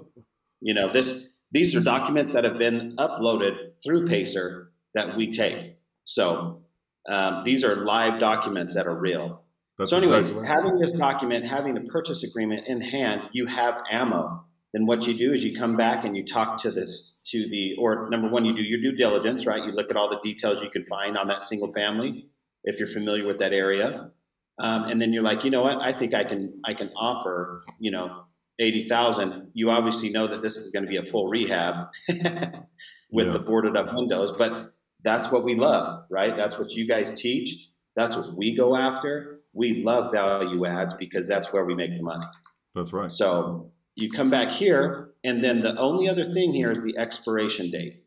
You 0.63 0.75
know, 0.75 0.91
this 0.93 1.29
these 1.51 1.75
are 1.75 1.79
documents 1.79 2.33
that 2.33 2.43
have 2.43 2.59
been 2.59 2.95
uploaded 2.97 3.71
through 3.83 4.05
Pacer 4.05 4.71
that 4.93 5.17
we 5.17 5.33
take. 5.33 5.77
So 6.05 6.61
um, 7.09 7.41
these 7.43 7.63
are 7.63 7.75
live 7.75 8.19
documents 8.19 8.75
that 8.75 8.85
are 8.85 8.95
real. 8.95 9.41
That's 9.81 9.91
so, 9.91 9.97
anyways, 9.97 10.29
exactly 10.31 10.47
having 10.47 10.79
this 10.79 10.93
document, 10.93 11.45
having 11.45 11.73
the 11.73 11.81
purchase 11.81 12.23
agreement 12.23 12.67
in 12.67 12.81
hand, 12.81 13.21
you 13.33 13.45
have 13.47 13.81
ammo. 13.91 14.45
Then 14.73 14.85
what 14.85 15.05
you 15.05 15.13
do 15.13 15.33
is 15.33 15.43
you 15.43 15.57
come 15.57 15.75
back 15.75 16.05
and 16.05 16.15
you 16.15 16.25
talk 16.25 16.61
to 16.61 16.71
this 16.71 17.19
to 17.31 17.49
the 17.49 17.75
or 17.77 18.09
number 18.09 18.29
one, 18.29 18.45
you 18.45 18.55
do 18.55 18.61
your 18.61 18.79
due 18.79 18.97
diligence, 18.97 19.45
right? 19.45 19.63
You 19.63 19.71
look 19.73 19.89
at 19.91 19.97
all 19.97 20.09
the 20.09 20.19
details 20.23 20.63
you 20.63 20.69
can 20.69 20.85
find 20.85 21.17
on 21.17 21.27
that 21.27 21.41
single 21.43 21.71
family 21.73 22.29
if 22.63 22.79
you're 22.79 22.87
familiar 22.87 23.25
with 23.25 23.39
that 23.39 23.51
area, 23.53 24.11
um, 24.59 24.83
and 24.85 25.01
then 25.01 25.11
you're 25.13 25.23
like, 25.23 25.43
you 25.43 25.51
know 25.51 25.63
what? 25.63 25.77
I 25.81 25.91
think 25.97 26.13
I 26.13 26.23
can 26.23 26.61
I 26.63 26.73
can 26.73 26.89
offer 26.95 27.63
you 27.79 27.91
know 27.91 28.23
eighty 28.59 28.87
thousand. 28.87 29.51
You 29.53 29.71
obviously 29.71 30.09
know 30.09 30.27
that 30.27 30.41
this 30.41 30.55
is 30.57 30.71
going 30.71 30.85
to 30.85 30.89
be 30.89 30.97
a 30.97 31.03
full 31.03 31.27
rehab 31.27 31.87
with 32.07 33.27
Yeah. 33.27 33.33
the 33.33 33.39
boarded 33.39 33.75
up 33.75 33.93
windows, 33.93 34.31
but 34.37 34.73
that's 35.03 35.31
what 35.31 35.43
we 35.43 35.55
love, 35.55 36.05
right? 36.09 36.37
That's 36.37 36.57
what 36.57 36.71
you 36.71 36.87
guys 36.87 37.13
teach. 37.13 37.69
That's 37.95 38.15
what 38.15 38.37
we 38.37 38.55
go 38.55 38.75
after. 38.77 39.40
We 39.53 39.83
love 39.83 40.11
value 40.11 40.65
adds 40.65 40.93
because 40.93 41.27
that's 41.27 41.51
where 41.51 41.65
we 41.65 41.75
make 41.75 41.95
the 41.95 42.03
money. 42.03 42.25
That's 42.73 42.93
right. 42.93 43.11
So 43.11 43.71
you 43.95 44.09
come 44.09 44.29
back 44.29 44.51
here, 44.51 45.09
and 45.23 45.43
then 45.43 45.61
the 45.61 45.75
only 45.77 46.07
other 46.07 46.25
thing 46.25 46.53
here 46.53 46.71
is 46.71 46.81
the 46.81 46.97
expiration 46.97 47.69
date. 47.69 48.03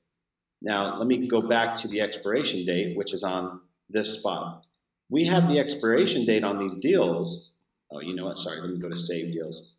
Now, 0.62 0.96
let 0.98 1.06
me 1.06 1.28
go 1.28 1.42
back 1.42 1.76
to 1.76 1.88
the 1.88 2.00
expiration 2.00 2.64
date, 2.64 2.96
which 2.96 3.12
is 3.12 3.22
on 3.22 3.60
this 3.90 4.18
spot. 4.18 4.64
We 5.10 5.26
have 5.26 5.48
the 5.48 5.58
expiration 5.58 6.24
date 6.24 6.44
on 6.44 6.58
these 6.58 6.76
deals. 6.76 7.52
Oh, 7.92 8.00
you 8.00 8.14
know 8.14 8.24
what? 8.24 8.38
Sorry, 8.38 8.60
let 8.60 8.70
me 8.70 8.78
go 8.78 8.88
to 8.88 8.98
save 8.98 9.32
deals. 9.32 9.74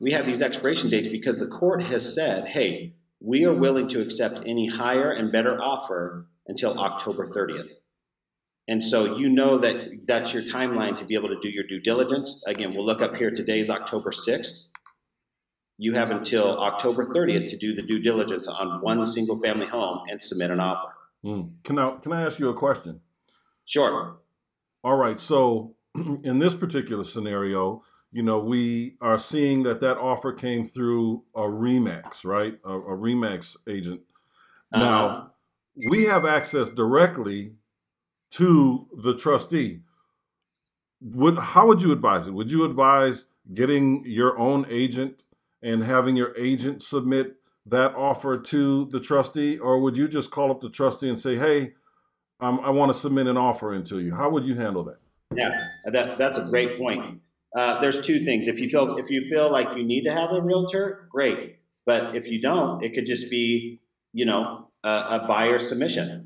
We 0.00 0.12
have 0.12 0.26
these 0.26 0.42
expiration 0.42 0.90
dates 0.90 1.08
because 1.08 1.38
the 1.38 1.46
court 1.46 1.82
has 1.82 2.14
said, 2.14 2.48
hey, 2.48 2.94
we 3.20 3.46
are 3.46 3.54
willing 3.54 3.88
to 3.88 4.00
accept 4.00 4.42
any 4.44 4.68
higher 4.68 5.12
and 5.12 5.30
better 5.30 5.56
offer 5.62 6.26
until 6.48 6.78
October 6.78 7.24
30th. 7.26 7.70
And 8.66 8.82
so 8.82 9.18
you 9.18 9.28
know 9.28 9.58
that 9.58 10.06
that's 10.06 10.32
your 10.32 10.42
timeline 10.42 10.96
to 10.98 11.04
be 11.04 11.14
able 11.14 11.28
to 11.28 11.38
do 11.42 11.48
your 11.48 11.64
due 11.64 11.80
diligence. 11.80 12.42
Again, 12.46 12.74
we'll 12.74 12.86
look 12.86 13.02
up 13.02 13.14
here. 13.16 13.30
Today 13.30 13.60
is 13.60 13.68
October 13.68 14.10
6th. 14.10 14.70
You 15.76 15.92
have 15.94 16.10
until 16.10 16.58
October 16.58 17.04
30th 17.04 17.50
to 17.50 17.56
do 17.58 17.74
the 17.74 17.82
due 17.82 18.00
diligence 18.00 18.46
on 18.48 18.80
one 18.80 19.04
single 19.04 19.38
family 19.40 19.66
home 19.66 20.00
and 20.08 20.20
submit 20.20 20.50
an 20.50 20.60
offer. 20.60 20.88
Mm. 21.24 21.50
Can 21.64 21.78
I 21.78 21.96
can 21.96 22.12
I 22.12 22.22
ask 22.22 22.38
you 22.38 22.48
a 22.48 22.54
question? 22.54 23.00
Sure. 23.66 24.18
All 24.82 24.96
right. 24.96 25.18
So 25.18 25.74
in 26.22 26.38
this 26.38 26.54
particular 26.54 27.04
scenario, 27.04 27.82
you 28.12 28.22
know, 28.22 28.38
we 28.38 28.96
are 29.00 29.18
seeing 29.18 29.64
that 29.64 29.80
that 29.80 29.98
offer 29.98 30.32
came 30.32 30.64
through 30.64 31.24
a 31.34 31.40
Remax, 31.40 32.24
right? 32.24 32.56
A, 32.64 32.72
a 32.72 32.96
Remax 32.96 33.56
agent. 33.68 34.02
Now 34.72 35.08
Uh, 35.08 35.24
we 35.90 36.04
have 36.04 36.24
access 36.24 36.70
directly 36.70 37.54
to 38.34 38.88
the 38.96 39.14
trustee. 39.14 39.80
Would 41.00 41.38
how 41.38 41.66
would 41.66 41.82
you 41.82 41.92
advise 41.92 42.26
it? 42.26 42.32
Would 42.32 42.50
you 42.50 42.64
advise 42.64 43.26
getting 43.52 44.04
your 44.06 44.38
own 44.38 44.66
agent 44.68 45.24
and 45.62 45.82
having 45.82 46.16
your 46.16 46.34
agent 46.36 46.82
submit 46.82 47.36
that 47.66 47.94
offer 47.94 48.38
to 48.38 48.86
the 48.86 49.00
trustee, 49.00 49.58
or 49.58 49.80
would 49.80 49.96
you 49.96 50.08
just 50.08 50.30
call 50.30 50.50
up 50.50 50.60
the 50.60 50.70
trustee 50.70 51.08
and 51.08 51.18
say, 51.18 51.36
"Hey, 51.36 51.74
um, 52.40 52.60
I 52.60 52.70
want 52.70 52.92
to 52.92 52.98
submit 52.98 53.26
an 53.26 53.36
offer 53.36 53.72
into 53.72 54.00
you"? 54.00 54.14
How 54.14 54.30
would 54.30 54.44
you 54.44 54.54
handle 54.54 54.84
that? 54.84 54.98
yeah, 55.36 55.50
that, 55.86 56.18
that's 56.18 56.38
a 56.38 56.44
great 56.44 56.78
point. 56.78 57.20
Uh, 57.56 57.80
there's 57.80 58.00
two 58.00 58.24
things. 58.24 58.46
If 58.48 58.58
you 58.58 58.68
feel 58.68 58.96
if 58.96 59.10
you 59.10 59.22
feel 59.22 59.50
like 59.50 59.76
you 59.76 59.84
need 59.84 60.04
to 60.04 60.12
have 60.12 60.32
a 60.32 60.40
realtor, 60.40 61.08
great. 61.10 61.58
But 61.86 62.16
if 62.16 62.26
you 62.26 62.40
don't, 62.40 62.82
it 62.82 62.94
could 62.94 63.06
just 63.06 63.30
be 63.30 63.80
you 64.12 64.26
know 64.26 64.68
a, 64.82 64.88
a 64.88 65.24
buyer 65.28 65.58
submission 65.58 66.23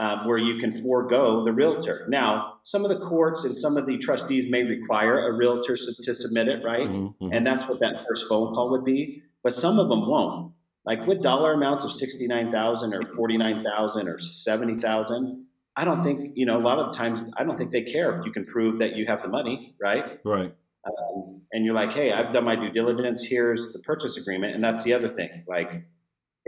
um, 0.00 0.26
where 0.26 0.38
you 0.38 0.58
can 0.58 0.72
forego 0.80 1.44
the 1.44 1.52
realtor. 1.52 2.06
Now, 2.08 2.54
some 2.62 2.84
of 2.84 2.90
the 2.90 3.06
courts 3.06 3.44
and 3.44 3.56
some 3.56 3.76
of 3.76 3.84
the 3.84 3.98
trustees 3.98 4.50
may 4.50 4.62
require 4.62 5.28
a 5.28 5.32
realtor 5.36 5.76
su- 5.76 5.92
to 6.02 6.14
submit 6.14 6.48
it, 6.48 6.64
right? 6.64 6.88
Mhm, 6.88 7.14
mhm. 7.20 7.30
and 7.36 7.46
that's 7.46 7.68
what 7.68 7.80
that 7.80 8.04
first 8.08 8.26
phone 8.26 8.54
call 8.54 8.70
would 8.70 8.84
be. 8.84 9.22
But 9.42 9.54
some 9.54 9.78
of 9.78 9.90
them 9.90 10.08
won't. 10.08 10.52
Like 10.86 11.06
with 11.06 11.20
dollar 11.20 11.52
amounts 11.52 11.84
of 11.84 11.92
sixty 11.92 12.26
nine 12.26 12.50
thousand 12.50 12.94
or 12.94 13.04
forty 13.14 13.36
nine 13.36 13.62
thousand 13.62 14.08
or 14.08 14.18
seventy 14.18 14.76
thousand, 14.80 15.44
I 15.76 15.84
don't 15.84 16.02
think 16.02 16.32
you 16.34 16.46
know. 16.46 16.56
A 16.56 16.64
lot 16.64 16.78
of 16.78 16.92
the 16.92 16.98
times, 16.98 17.22
I 17.36 17.44
don't 17.44 17.58
think 17.58 17.70
they 17.70 17.82
care 17.82 18.14
if 18.14 18.24
you 18.24 18.32
can 18.32 18.46
prove 18.46 18.78
that 18.78 18.96
you 18.96 19.04
have 19.06 19.20
the 19.22 19.28
money, 19.28 19.76
right? 19.78 20.18
Right. 20.24 20.54
Um, 20.86 21.42
and 21.52 21.66
you're 21.66 21.74
like, 21.74 21.92
hey, 21.92 22.10
I've 22.10 22.32
done 22.32 22.44
my 22.44 22.56
due 22.56 22.70
diligence. 22.70 23.22
Here's 23.22 23.74
the 23.74 23.80
purchase 23.80 24.16
agreement, 24.16 24.54
and 24.54 24.64
that's 24.64 24.82
the 24.82 24.94
other 24.94 25.10
thing. 25.10 25.44
Like, 25.46 25.84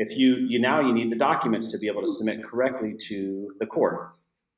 if 0.03 0.17
you 0.19 0.35
you 0.53 0.59
now 0.59 0.81
you 0.81 0.93
need 0.93 1.11
the 1.13 1.17
documents 1.31 1.71
to 1.73 1.79
be 1.79 1.87
able 1.87 2.03
to 2.03 2.11
submit 2.11 2.43
correctly 2.45 2.95
to 3.09 3.53
the 3.61 3.67
court. 3.67 4.11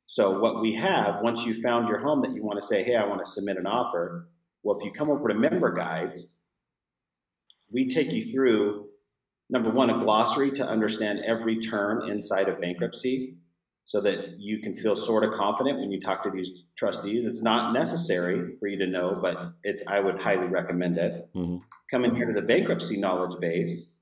So 0.06 0.38
what 0.38 0.60
we 0.60 0.74
have 0.74 1.22
once 1.22 1.44
you 1.44 1.60
found 1.60 1.88
your 1.88 1.98
home 1.98 2.22
that 2.22 2.32
you 2.34 2.42
want 2.42 2.58
to 2.60 2.66
say, 2.66 2.82
hey, 2.82 2.96
I 2.96 3.06
want 3.06 3.20
to 3.20 3.28
submit 3.36 3.56
an 3.58 3.66
offer. 3.66 4.28
Well, 4.62 4.78
if 4.78 4.84
you 4.84 4.92
come 4.92 5.10
over 5.10 5.28
to 5.28 5.34
member 5.34 5.72
guides, 5.72 6.38
we 7.70 7.88
take 7.88 8.10
you 8.10 8.22
through 8.32 8.86
number 9.50 9.70
one 9.70 9.90
a 9.90 9.98
glossary 9.98 10.50
to 10.52 10.66
understand 10.66 11.20
every 11.26 11.58
term 11.58 12.08
inside 12.10 12.48
of 12.48 12.60
bankruptcy 12.60 13.36
so 13.84 14.00
that 14.00 14.38
you 14.38 14.60
can 14.62 14.74
feel 14.74 14.96
sort 14.96 15.24
of 15.24 15.34
confident 15.34 15.78
when 15.78 15.92
you 15.92 16.00
talk 16.00 16.22
to 16.22 16.30
these 16.30 16.50
trustees. 16.78 17.26
It's 17.26 17.42
not 17.42 17.74
necessary 17.74 18.56
for 18.58 18.66
you 18.66 18.78
to 18.78 18.86
know, 18.86 19.14
but 19.20 19.52
it, 19.62 19.82
I 19.86 20.00
would 20.00 20.18
highly 20.18 20.46
recommend 20.46 20.96
it. 20.96 21.28
Mhm. 21.34 21.60
Come 21.90 22.06
in 22.06 22.16
here 22.16 22.26
to 22.32 22.32
the 22.40 22.46
bankruptcy 22.46 22.98
knowledge 22.98 23.38
base, 23.40 24.00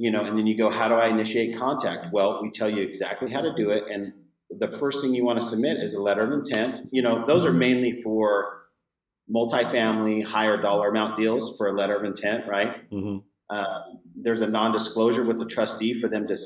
you 0.00 0.10
know, 0.10 0.24
and 0.24 0.38
then 0.38 0.46
you 0.46 0.56
go, 0.56 0.70
how 0.70 0.88
do 0.88 0.94
I 0.94 1.08
initiate 1.08 1.58
contact? 1.58 2.06
Well, 2.10 2.40
we 2.42 2.50
tell 2.50 2.70
you 2.70 2.82
exactly 2.82 3.30
how 3.30 3.42
to 3.42 3.52
do 3.54 3.68
it. 3.68 3.84
And 3.90 4.14
the 4.48 4.68
first 4.78 5.02
thing 5.02 5.12
you 5.12 5.26
want 5.26 5.38
to 5.40 5.44
submit 5.44 5.76
is 5.76 5.92
a 5.92 6.00
letter 6.00 6.22
of 6.22 6.32
intent. 6.32 6.80
You 6.90 7.02
know, 7.02 7.26
those 7.26 7.44
are 7.44 7.52
mainly 7.52 8.00
for 8.00 8.62
multifamily, 9.30 10.24
higher 10.24 10.56
dollar 10.56 10.88
amount 10.88 11.18
deals 11.18 11.54
for 11.58 11.68
a 11.68 11.74
letter 11.74 11.96
of 11.96 12.04
intent, 12.04 12.48
right? 12.48 12.76
hmm 12.90 13.18
Uh, 13.50 13.80
there's 14.24 14.40
a 14.40 14.46
non-disclosure 14.46 15.24
with 15.24 15.38
the 15.38 15.48
trustee 15.56 15.92
for 16.00 16.08
them 16.08 16.24
to 16.30 16.36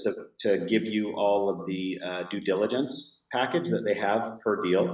to 0.45 0.51
give 0.73 0.85
you 0.85 1.13
all 1.25 1.43
of 1.53 1.67
the 1.71 1.83
uh, 2.09 2.23
due 2.33 2.41
diligence 2.41 3.23
package 3.31 3.69
that 3.75 3.85
they 3.89 3.95
have 3.95 4.23
per 4.45 4.55
deal. 4.69 4.87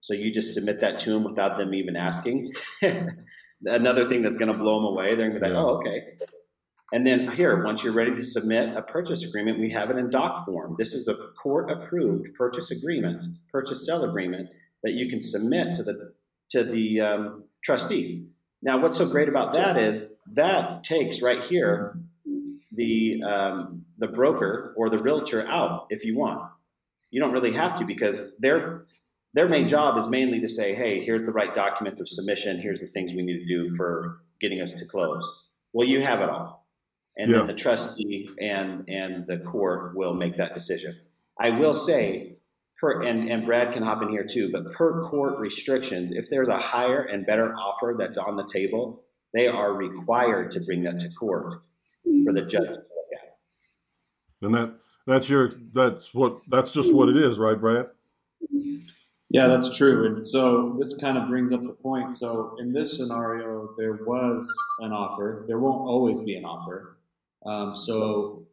So 0.00 0.14
you 0.14 0.32
just 0.32 0.54
submit 0.54 0.80
that 0.80 0.98
to 1.02 1.10
them 1.12 1.22
without 1.24 1.56
them 1.58 1.72
even 1.74 1.94
asking. 1.94 2.52
Another 3.82 4.04
thing 4.08 4.22
that's 4.22 4.38
going 4.38 4.52
to 4.54 4.58
blow 4.64 4.76
them 4.78 4.86
away. 4.94 5.08
They're 5.14 5.30
going 5.30 5.40
to 5.40 5.46
be 5.46 5.52
like. 5.54 5.64
"Oh, 5.64 5.78
okay." 5.78 5.98
And 6.90 7.06
then 7.06 7.28
here, 7.28 7.62
once 7.64 7.84
you're 7.84 7.92
ready 7.92 8.14
to 8.16 8.24
submit 8.24 8.74
a 8.74 8.80
purchase 8.80 9.26
agreement, 9.26 9.60
we 9.60 9.70
have 9.70 9.90
it 9.90 9.98
in 9.98 10.08
doc 10.08 10.46
form. 10.46 10.74
This 10.78 10.94
is 10.94 11.06
a 11.06 11.14
court-approved 11.42 12.34
purchase 12.34 12.70
agreement, 12.70 13.24
purchase 13.52 13.84
sale 13.86 14.04
agreement 14.04 14.48
that 14.82 14.92
you 14.92 15.08
can 15.10 15.20
submit 15.20 15.74
to 15.76 15.82
the 15.82 16.14
to 16.50 16.64
the 16.64 17.00
um, 17.00 17.44
trustee. 17.62 18.28
Now, 18.62 18.80
what's 18.80 18.96
so 18.96 19.06
great 19.06 19.28
about 19.28 19.54
that 19.54 19.76
is 19.76 20.16
that 20.32 20.82
takes 20.82 21.20
right 21.20 21.42
here 21.42 21.98
the 22.72 23.22
um, 23.22 23.84
the 23.98 24.08
broker 24.08 24.72
or 24.76 24.88
the 24.88 24.98
realtor 24.98 25.46
out 25.46 25.88
if 25.90 26.04
you 26.04 26.16
want. 26.16 26.50
You 27.10 27.20
don't 27.20 27.32
really 27.32 27.52
have 27.52 27.78
to 27.80 27.84
because 27.86 28.36
their 28.38 28.86
their 29.34 29.48
main 29.48 29.68
job 29.68 29.98
is 29.98 30.08
mainly 30.08 30.40
to 30.40 30.48
say, 30.48 30.74
hey, 30.74 31.04
here's 31.04 31.22
the 31.22 31.32
right 31.32 31.54
documents 31.54 32.00
of 32.00 32.08
submission. 32.08 32.58
Here's 32.58 32.80
the 32.80 32.88
things 32.88 33.12
we 33.12 33.22
need 33.22 33.40
to 33.40 33.46
do 33.46 33.76
for 33.76 34.20
getting 34.40 34.60
us 34.60 34.72
to 34.74 34.86
close. 34.86 35.24
Well, 35.72 35.86
you 35.86 36.00
have 36.00 36.20
it 36.20 36.30
all, 36.30 36.57
and 37.18 37.30
Yeah. 37.30 37.38
then 37.38 37.46
the 37.48 37.54
trustee 37.54 38.30
and 38.40 38.88
and 38.88 39.26
the 39.26 39.38
court 39.38 39.94
will 39.96 40.14
make 40.14 40.36
that 40.36 40.54
decision. 40.54 40.96
I 41.38 41.50
will 41.50 41.74
say. 41.74 42.34
Per, 42.80 43.02
and, 43.02 43.28
and 43.28 43.44
Brad 43.44 43.74
can 43.74 43.82
hop 43.82 44.02
in 44.02 44.08
here 44.08 44.22
too, 44.22 44.52
but 44.52 44.72
per 44.72 45.02
court 45.08 45.40
restrictions, 45.40 46.12
if 46.12 46.30
there's 46.30 46.46
a 46.46 46.56
higher 46.58 47.02
and 47.02 47.26
better 47.26 47.52
offer 47.56 47.96
that's 47.98 48.16
on 48.16 48.36
the 48.36 48.46
table, 48.52 49.02
they 49.34 49.48
are 49.48 49.72
required 49.72 50.52
to 50.52 50.60
bring 50.60 50.84
that 50.84 51.00
to 51.00 51.08
court 51.10 51.60
for 52.24 52.32
the 52.32 52.42
judge 52.42 52.68
to 52.68 52.74
look 52.74 53.10
at. 53.14 53.36
And 54.42 54.54
that 54.54 54.74
that's 55.08 55.28
your 55.28 55.50
that's 55.74 56.14
what 56.14 56.38
that's 56.48 56.70
just 56.70 56.94
what 56.94 57.08
it 57.08 57.16
is, 57.16 57.36
right, 57.36 57.60
Brad? 57.60 57.86
Yeah, 59.30 59.48
that's 59.48 59.76
true. 59.76 60.06
And 60.06 60.24
so 60.24 60.76
this 60.78 60.96
kind 60.96 61.18
of 61.18 61.28
brings 61.28 61.52
up 61.52 61.62
the 61.62 61.70
point. 61.70 62.14
So 62.14 62.54
in 62.60 62.72
this 62.72 62.96
scenario, 62.96 63.74
there 63.76 63.94
was 64.06 64.48
an 64.78 64.92
offer. 64.92 65.44
There 65.48 65.58
won't 65.58 65.80
always 65.80 66.20
be 66.20 66.36
an 66.36 66.44
offer. 66.44 66.97
Um, 67.46 67.74
so 67.74 68.44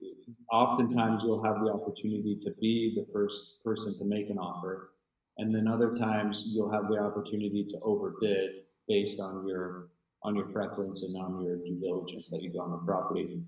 oftentimes 0.52 1.24
you'll 1.24 1.44
have 1.44 1.64
the 1.64 1.72
opportunity 1.72 2.38
to 2.42 2.52
be 2.60 2.94
the 2.96 3.12
first 3.12 3.64
person 3.64 3.98
to 3.98 4.06
make 4.06 4.30
an 4.30 4.38
offer. 4.38 4.92
And 5.38 5.54
then 5.54 5.68
other 5.68 5.94
times 5.94 6.44
you'll 6.48 6.72
have 6.72 6.88
the 6.88 6.98
opportunity 6.98 7.66
to 7.70 7.80
overbid 7.82 8.50
based 8.88 9.20
on 9.20 9.48
your 9.48 9.90
on 10.24 10.36
your 10.36 10.46
preference 10.46 11.04
and 11.04 11.16
on 11.18 11.44
your 11.44 11.58
due 11.58 11.80
diligence 11.80 12.30
that 12.30 12.42
you 12.42 12.52
do 12.52 12.60
on 12.60 12.72
the 12.72 12.78
property. 12.78 13.44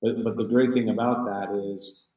But, 0.00 0.24
but 0.24 0.36
the 0.36 0.44
great 0.44 0.72
thing 0.72 0.88
about 0.88 1.26
that 1.26 1.54
is 1.54 2.08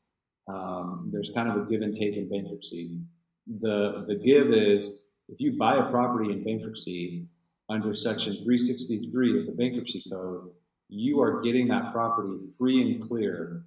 um, 0.48 1.10
there's 1.12 1.32
kind 1.36 1.50
of 1.50 1.58
a 1.58 1.70
give 1.70 1.82
and 1.82 1.94
take 1.94 2.16
in 2.16 2.30
bankruptcy 2.30 3.00
the 3.48 4.06
the 4.08 4.16
give 4.16 4.52
is 4.54 5.08
if 5.30 5.40
you 5.40 5.58
buy 5.58 5.78
a 5.78 5.90
property 5.90 6.32
in 6.32 6.44
bankruptcy 6.44 7.26
under 7.70 7.94
section 7.94 8.34
363 8.34 9.40
of 9.40 9.46
the 9.46 9.52
bankruptcy 9.52 10.04
code 10.12 10.50
you 10.90 11.22
are 11.22 11.42
getting 11.42 11.68
that 11.68 11.92
property 11.92 12.38
free 12.58 12.82
and 12.82 13.08
clear 13.08 13.64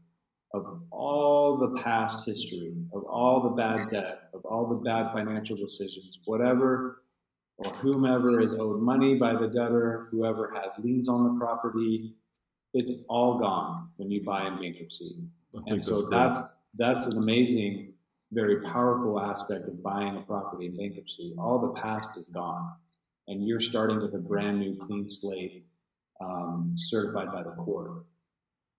of 0.55 0.81
all 0.91 1.59
the 1.59 1.81
past 1.83 2.25
history 2.27 2.75
of 2.95 3.05
all 3.05 3.43
the 3.43 3.51
bad 3.51 3.91
debt 3.91 4.31
of 4.35 4.45
all 4.45 4.67
the 4.67 4.77
bad 4.77 5.13
financial 5.13 5.57
decisions 5.57 6.19
whatever 6.25 7.03
or 7.59 7.71
whomever 7.75 8.41
is 8.41 8.55
owed 8.55 8.81
money 8.81 9.15
by 9.15 9.35
the 9.35 9.49
debtor 9.49 10.09
whoever 10.11 10.53
has 10.55 10.73
liens 10.79 11.09
on 11.09 11.25
the 11.25 11.39
property 11.39 12.15
it's 12.73 13.05
all 13.09 13.39
gone 13.39 13.89
when 13.97 14.11
you 14.11 14.25
buy 14.25 14.47
in 14.47 14.59
bankruptcy 14.59 15.17
and 15.67 15.83
so 15.83 16.03
great. 16.03 16.11
that's 16.11 16.59
that's 16.77 17.07
an 17.07 17.19
amazing, 17.19 17.95
very 18.33 18.61
powerful 18.63 19.21
aspect 19.21 19.67
of 19.67 19.83
buying 19.83 20.17
a 20.17 20.21
property 20.21 20.67
in 20.67 20.77
bankruptcy. 20.77 21.35
All 21.39 21.59
the 21.59 21.81
past 21.81 22.17
is 22.17 22.29
gone, 22.29 22.73
and 23.27 23.47
you're 23.47 23.61
starting 23.61 24.01
with 24.01 24.15
a 24.15 24.19
brand 24.19 24.61
new, 24.61 24.77
clean 24.77 25.09
slate, 25.09 25.65
um, 26.21 26.73
certified 26.75 27.33
by 27.33 27.43
the 27.43 27.51
court. 27.51 28.05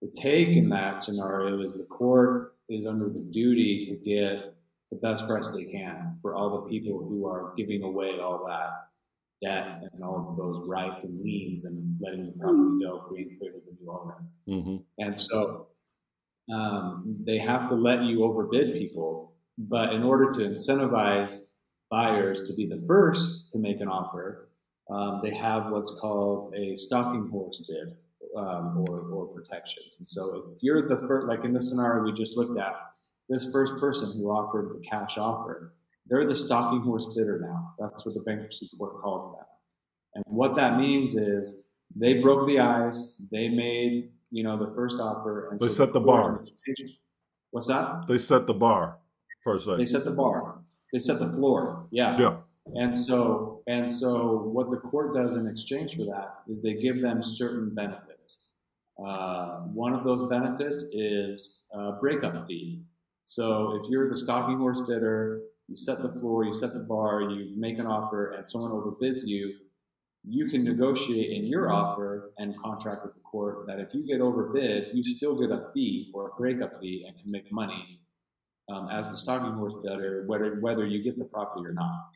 The 0.02 0.10
take 0.16 0.56
in 0.56 0.68
that 0.70 1.02
scenario 1.02 1.60
is 1.62 1.74
the 1.74 1.84
court 1.84 2.54
is 2.68 2.86
under 2.86 3.08
the 3.08 3.26
duty 3.30 3.84
to 3.84 3.96
get 3.96 4.54
the 4.90 4.96
best 4.96 5.28
price 5.28 5.50
they 5.50 5.64
can 5.64 6.18
for 6.22 6.34
all 6.34 6.62
the 6.62 6.68
people 6.68 6.98
who 6.98 7.26
are 7.26 7.52
giving 7.56 7.82
away 7.82 8.18
all 8.20 8.44
that 8.46 8.70
debt 9.42 9.82
and 9.92 10.02
all 10.02 10.28
of 10.30 10.36
those 10.36 10.66
rights 10.66 11.04
and 11.04 11.22
liens 11.22 11.64
and 11.64 11.96
letting 12.00 12.26
the 12.26 12.32
property 12.32 12.84
go 12.84 13.00
free 13.08 13.22
and 13.22 13.38
clear 13.38 13.52
to 13.52 13.58
the 13.58 13.76
new 13.80 13.90
owner. 13.90 14.16
hmm 14.46 14.76
And 14.98 15.18
so 15.18 15.68
um, 16.52 17.16
they 17.24 17.38
have 17.38 17.68
to 17.68 17.74
let 17.74 18.02
you 18.02 18.24
overbid 18.24 18.72
people. 18.74 19.34
But 19.58 19.92
in 19.92 20.02
order 20.02 20.30
to 20.32 20.40
incentivize 20.40 21.54
buyers 21.90 22.48
to 22.48 22.54
be 22.54 22.66
the 22.66 22.82
first 22.86 23.52
to 23.52 23.58
make 23.58 23.80
an 23.80 23.88
offer, 23.88 24.49
um, 24.90 25.20
they 25.22 25.34
have 25.34 25.70
what's 25.70 25.94
called 26.00 26.54
a 26.54 26.76
stalking 26.76 27.28
horse 27.30 27.64
bid 27.68 27.96
um, 28.36 28.84
or, 28.88 29.00
or 29.00 29.26
protections. 29.28 29.96
And 29.98 30.08
so 30.08 30.52
if 30.56 30.62
you're 30.62 30.88
the 30.88 30.96
first, 31.06 31.26
like 31.26 31.44
in 31.44 31.52
the 31.52 31.62
scenario 31.62 32.04
we 32.04 32.12
just 32.12 32.36
looked 32.36 32.58
at, 32.58 32.74
this 33.28 33.50
first 33.52 33.74
person 33.78 34.10
who 34.12 34.28
offered 34.28 34.70
the 34.74 34.84
cash 34.88 35.16
offer, 35.16 35.74
they're 36.06 36.26
the 36.26 36.34
stalking 36.34 36.80
horse 36.80 37.06
bidder 37.14 37.40
now. 37.40 37.74
That's 37.78 38.04
what 38.04 38.14
the 38.14 38.20
bankruptcy 38.20 38.68
court 38.76 39.00
calls 39.00 39.36
them. 39.36 39.46
And 40.16 40.24
what 40.26 40.56
that 40.56 40.76
means 40.76 41.16
is 41.16 41.70
they 41.94 42.14
broke 42.14 42.48
the 42.48 42.58
ice. 42.58 43.24
They 43.30 43.48
made, 43.48 44.10
you 44.30 44.42
know, 44.42 44.58
the 44.58 44.74
first 44.74 44.98
offer. 44.98 45.50
And 45.50 45.60
They 45.60 45.68
so 45.68 45.84
set 45.84 45.92
the 45.92 46.00
bar. 46.00 46.44
What's 47.52 47.68
that? 47.68 48.06
They 48.08 48.18
set 48.18 48.46
the 48.46 48.54
bar 48.54 48.98
per 49.44 49.58
se. 49.60 49.76
They 49.76 49.86
set 49.86 50.04
the 50.04 50.10
bar. 50.10 50.62
They 50.92 50.98
set 50.98 51.20
the 51.20 51.30
floor. 51.32 51.86
Yeah. 51.92 52.18
Yeah. 52.18 52.36
And 52.74 52.96
so, 52.96 53.62
and 53.66 53.90
so, 53.90 54.38
what 54.52 54.70
the 54.70 54.76
court 54.76 55.14
does 55.14 55.36
in 55.36 55.46
exchange 55.46 55.96
for 55.96 56.04
that 56.04 56.34
is 56.48 56.62
they 56.62 56.74
give 56.74 57.00
them 57.00 57.22
certain 57.22 57.74
benefits. 57.74 58.48
Uh, 58.98 59.60
one 59.72 59.92
of 59.92 60.04
those 60.04 60.28
benefits 60.28 60.84
is 60.92 61.66
a 61.72 61.92
breakup 61.92 62.46
fee. 62.46 62.82
So, 63.24 63.80
if 63.80 63.90
you're 63.90 64.08
the 64.08 64.16
stalking 64.16 64.58
horse 64.58 64.80
bidder, 64.80 65.40
you 65.68 65.76
set 65.76 66.02
the 66.02 66.08
floor, 66.08 66.44
you 66.44 66.54
set 66.54 66.72
the 66.72 66.80
bar, 66.80 67.22
you 67.22 67.54
make 67.56 67.78
an 67.78 67.86
offer, 67.86 68.32
and 68.32 68.46
someone 68.46 68.72
overbids 68.72 69.22
you, 69.24 69.54
you 70.24 70.46
can 70.46 70.64
negotiate 70.64 71.30
in 71.30 71.46
your 71.46 71.72
offer 71.72 72.32
and 72.38 72.54
contract 72.62 73.04
with 73.04 73.14
the 73.14 73.20
court 73.20 73.66
that 73.66 73.80
if 73.80 73.94
you 73.94 74.06
get 74.06 74.20
overbid, 74.20 74.88
you 74.92 75.02
still 75.02 75.38
get 75.40 75.50
a 75.50 75.70
fee 75.72 76.10
or 76.12 76.28
a 76.28 76.34
breakup 76.36 76.78
fee 76.80 77.04
and 77.06 77.18
can 77.18 77.30
make 77.30 77.50
money 77.50 78.00
um, 78.68 78.88
as 78.90 79.10
the 79.10 79.16
stalking 79.16 79.52
horse 79.52 79.74
bidder, 79.82 80.24
whether 80.26 80.60
whether 80.60 80.86
you 80.86 81.02
get 81.02 81.18
the 81.18 81.24
property 81.24 81.66
or 81.66 81.72
not. 81.72 82.10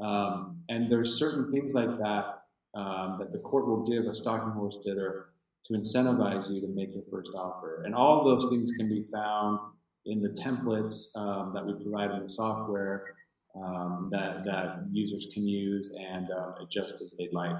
Um, 0.00 0.62
and 0.68 0.90
there's 0.90 1.18
certain 1.18 1.50
things 1.50 1.74
like 1.74 1.98
that 1.98 2.42
um, 2.74 3.16
that 3.18 3.32
the 3.32 3.38
court 3.38 3.66
will 3.66 3.86
give 3.86 4.04
a 4.04 4.14
stalking 4.14 4.52
horse 4.52 4.78
bidder 4.84 5.30
to 5.66 5.74
incentivize 5.74 6.50
you 6.50 6.60
to 6.60 6.68
make 6.68 6.94
the 6.94 7.04
first 7.10 7.30
offer. 7.34 7.82
And 7.84 7.94
all 7.94 8.20
of 8.20 8.24
those 8.24 8.50
things 8.50 8.72
can 8.76 8.88
be 8.88 9.04
found 9.12 9.58
in 10.06 10.22
the 10.22 10.30
templates 10.30 11.16
um, 11.16 11.52
that 11.54 11.64
we 11.66 11.74
provide 11.74 12.10
in 12.12 12.22
the 12.22 12.28
software 12.28 13.04
um, 13.54 14.08
that 14.12 14.44
that 14.44 14.84
users 14.92 15.28
can 15.32 15.46
use 15.46 15.92
and 15.98 16.30
uh, 16.30 16.52
adjust 16.62 17.00
as 17.02 17.14
they 17.18 17.28
like. 17.32 17.56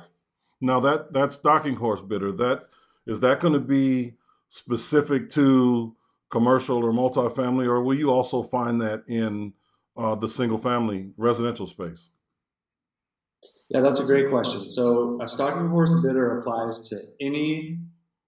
Now 0.61 0.81
that 0.81 1.13
that 1.13 1.33
stalking 1.33 1.77
horse 1.77 2.01
bidder 2.01 2.33
that 2.33 2.69
is 3.07 3.21
that 3.21 3.41
going 3.41 3.55
to 3.55 3.61
be 3.61 4.15
specific 4.49 5.31
to 5.31 5.95
commercial 6.31 6.85
or 6.85 6.93
multifamily, 6.93 7.67
or 7.67 7.83
will 7.83 7.97
you 7.97 8.11
also 8.11 8.43
find 8.43 8.81
that 8.81 9.03
in 9.07 9.55
uh, 9.97 10.15
the 10.15 10.29
single 10.29 10.59
family 10.59 11.11
residential 11.17 11.67
space? 11.67 12.11
Yeah, 13.69 13.81
that's 13.81 14.01
a 14.01 14.05
great 14.05 14.31
question. 14.31 14.69
So 14.71 15.21
a 15.21 15.29
stalking 15.29 15.69
horse 15.69 15.91
bidder 16.03 16.39
applies 16.39 16.81
to 16.89 16.97
any 17.21 17.79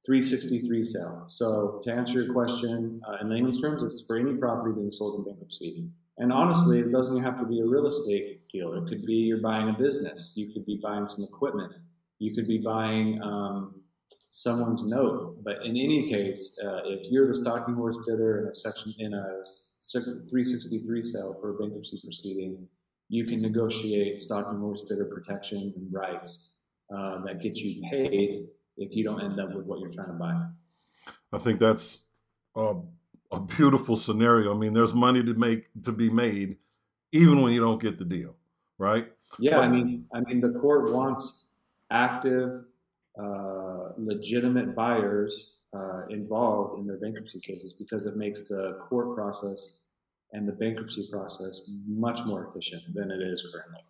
363 0.04 0.84
sale. 0.84 1.24
So 1.28 1.80
to 1.84 1.92
answer 1.92 2.22
your 2.22 2.32
question 2.32 3.00
uh, 3.08 3.16
in 3.22 3.30
layman's 3.30 3.60
terms, 3.60 3.82
it's 3.82 4.04
for 4.06 4.18
any 4.18 4.36
property 4.36 4.74
being 4.74 4.92
sold 4.92 5.18
in 5.18 5.24
bankruptcy. 5.24 5.88
And 6.18 6.32
honestly, 6.32 6.80
it 6.80 6.92
doesn't 6.92 7.22
have 7.22 7.38
to 7.40 7.46
be 7.46 7.60
a 7.60 7.66
real 7.66 7.86
estate 7.86 8.46
deal. 8.52 8.74
It 8.74 8.86
could 8.88 9.06
be 9.06 9.14
you're 9.14 9.40
buying 9.40 9.70
a 9.70 9.72
business. 9.72 10.34
You 10.36 10.52
could 10.52 10.66
be 10.66 10.78
buying 10.82 11.08
some 11.08 11.24
equipment. 11.24 11.72
You 12.18 12.34
could 12.34 12.46
be 12.46 12.58
buying 12.58 13.22
um, 13.22 13.80
someone's 14.28 14.86
note. 14.86 15.38
But 15.42 15.64
in 15.64 15.70
any 15.70 16.10
case, 16.10 16.58
uh, 16.62 16.80
if 16.84 17.10
you're 17.10 17.26
the 17.26 17.34
stalking 17.34 17.74
horse 17.74 17.96
bidder 18.06 18.42
in 18.42 18.48
a 18.48 18.54
section 18.54 18.94
in 18.98 19.14
a 19.14 19.44
363 19.90 21.02
sale 21.02 21.38
for 21.40 21.54
a 21.54 21.58
bankruptcy 21.58 21.98
proceeding, 22.04 22.68
you 23.10 23.26
can 23.26 23.42
negotiate 23.42 24.20
stalking 24.20 24.60
horse 24.60 24.82
bidder 24.88 25.04
protections 25.04 25.76
and 25.76 25.92
rights 25.92 26.54
uh, 26.96 27.20
that 27.24 27.42
get 27.42 27.56
you 27.56 27.82
paid 27.90 28.46
if 28.76 28.94
you 28.94 29.02
don't 29.02 29.20
end 29.20 29.38
up 29.40 29.52
with 29.52 29.66
what 29.66 29.80
you're 29.80 29.90
trying 29.90 30.06
to 30.06 30.12
buy. 30.12 30.40
I 31.32 31.38
think 31.38 31.58
that's 31.58 31.98
a, 32.54 32.76
a 33.32 33.40
beautiful 33.40 33.96
scenario. 33.96 34.54
I 34.54 34.58
mean, 34.58 34.74
there's 34.74 34.94
money 34.94 35.24
to 35.24 35.34
make 35.34 35.68
to 35.82 35.92
be 35.92 36.08
made, 36.08 36.58
even 37.10 37.42
when 37.42 37.52
you 37.52 37.60
don't 37.60 37.82
get 37.82 37.98
the 37.98 38.04
deal, 38.04 38.36
right? 38.78 39.08
Yeah, 39.40 39.56
but, 39.56 39.64
I 39.64 39.68
mean, 39.68 40.06
I 40.14 40.20
mean, 40.20 40.40
the 40.40 40.52
court 40.60 40.92
wants 40.92 41.46
active, 41.90 42.64
uh, 43.20 43.88
legitimate 43.96 44.76
buyers 44.76 45.56
uh, 45.76 46.06
involved 46.10 46.78
in 46.78 46.86
their 46.86 46.98
bankruptcy 46.98 47.40
cases 47.40 47.72
because 47.72 48.06
it 48.06 48.16
makes 48.16 48.44
the 48.44 48.78
court 48.88 49.16
process 49.16 49.80
and 50.32 50.46
the 50.46 50.52
bankruptcy 50.52 51.08
process 51.10 51.70
much 51.86 52.20
more 52.24 52.46
efficient 52.48 52.82
than 52.94 53.10
it 53.10 53.20
is 53.20 53.46
currently. 53.52 53.80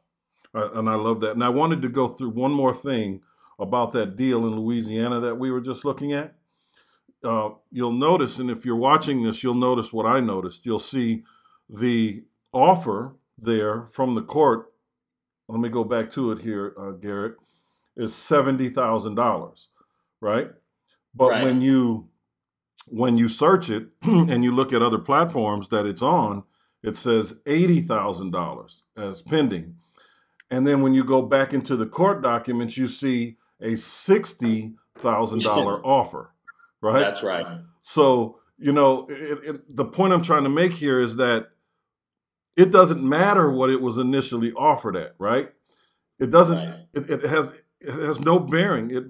Uh, 0.54 0.78
and 0.78 0.88
I 0.88 0.94
love 0.94 1.20
that. 1.20 1.32
And 1.32 1.44
I 1.44 1.48
wanted 1.48 1.82
to 1.82 1.88
go 1.88 2.08
through 2.08 2.30
one 2.30 2.52
more 2.52 2.74
thing 2.74 3.22
about 3.58 3.92
that 3.92 4.16
deal 4.16 4.46
in 4.46 4.58
Louisiana 4.58 5.20
that 5.20 5.36
we 5.36 5.50
were 5.50 5.60
just 5.60 5.84
looking 5.84 6.12
at. 6.12 6.34
Uh, 7.22 7.50
you'll 7.70 7.92
notice, 7.92 8.38
and 8.38 8.50
if 8.50 8.64
you're 8.64 8.76
watching 8.76 9.22
this, 9.22 9.42
you'll 9.42 9.54
notice 9.54 9.92
what 9.92 10.06
I 10.06 10.20
noticed. 10.20 10.64
You'll 10.64 10.78
see 10.78 11.24
the 11.68 12.24
offer 12.52 13.14
there 13.38 13.86
from 13.86 14.14
the 14.14 14.22
court. 14.22 14.72
Let 15.46 15.60
me 15.60 15.68
go 15.68 15.84
back 15.84 16.10
to 16.12 16.32
it 16.32 16.40
here, 16.40 16.74
uh, 16.78 16.92
Garrett. 16.92 17.36
Is 17.96 18.14
seventy 18.14 18.70
thousand 18.70 19.16
dollars, 19.16 19.68
right? 20.20 20.50
But 21.14 21.30
right. 21.30 21.44
when 21.44 21.60
you 21.60 22.08
when 22.86 23.16
you 23.16 23.28
search 23.28 23.70
it 23.70 23.88
and 24.02 24.44
you 24.44 24.52
look 24.52 24.72
at 24.72 24.82
other 24.82 24.98
platforms 24.98 25.68
that 25.68 25.86
it's 25.86 26.02
on, 26.02 26.44
it 26.82 26.96
says 26.96 27.40
$80,000 27.46 28.80
as 28.96 29.22
pending. 29.22 29.76
And 30.50 30.66
then 30.66 30.82
when 30.82 30.94
you 30.94 31.04
go 31.04 31.22
back 31.22 31.52
into 31.52 31.76
the 31.76 31.86
court 31.86 32.22
documents, 32.22 32.76
you 32.76 32.88
see 32.88 33.36
a 33.60 33.72
$60,000 33.72 35.80
offer, 35.84 36.34
right? 36.80 37.00
That's 37.00 37.22
right. 37.22 37.60
So, 37.82 38.40
you 38.58 38.72
know, 38.72 39.06
it, 39.08 39.38
it, 39.44 39.76
the 39.76 39.84
point 39.84 40.12
I'm 40.12 40.22
trying 40.22 40.44
to 40.44 40.50
make 40.50 40.72
here 40.72 41.00
is 41.00 41.16
that 41.16 41.50
it 42.56 42.72
doesn't 42.72 43.02
matter 43.02 43.50
what 43.50 43.70
it 43.70 43.80
was 43.80 43.98
initially 43.98 44.52
offered 44.52 44.96
at, 44.96 45.14
right? 45.18 45.50
It 46.18 46.30
doesn't, 46.30 46.58
right. 46.58 46.80
It, 46.92 47.08
it, 47.08 47.22
has, 47.22 47.52
it 47.80 47.92
has 47.92 48.20
no 48.20 48.38
bearing. 48.38 48.90
It, 48.90 49.04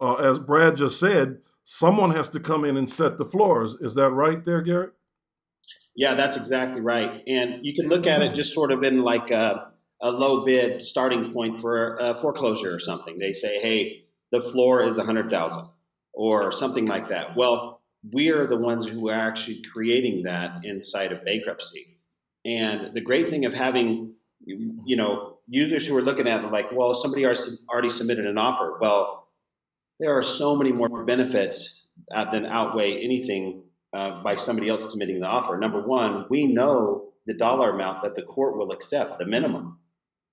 uh, 0.00 0.14
as 0.14 0.38
Brad 0.38 0.76
just 0.76 1.00
said, 1.00 1.38
someone 1.64 2.10
has 2.10 2.28
to 2.30 2.40
come 2.40 2.64
in 2.64 2.76
and 2.76 2.88
set 2.88 3.18
the 3.18 3.24
floors. 3.24 3.76
Is 3.80 3.94
that 3.94 4.10
right 4.10 4.44
there, 4.44 4.62
Garrett? 4.62 4.92
Yeah, 5.96 6.14
that's 6.14 6.36
exactly 6.36 6.80
right. 6.80 7.22
And 7.26 7.64
you 7.64 7.74
can 7.74 7.88
look 7.88 8.06
at 8.06 8.22
it 8.22 8.34
just 8.34 8.52
sort 8.52 8.72
of 8.72 8.82
in 8.82 9.02
like 9.02 9.30
a, 9.30 9.72
a 10.02 10.10
low 10.10 10.44
bid 10.44 10.84
starting 10.84 11.32
point 11.32 11.60
for 11.60 11.96
a 11.96 12.20
foreclosure 12.20 12.74
or 12.74 12.80
something. 12.80 13.18
They 13.18 13.32
say, 13.32 13.58
hey, 13.58 14.04
the 14.32 14.42
floor 14.42 14.86
is 14.86 14.98
a 14.98 15.04
hundred 15.04 15.30
thousand 15.30 15.66
or 16.12 16.50
something 16.52 16.86
like 16.86 17.08
that. 17.08 17.36
Well, 17.36 17.80
we 18.12 18.30
are 18.30 18.46
the 18.46 18.56
ones 18.56 18.86
who 18.86 19.08
are 19.08 19.14
actually 19.14 19.62
creating 19.72 20.24
that 20.24 20.64
inside 20.64 21.12
of 21.12 21.24
bankruptcy. 21.24 21.98
And 22.44 22.92
the 22.92 23.00
great 23.00 23.30
thing 23.30 23.46
of 23.46 23.54
having, 23.54 24.14
you 24.44 24.96
know, 24.96 25.38
users 25.48 25.86
who 25.86 25.96
are 25.96 26.02
looking 26.02 26.26
at 26.26 26.44
it 26.44 26.50
like, 26.50 26.72
well, 26.72 26.94
somebody 26.94 27.24
already 27.24 27.90
submitted 27.90 28.26
an 28.26 28.36
offer. 28.36 28.78
Well, 28.80 29.23
there 29.98 30.16
are 30.16 30.22
so 30.22 30.56
many 30.56 30.72
more 30.72 31.04
benefits 31.04 31.86
uh, 32.12 32.30
than 32.30 32.46
outweigh 32.46 32.98
anything 32.98 33.62
uh, 33.92 34.22
by 34.22 34.36
somebody 34.36 34.68
else 34.68 34.86
submitting 34.88 35.20
the 35.20 35.26
offer. 35.26 35.56
Number 35.56 35.86
one, 35.86 36.26
we 36.28 36.46
know 36.46 37.12
the 37.26 37.34
dollar 37.34 37.70
amount 37.70 38.02
that 38.02 38.14
the 38.14 38.22
court 38.22 38.56
will 38.56 38.72
accept, 38.72 39.18
the 39.18 39.26
minimum. 39.26 39.78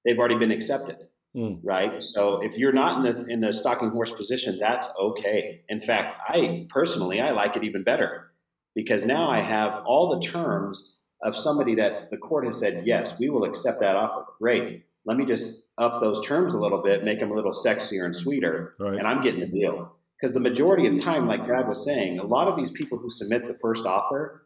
They've 0.03 0.17
already 0.17 0.37
been 0.37 0.51
accepted, 0.51 0.97
mm. 1.35 1.59
right? 1.63 2.01
So 2.01 2.41
if 2.41 2.57
you're 2.57 2.73
not 2.73 2.97
in 2.97 3.03
the 3.03 3.25
in 3.27 3.39
the 3.39 3.53
stalking 3.53 3.91
horse 3.91 4.11
position, 4.11 4.57
that's 4.59 4.87
okay. 4.99 5.61
In 5.69 5.79
fact, 5.79 6.15
I 6.27 6.65
personally 6.69 7.21
I 7.21 7.31
like 7.31 7.55
it 7.55 7.63
even 7.63 7.83
better 7.83 8.31
because 8.73 9.05
now 9.05 9.29
I 9.29 9.41
have 9.41 9.83
all 9.85 10.09
the 10.09 10.27
terms 10.27 10.97
of 11.23 11.35
somebody 11.35 11.75
that 11.75 12.01
the 12.09 12.17
court 12.17 12.47
has 12.47 12.59
said 12.59 12.87
yes, 12.87 13.19
we 13.19 13.29
will 13.29 13.43
accept 13.43 13.79
that 13.81 13.95
offer. 13.95 14.25
Great 14.39 14.85
let 15.05 15.17
me 15.17 15.25
just 15.25 15.69
up 15.77 15.99
those 15.99 16.25
terms 16.25 16.53
a 16.53 16.59
little 16.59 16.81
bit, 16.81 17.03
make 17.03 17.19
them 17.19 17.31
a 17.31 17.35
little 17.35 17.51
sexier 17.51 18.05
and 18.05 18.15
sweeter, 18.15 18.75
right. 18.79 18.97
and 18.97 19.07
I'm 19.07 19.21
getting 19.21 19.39
the 19.39 19.47
deal. 19.47 19.95
Because 20.19 20.33
the 20.33 20.39
majority 20.39 20.85
of 20.85 21.01
time, 21.01 21.27
like 21.27 21.47
Brad 21.47 21.67
was 21.67 21.83
saying, 21.83 22.19
a 22.19 22.23
lot 22.23 22.47
of 22.47 22.55
these 22.55 22.69
people 22.69 22.99
who 22.99 23.09
submit 23.09 23.47
the 23.47 23.57
first 23.57 23.87
offer 23.87 24.45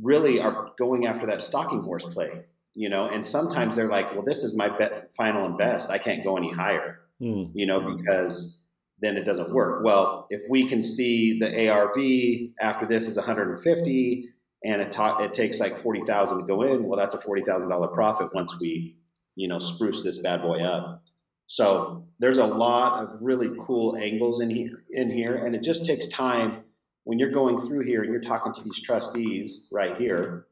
really 0.00 0.40
are 0.40 0.70
going 0.78 1.06
after 1.06 1.26
that 1.26 1.42
stalking 1.42 1.82
horse 1.82 2.06
play, 2.06 2.44
you 2.74 2.88
know. 2.88 3.08
And 3.08 3.26
sometimes 3.26 3.74
they're 3.74 3.88
like, 3.88 4.12
"Well, 4.14 4.22
this 4.22 4.44
is 4.44 4.56
my 4.56 4.68
bet, 4.68 5.12
final 5.16 5.46
and 5.46 5.58
best. 5.58 5.90
I 5.90 5.98
can't 5.98 6.22
go 6.22 6.36
any 6.36 6.52
higher," 6.52 7.00
mm. 7.20 7.50
you 7.54 7.66
know, 7.66 7.96
because 7.96 8.62
then 9.00 9.16
it 9.16 9.24
doesn't 9.24 9.52
work. 9.52 9.82
Well, 9.82 10.26
if 10.30 10.42
we 10.48 10.68
can 10.68 10.82
see 10.82 11.40
the 11.40 11.68
ARV 11.68 12.52
after 12.60 12.86
this 12.86 13.08
is 13.08 13.16
150, 13.16 14.28
and 14.62 14.82
it, 14.82 14.92
ta- 14.92 15.18
it 15.18 15.34
takes 15.34 15.58
like 15.58 15.76
40,000 15.78 16.40
to 16.40 16.46
go 16.46 16.62
in, 16.62 16.84
well, 16.84 16.98
that's 16.98 17.14
a 17.14 17.18
$40,000 17.18 17.94
profit 17.94 18.34
once 18.34 18.54
we 18.60 18.96
you 19.40 19.48
know, 19.48 19.56
mm-hmm. 19.56 19.74
spruce 19.74 20.02
this 20.02 20.18
bad 20.18 20.42
boy 20.42 20.58
up. 20.58 21.02
So 21.46 22.04
there's 22.18 22.38
a 22.38 22.46
lot 22.46 23.02
of 23.02 23.22
really 23.22 23.48
cool 23.66 23.96
angles 23.96 24.40
in 24.40 24.50
here, 24.50 24.84
in 24.90 25.10
here, 25.10 25.34
and 25.34 25.56
it 25.56 25.62
just 25.62 25.84
takes 25.86 26.06
time 26.08 26.62
when 27.04 27.18
you're 27.18 27.32
going 27.32 27.58
through 27.58 27.80
here 27.80 28.02
and 28.02 28.12
you're 28.12 28.20
talking 28.20 28.52
to 28.52 28.62
these 28.62 28.82
trustees 28.82 29.66
right 29.72 29.96
here. 29.96 30.46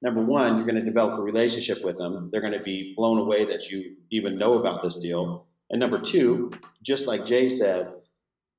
Number 0.00 0.22
one, 0.22 0.56
you're 0.56 0.66
going 0.66 0.76
to 0.76 0.84
develop 0.84 1.18
a 1.18 1.22
relationship 1.22 1.82
with 1.82 1.96
them. 1.96 2.28
They're 2.30 2.42
going 2.42 2.52
to 2.52 2.62
be 2.62 2.94
blown 2.96 3.18
away 3.18 3.46
that 3.46 3.68
you 3.68 3.96
even 4.12 4.38
know 4.38 4.54
about 4.54 4.82
this 4.82 4.98
deal. 4.98 5.46
And 5.70 5.80
number 5.80 6.00
two, 6.00 6.52
just 6.84 7.08
like 7.08 7.26
Jay 7.26 7.48
said, 7.48 7.92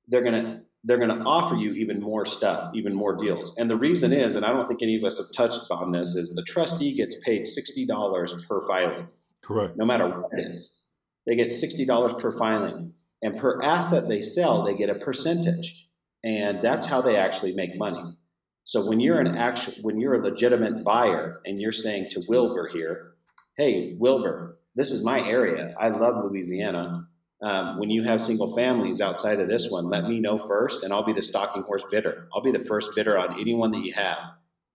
they're 0.08 0.22
going 0.22 0.44
to 0.44 0.60
they're 0.84 0.98
going 0.98 1.16
to 1.16 1.24
offer 1.24 1.56
you 1.56 1.72
even 1.74 2.00
more 2.00 2.24
stuff, 2.24 2.74
even 2.74 2.94
more 2.94 3.14
deals. 3.14 3.54
And 3.58 3.68
the 3.68 3.76
reason 3.76 4.12
is, 4.14 4.34
and 4.34 4.46
I 4.46 4.52
don't 4.52 4.66
think 4.66 4.82
any 4.82 4.96
of 4.96 5.04
us 5.04 5.18
have 5.18 5.26
touched 5.36 5.70
on 5.70 5.90
this, 5.90 6.14
is 6.14 6.32
the 6.32 6.42
trustee 6.42 6.94
gets 6.94 7.16
paid 7.16 7.42
$60 7.42 8.48
per 8.48 8.66
filing. 8.66 9.06
Correct. 9.42 9.76
No 9.76 9.84
matter 9.84 10.08
what 10.08 10.32
it 10.32 10.52
is. 10.54 10.82
They 11.26 11.36
get 11.36 11.48
$60 11.48 12.20
per 12.20 12.36
filing. 12.38 12.94
And 13.22 13.38
per 13.38 13.62
asset 13.62 14.08
they 14.08 14.22
sell, 14.22 14.64
they 14.64 14.74
get 14.74 14.90
a 14.90 14.94
percentage. 14.94 15.88
And 16.24 16.62
that's 16.62 16.86
how 16.86 17.00
they 17.00 17.16
actually 17.16 17.54
make 17.54 17.76
money. 17.76 18.16
So 18.64 18.86
when 18.86 19.00
you're 19.00 19.20
an 19.20 19.36
actual, 19.36 19.74
when 19.82 19.98
you're 19.98 20.14
a 20.14 20.22
legitimate 20.22 20.84
buyer 20.84 21.40
and 21.44 21.60
you're 21.60 21.72
saying 21.72 22.08
to 22.10 22.22
Wilbur 22.28 22.70
here, 22.72 23.12
hey, 23.56 23.96
Wilbur, 23.98 24.58
this 24.74 24.92
is 24.92 25.04
my 25.04 25.20
area. 25.20 25.74
I 25.78 25.88
love 25.88 26.24
Louisiana 26.24 27.08
um, 27.42 27.78
when 27.78 27.88
you 27.88 28.02
have 28.04 28.22
single 28.22 28.54
families 28.54 29.00
outside 29.00 29.40
of 29.40 29.48
this 29.48 29.70
one, 29.70 29.88
let 29.88 30.04
me 30.04 30.20
know 30.20 30.38
first, 30.38 30.82
and 30.82 30.92
I'll 30.92 31.04
be 31.04 31.14
the 31.14 31.22
stalking 31.22 31.62
horse 31.62 31.84
bidder. 31.90 32.28
I'll 32.34 32.42
be 32.42 32.52
the 32.52 32.64
first 32.64 32.90
bidder 32.94 33.18
on 33.18 33.40
anyone 33.40 33.70
that 33.72 33.82
you 33.82 33.94
have 33.94 34.18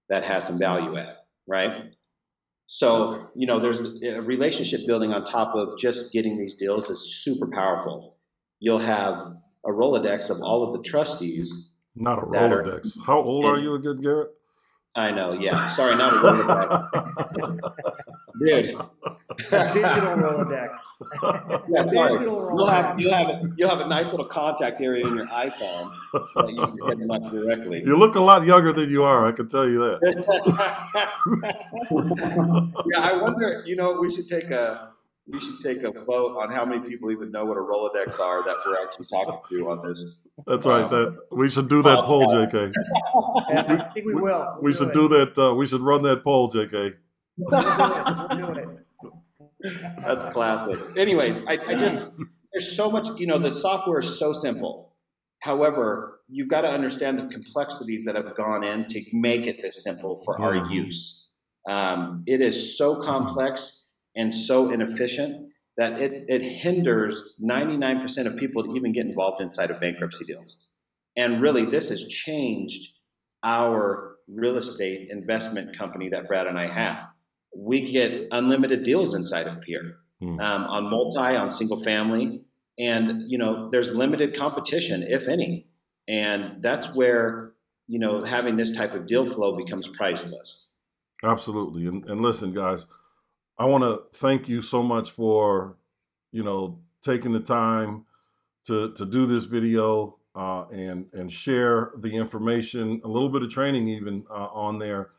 that 0.09 0.25
has 0.25 0.47
some 0.47 0.57
value 0.57 0.97
at, 0.97 1.25
right? 1.47 1.94
So, 2.67 3.27
you 3.35 3.45
know, 3.45 3.59
there's 3.59 3.79
a 4.03 4.21
relationship 4.21 4.81
building 4.87 5.13
on 5.13 5.23
top 5.23 5.55
of 5.55 5.77
just 5.77 6.11
getting 6.11 6.37
these 6.37 6.55
deals 6.55 6.89
is 6.89 7.21
super 7.23 7.47
powerful. 7.47 8.17
You'll 8.59 8.79
have 8.79 9.13
a 9.65 9.69
Rolodex 9.69 10.29
of 10.29 10.41
all 10.41 10.63
of 10.63 10.73
the 10.73 10.81
trustees. 10.81 11.73
Not 11.95 12.19
a 12.19 12.25
Rolodex. 12.25 12.97
Are, 12.97 13.03
How 13.05 13.21
old 13.21 13.45
are 13.45 13.59
you 13.59 13.75
again, 13.75 14.01
Garrett? 14.01 14.31
I 14.97 15.11
know, 15.11 15.33
yeah. 15.33 15.71
Sorry, 15.71 15.95
not 15.97 16.13
a 16.13 16.17
Rolodex. 16.17 17.59
Dude. 18.39 18.65
digital 18.65 18.87
Rolodex. 20.15 20.79
yeah, 21.69 21.83
sorry. 21.91 22.23
You'll 22.23 22.65
have, 22.65 22.99
you'll, 22.99 23.13
have, 23.13 23.43
you'll 23.57 23.69
have 23.69 23.81
a 23.81 23.87
nice 23.89 24.11
little 24.11 24.25
contact 24.25 24.79
area 24.79 25.05
in 25.05 25.15
your 25.15 25.25
iPhone 25.27 25.91
that 26.13 26.49
you 26.49 26.65
can 26.65 26.87
hit 26.87 26.99
them 26.99 27.11
up 27.11 27.29
directly. 27.29 27.83
You 27.83 27.97
look 27.97 28.15
a 28.15 28.21
lot 28.21 28.45
younger 28.45 28.71
than 28.71 28.89
you 28.89 29.03
are, 29.03 29.27
I 29.27 29.33
can 29.33 29.49
tell 29.49 29.67
you 29.67 29.79
that. 29.79 29.99
yeah, 32.93 32.99
I 33.01 33.21
wonder, 33.21 33.63
you 33.65 33.75
know, 33.75 33.99
we 33.99 34.09
should 34.09 34.29
take 34.29 34.49
a 34.49 34.94
we 35.27 35.39
should 35.39 35.59
take 35.59 35.81
a 35.83 35.91
vote 35.91 36.37
on 36.37 36.51
how 36.51 36.65
many 36.65 36.87
people 36.87 37.11
even 37.11 37.31
know 37.31 37.45
what 37.45 37.57
a 37.57 37.61
Rolodex 37.61 38.19
are 38.19 38.43
that 38.43 38.57
we're 38.65 38.81
actually 38.83 39.07
talking 39.07 39.39
to 39.49 39.69
on 39.71 39.87
this. 39.87 40.21
That's 40.45 40.65
right. 40.65 40.89
That 40.89 41.17
we 41.31 41.49
should 41.49 41.67
do 41.67 41.81
that 41.81 42.03
poll, 42.03 42.27
JK. 42.27 42.71
I 43.49 43.91
think 43.93 44.05
we 44.05 44.13
will. 44.13 44.21
We'll 44.21 44.57
we 44.61 44.73
should 44.73 44.93
do, 44.93 45.09
do 45.09 45.25
that. 45.25 45.37
Uh, 45.37 45.55
we 45.55 45.65
should 45.65 45.81
run 45.81 46.03
that 46.03 46.23
poll, 46.23 46.51
JK. 46.51 46.93
We'll 47.37 47.49
do 47.49 47.67
it. 47.67 48.43
We'll 48.43 48.53
do 48.53 48.59
it. 48.59 50.01
That's 50.01 50.25
classic. 50.25 50.79
Anyways, 50.95 51.45
I, 51.47 51.57
I 51.67 51.75
just 51.75 52.21
there's 52.53 52.75
so 52.75 52.91
much. 52.91 53.07
You 53.19 53.25
know, 53.25 53.39
the 53.39 53.53
software 53.53 53.99
is 53.99 54.19
so 54.19 54.33
simple. 54.33 54.93
However, 55.39 56.19
you've 56.29 56.49
got 56.49 56.61
to 56.61 56.69
understand 56.69 57.17
the 57.17 57.27
complexities 57.27 58.05
that 58.05 58.15
have 58.15 58.35
gone 58.37 58.63
in 58.63 58.85
to 58.85 59.03
make 59.13 59.47
it 59.47 59.61
this 59.61 59.83
simple 59.83 60.21
for 60.23 60.39
our 60.39 60.71
use. 60.71 61.29
Um, 61.67 62.23
it 62.27 62.41
is 62.41 62.77
so 62.77 63.01
complex 63.01 63.84
and 64.15 64.33
so 64.33 64.71
inefficient 64.71 65.49
that 65.77 65.99
it, 65.99 66.25
it 66.29 66.41
hinders 66.41 67.37
99% 67.43 68.27
of 68.27 68.37
people 68.37 68.63
to 68.63 68.75
even 68.75 68.93
get 68.93 69.05
involved 69.05 69.41
inside 69.41 69.71
of 69.71 69.79
bankruptcy 69.81 70.23
deals. 70.25 70.71
And 71.17 71.41
really, 71.41 71.65
this 71.65 71.89
has 71.89 72.07
changed 72.07 72.93
our 73.43 74.15
real 74.27 74.57
estate 74.57 75.09
investment 75.11 75.77
company 75.77 76.09
that 76.09 76.27
Brad 76.27 76.47
and 76.47 76.57
I 76.57 76.67
have. 76.67 76.97
We 77.55 77.91
get 77.91 78.27
unlimited 78.31 78.83
deals 78.83 79.13
inside 79.13 79.47
of 79.47 79.63
here 79.63 79.97
Hmm. 80.21 80.39
um, 80.39 80.63
on 80.63 80.89
multi, 80.89 81.35
on 81.35 81.49
single 81.51 81.83
family, 81.83 82.41
and 82.79 83.29
you 83.29 83.37
know 83.37 83.69
there's 83.69 83.93
limited 83.93 84.37
competition, 84.37 85.03
if 85.03 85.27
any, 85.27 85.67
and 86.07 86.61
that's 86.63 86.93
where 86.95 87.51
you 87.87 87.99
know 87.99 88.23
having 88.23 88.55
this 88.55 88.73
type 88.75 88.93
of 88.93 89.07
deal 89.07 89.29
flow 89.29 89.57
becomes 89.57 89.89
priceless. 89.89 90.67
Absolutely. 91.21 91.87
And, 91.87 92.05
and 92.09 92.21
listen, 92.21 92.53
guys, 92.53 92.85
I 93.57 93.65
want 93.65 93.83
to 93.83 94.03
thank 94.17 94.49
you 94.49 94.61
so 94.61 94.83
much 94.83 95.11
for, 95.11 95.77
you 96.31 96.43
know, 96.43 96.79
taking 97.03 97.31
the 97.31 97.39
time 97.39 98.05
to, 98.65 98.93
to 98.93 99.05
do 99.05 99.25
this 99.25 99.45
video 99.45 100.17
uh, 100.35 100.65
and, 100.67 101.07
and 101.13 101.31
share 101.31 101.91
the 101.97 102.15
information, 102.15 103.01
a 103.03 103.07
little 103.07 103.29
bit 103.29 103.43
of 103.43 103.49
training 103.49 103.87
even 103.87 104.25
uh, 104.29 104.47
on 104.51 104.79
there. 104.79 105.11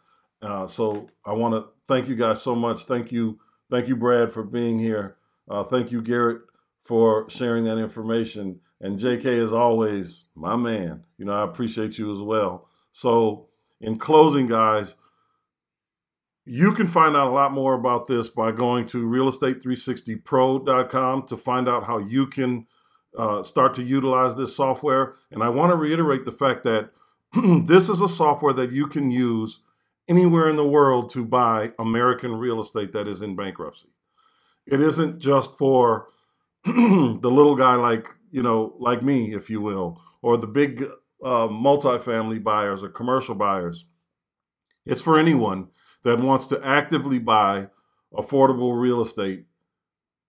Uh, 0.42 0.66
so 0.66 1.08
I 1.24 1.32
want 1.32 1.54
to 1.54 1.70
thank 1.88 2.08
you 2.08 2.14
guys 2.14 2.42
so 2.42 2.54
much. 2.54 2.82
Thank 2.84 3.10
you. 3.12 3.38
Thank 3.70 3.88
you, 3.88 3.96
Brad, 3.96 4.32
for 4.32 4.42
being 4.42 4.78
here. 4.78 5.16
Uh, 5.48 5.64
thank 5.64 5.90
you, 5.90 6.02
Garrett, 6.02 6.42
for 6.84 7.28
sharing 7.30 7.64
that 7.64 7.78
information. 7.78 8.60
And 8.80 8.98
JK, 8.98 9.42
as 9.42 9.52
always, 9.52 10.26
my 10.34 10.56
man, 10.56 11.04
you 11.16 11.24
know, 11.24 11.32
I 11.32 11.44
appreciate 11.44 11.98
you 11.98 12.12
as 12.12 12.20
well. 12.20 12.68
So 12.92 13.48
in 13.80 13.98
closing, 13.98 14.46
guys, 14.46 14.96
you 16.46 16.72
can 16.72 16.86
find 16.86 17.14
out 17.16 17.26
a 17.26 17.32
lot 17.32 17.52
more 17.52 17.74
about 17.74 18.06
this 18.06 18.28
by 18.28 18.52
going 18.52 18.86
to 18.86 19.04
realestate360pro.com 19.04 21.26
to 21.26 21.36
find 21.36 21.68
out 21.68 21.82
how 21.84 21.98
you 21.98 22.28
can 22.28 22.68
uh, 23.18 23.42
start 23.42 23.74
to 23.74 23.82
utilize 23.82 24.36
this 24.36 24.54
software. 24.54 25.16
And 25.32 25.42
I 25.42 25.48
want 25.48 25.72
to 25.72 25.76
reiterate 25.76 26.24
the 26.24 26.30
fact 26.30 26.62
that 26.62 26.90
this 27.66 27.88
is 27.88 28.00
a 28.00 28.08
software 28.08 28.52
that 28.52 28.70
you 28.70 28.86
can 28.86 29.10
use 29.10 29.64
anywhere 30.08 30.48
in 30.48 30.54
the 30.54 30.68
world 30.68 31.10
to 31.10 31.24
buy 31.24 31.72
American 31.80 32.36
real 32.36 32.60
estate 32.60 32.92
that 32.92 33.08
is 33.08 33.22
in 33.22 33.34
bankruptcy. 33.34 33.88
It 34.66 34.80
isn't 34.80 35.18
just 35.18 35.58
for 35.58 36.06
the 36.64 37.18
little 37.22 37.56
guy 37.56 37.74
like, 37.74 38.06
you 38.30 38.44
know, 38.44 38.76
like 38.78 39.02
me, 39.02 39.34
if 39.34 39.50
you 39.50 39.60
will, 39.60 40.00
or 40.22 40.36
the 40.36 40.46
big 40.46 40.84
uh, 41.24 41.48
multifamily 41.48 42.44
buyers 42.44 42.84
or 42.84 42.88
commercial 42.88 43.34
buyers. 43.34 43.86
It's 44.84 45.02
for 45.02 45.18
anyone 45.18 45.70
that 46.06 46.20
wants 46.20 46.46
to 46.46 46.64
actively 46.64 47.18
buy 47.18 47.68
affordable 48.14 48.80
real 48.80 49.00
estate 49.00 49.44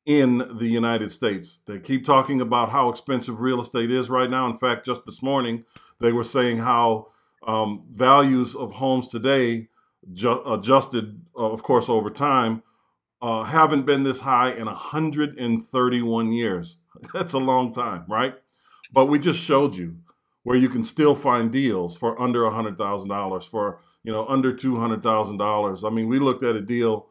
in 0.07 0.39
the 0.57 0.65
United 0.65 1.11
States. 1.11 1.61
They 1.67 1.77
keep 1.77 2.03
talking 2.03 2.41
about 2.41 2.69
how 2.69 2.89
expensive 2.89 3.41
real 3.41 3.61
estate 3.61 3.91
is 3.91 4.09
right 4.09 4.27
now. 4.27 4.47
In 4.49 4.57
fact, 4.57 4.87
just 4.87 5.05
this 5.05 5.21
morning, 5.21 5.65
they 5.99 6.11
were 6.11 6.23
saying 6.23 6.57
how 6.57 7.09
um, 7.45 7.85
values 7.91 8.55
of 8.55 8.71
homes 8.71 9.07
today, 9.07 9.67
ju- 10.11 10.41
adjusted, 10.51 11.21
uh, 11.37 11.51
of 11.51 11.61
course, 11.61 11.89
over 11.89 12.09
time, 12.09 12.63
uh, 13.21 13.43
haven't 13.43 13.85
been 13.85 14.01
this 14.01 14.21
high 14.21 14.49
in 14.53 14.65
131 14.65 16.31
years. 16.31 16.79
That's 17.13 17.33
a 17.33 17.37
long 17.37 17.71
time, 17.71 18.03
right? 18.07 18.33
But 18.91 19.05
we 19.05 19.19
just 19.19 19.43
showed 19.43 19.75
you 19.75 19.97
where 20.41 20.57
you 20.57 20.69
can 20.69 20.83
still 20.83 21.13
find 21.13 21.51
deals 21.51 21.95
for 21.95 22.19
under 22.19 22.39
$100,000, 22.39 23.47
for 23.47 23.79
you 24.07 24.13
know 24.13 24.25
under 24.27 24.53
$200,000. 24.53 25.83
I 25.83 25.93
mean, 25.93 26.07
we 26.07 26.17
looked 26.17 26.41
at 26.41 26.55
a 26.55 26.61
deal, 26.61 27.07